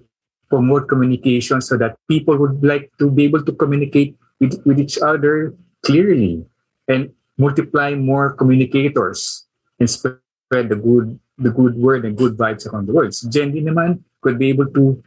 [0.50, 4.98] promote communication so that people would like to be able to communicate with, with each
[4.98, 6.44] other clearly
[6.86, 9.46] and multiply more communicators
[9.80, 10.18] and spread
[10.50, 13.12] the good the good word and good vibes around the world.
[13.14, 15.02] So Jendi naman could be able to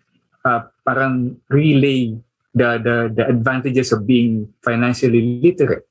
[0.45, 2.15] uh, parang relay
[2.53, 5.85] the, the the advantages of being financially literate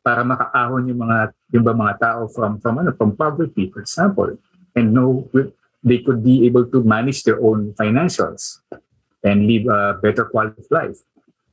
[0.00, 1.18] para makaahon yung mga
[1.52, 4.32] yung ba mga tao from from ano from poverty for example
[4.76, 5.28] and know
[5.84, 8.60] they could be able to manage their own financials
[9.24, 10.96] and live a better quality of life.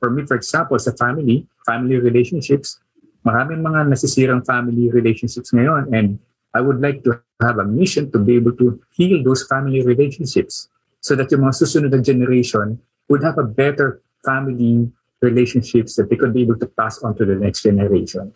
[0.00, 2.78] For me, for example, sa family, family relationships,
[3.26, 6.16] maraming mga nasisirang family relationships ngayon and
[6.54, 10.68] I would like to have a mission to be able to heal those family relationships
[11.00, 16.16] so that yung mga susunod na generation would have a better family relationships that they
[16.16, 18.32] could be able to pass on to the next generation.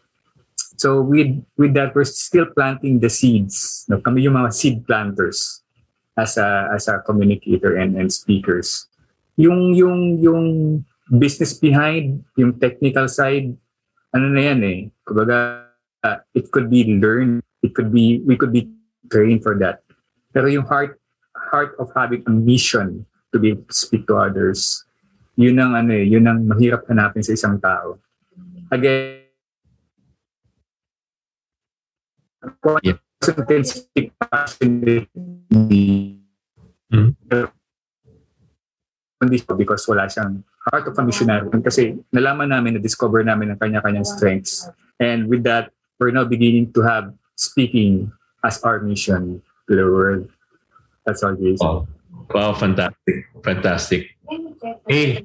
[0.77, 3.87] So with with that, we're still planting the seeds.
[3.87, 5.63] No, kami yung mga seed planters
[6.19, 8.89] as a as a communicator and, and speakers.
[9.37, 10.43] Yung yung yung
[11.19, 13.53] business behind, yung technical side,
[14.11, 14.81] ano na yan eh.
[15.05, 15.69] Kumbaga,
[16.03, 18.71] uh, it could be learned, it could be, we could be
[19.11, 19.83] trained for that.
[20.35, 21.01] Pero yung heart,
[21.37, 24.85] heart of having a mission to be able to speak to others,
[25.37, 27.99] yun ang ano eh, yun ang mahirap hanapin sa isang tao.
[28.73, 29.29] Again,
[32.83, 32.99] yeah.
[33.63, 35.09] speak passionately
[36.91, 37.11] mm-hmm.
[39.57, 41.49] because wala siyang heart of a missionary.
[41.63, 44.69] Kasi nalaman namin, na-discover namin ang kanya-kanyang strengths.
[44.99, 45.71] And with that,
[46.01, 48.13] we're now beginning to have speaking
[48.45, 50.29] as our mission to the world.
[51.07, 51.67] That's all, Jason.
[51.67, 51.89] Wow.
[52.35, 53.27] wow, fantastic.
[53.45, 54.11] Fantastic.
[54.89, 55.25] Hey,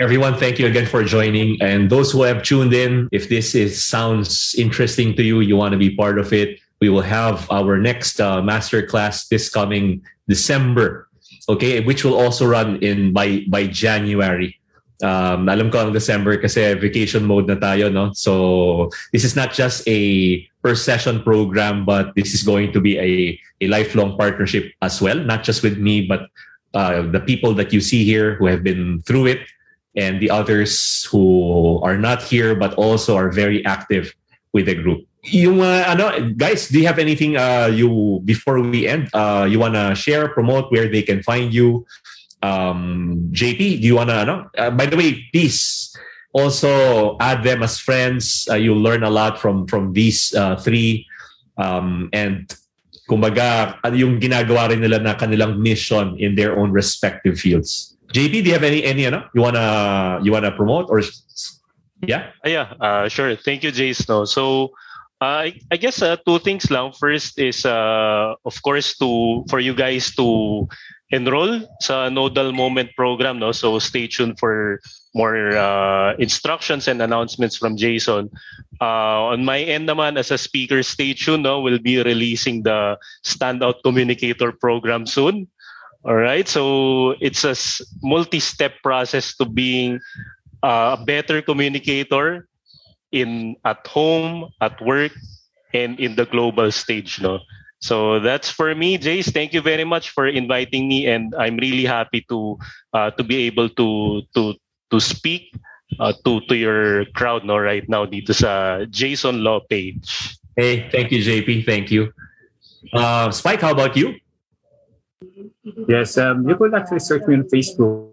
[0.00, 1.60] everyone, thank you again for joining.
[1.60, 5.72] And those who have tuned in, if this is sounds interesting to you, you want
[5.72, 10.02] to be part of it, we will have our next uh, master class this coming
[10.28, 11.08] December.
[11.48, 14.60] Okay, which will also run in by by January.
[14.98, 18.10] Um, alam ko ang December kasi vacation mode na tayo, no?
[18.14, 22.98] So this is not just a per session program, but this is going to be
[22.98, 26.26] a, a lifelong partnership as well, not just with me, but
[26.74, 29.46] uh, the people that you see here who have been through it
[29.96, 34.12] and the others who are not here but also are very active
[34.52, 35.06] with the group.
[35.24, 39.10] Yung uh, ano, guys, do you have anything uh, you before we end?
[39.12, 41.86] Uh, you wanna share, promote where they can find you?
[42.42, 44.14] Um, JP, do you wanna?
[44.14, 44.50] Ano?
[44.56, 45.94] Uh, by the way, please
[46.32, 48.46] also add them as friends.
[48.50, 51.06] Uh, you'll learn a lot from from these uh, three.
[51.56, 52.46] Um, and
[53.10, 57.96] kumbaga, ano yung ginagawa rin nila na kanilang mission in their own respective fields.
[58.12, 59.26] JP, do you have any any ano?
[59.34, 61.02] You wanna you wanna promote or
[62.06, 62.30] yeah?
[62.44, 63.34] Yeah, uh, sure.
[63.36, 64.08] Thank you, Jace.
[64.08, 64.72] No, so.
[65.20, 66.92] Uh, I, I guess uh, two things lang.
[66.92, 70.68] First is, uh, of course, to for you guys to
[71.10, 73.38] enroll sa Nodal Moment program.
[73.38, 73.52] No?
[73.52, 74.80] So stay tuned for
[75.14, 78.30] more uh, instructions and announcements from Jason.
[78.80, 81.44] Uh, on my end naman, as a speaker, stay tuned.
[81.44, 81.60] No?
[81.60, 85.48] We'll be releasing the Standout Communicator program soon.
[86.04, 86.46] All right.
[86.46, 87.56] So it's a
[88.02, 90.00] multi-step process to being
[90.62, 92.48] uh, a better communicator
[93.10, 95.12] in at home, at work,
[95.72, 97.20] and in the global stage.
[97.20, 97.40] No.
[97.80, 99.30] So that's for me, Jace.
[99.30, 102.58] Thank you very much for inviting me, and I'm really happy to
[102.92, 104.58] uh, to be able to to
[104.90, 105.54] to speak
[106.02, 110.34] uh, to to your crowd no right now dito sa Jason Law page.
[110.58, 111.62] Hey, thank you, JP.
[111.62, 112.10] Thank you.
[112.90, 114.18] Uh, Spike, how about you?
[115.86, 118.10] Yes, um, you could actually search me on Facebook.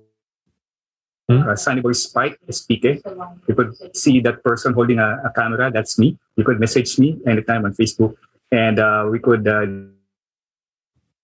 [1.26, 1.42] Hmm?
[1.42, 3.02] Uh, Sunny Boy Spike, SPK.
[3.50, 5.74] You could see that person holding a, a camera.
[5.74, 6.22] That's me.
[6.38, 8.14] You could message me anytime on Facebook
[8.56, 9.68] and uh, we could uh,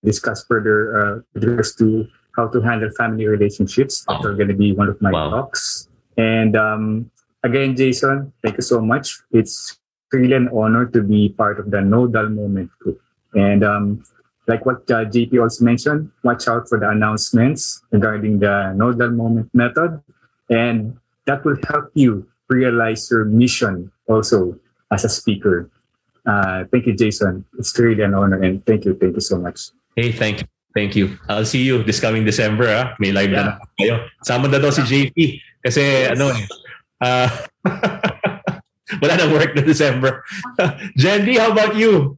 [0.03, 2.05] discuss further uh, with regards to
[2.35, 4.03] how to handle family relationships.
[4.07, 5.29] That are going to be one of my wow.
[5.29, 5.87] talks.
[6.17, 7.09] And um,
[7.43, 9.17] again, Jason, thank you so much.
[9.31, 9.79] It's
[10.11, 12.99] really an honor to be part of the No Dull Moment group.
[13.33, 14.03] And um,
[14.47, 19.11] like what uh, JP also mentioned, watch out for the announcements regarding the No Dull
[19.11, 20.03] Moment method.
[20.49, 20.97] And
[21.27, 24.59] that will help you realize your mission also
[24.91, 25.71] as a speaker.
[26.25, 27.45] Uh, thank you, Jason.
[27.57, 28.93] It's really an honor and thank you.
[28.93, 29.71] Thank you so much.
[29.95, 30.47] Hey, thank you.
[30.73, 31.17] Thank you.
[31.27, 32.67] I'll see you this coming December.
[32.71, 32.95] Ah.
[32.99, 33.43] May live yeah.
[33.43, 33.95] na kayo.
[34.23, 35.17] Sama na daw si JP.
[35.65, 36.15] Kasi yes.
[36.15, 36.43] ano eh.
[37.01, 37.29] Uh,
[39.01, 40.23] wala nang work na December.
[41.01, 42.15] Jendy, how about you?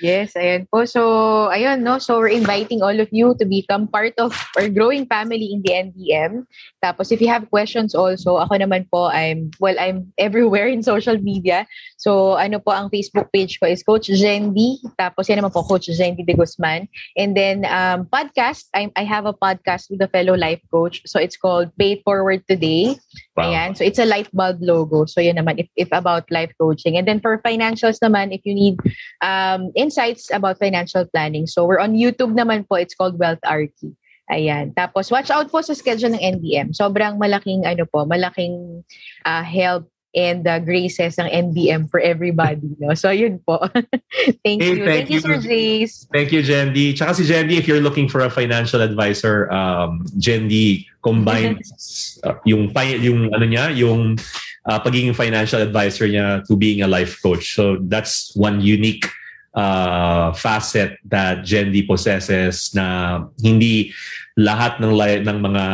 [0.00, 0.88] Yes, ayan po.
[0.88, 2.00] So, ayun, no?
[2.00, 5.76] So, we're inviting all of you to become part of our growing family in the
[5.76, 6.48] NDM.
[6.80, 11.20] Tapos, if you have questions also, ako naman po, I'm, well, I'm everywhere in social
[11.20, 11.68] media.
[12.00, 14.80] So, ano po, ang Facebook page ko is Coach Zendi.
[14.96, 16.88] Tapos, yan naman po, Coach Zendi de Guzman.
[17.12, 21.04] And then, um, podcast, I, I have a podcast with a fellow life coach.
[21.04, 22.96] So, it's called Pay It Forward Today.
[23.36, 23.52] Wow.
[23.52, 23.76] Ayan.
[23.76, 25.04] So, it's a light bulb logo.
[25.04, 26.96] So, yan naman, if, if about life coaching.
[26.96, 28.80] And then, for financials naman, if you need
[29.20, 31.44] um, insights about financial planning.
[31.44, 32.80] So, we're on YouTube naman po.
[32.80, 33.92] It's called Wealth Archie.
[34.32, 34.72] Ayan.
[34.72, 36.72] Tapos, watch out po sa schedule ng NDM.
[36.72, 38.88] Sobrang malaking, ano po, malaking
[39.28, 42.74] uh, help and the graces ng NBM for everybody.
[42.78, 42.94] No?
[42.94, 43.62] So, yun po.
[44.44, 44.84] thank hey, you.
[44.84, 46.06] Thank, thank you, Sir Jace.
[46.12, 46.94] Thank you, Jendy.
[46.94, 52.74] Tsaka si Jendy, if you're looking for a financial advisor, um, Jendy combines uh, yung,
[52.74, 54.18] yung, ano niya, yung
[54.66, 57.54] uh, pagiging financial advisor niya to being a life coach.
[57.54, 59.06] So, that's one unique
[59.54, 63.94] uh, facet that Jendy possesses na hindi
[64.38, 64.94] lahat ng,
[65.26, 65.64] ng mga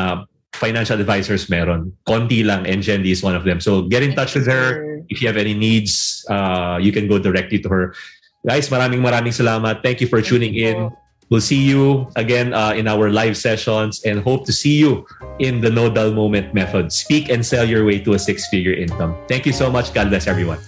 [0.57, 1.93] financial advisors meron.
[2.09, 3.61] Konti lang and Jendy is one of them.
[3.61, 5.05] So get in touch with her.
[5.09, 7.95] If you have any needs, uh, you can go directly to her.
[8.47, 9.83] Guys, maraming maraming salamat.
[9.83, 10.91] Thank you for tuning in.
[11.29, 15.07] We'll see you again uh, in our live sessions and hope to see you
[15.41, 16.93] in the no dull moment method.
[16.93, 19.19] Speak and sell your way to a six figure income.
[19.27, 19.93] Thank you so much.
[19.93, 20.59] God bless everyone.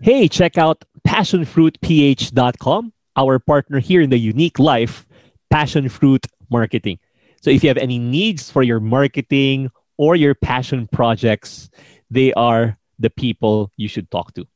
[0.00, 5.06] Hey, check out passionfruitph.com, our partner here in the unique life,
[5.50, 6.98] Passion Fruit Marketing.
[7.42, 11.70] So if you have any needs for your marketing or your passion projects,
[12.08, 14.46] they are the people you should talk to.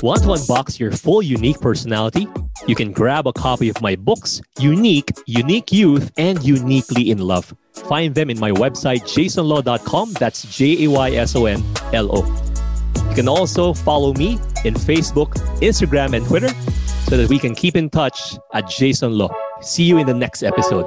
[0.00, 2.28] Want to unbox your full unique personality?
[2.68, 7.52] You can grab a copy of my books, Unique, Unique Youth, and Uniquely in Love.
[7.74, 10.12] Find them in my website, jasonlaw.com.
[10.12, 12.47] That's J A Y S O N L O.
[13.18, 14.34] Can also follow me
[14.64, 16.50] in Facebook, Instagram, and Twitter
[17.10, 19.34] so that we can keep in touch at Jason Law.
[19.60, 20.86] See you in the next episode.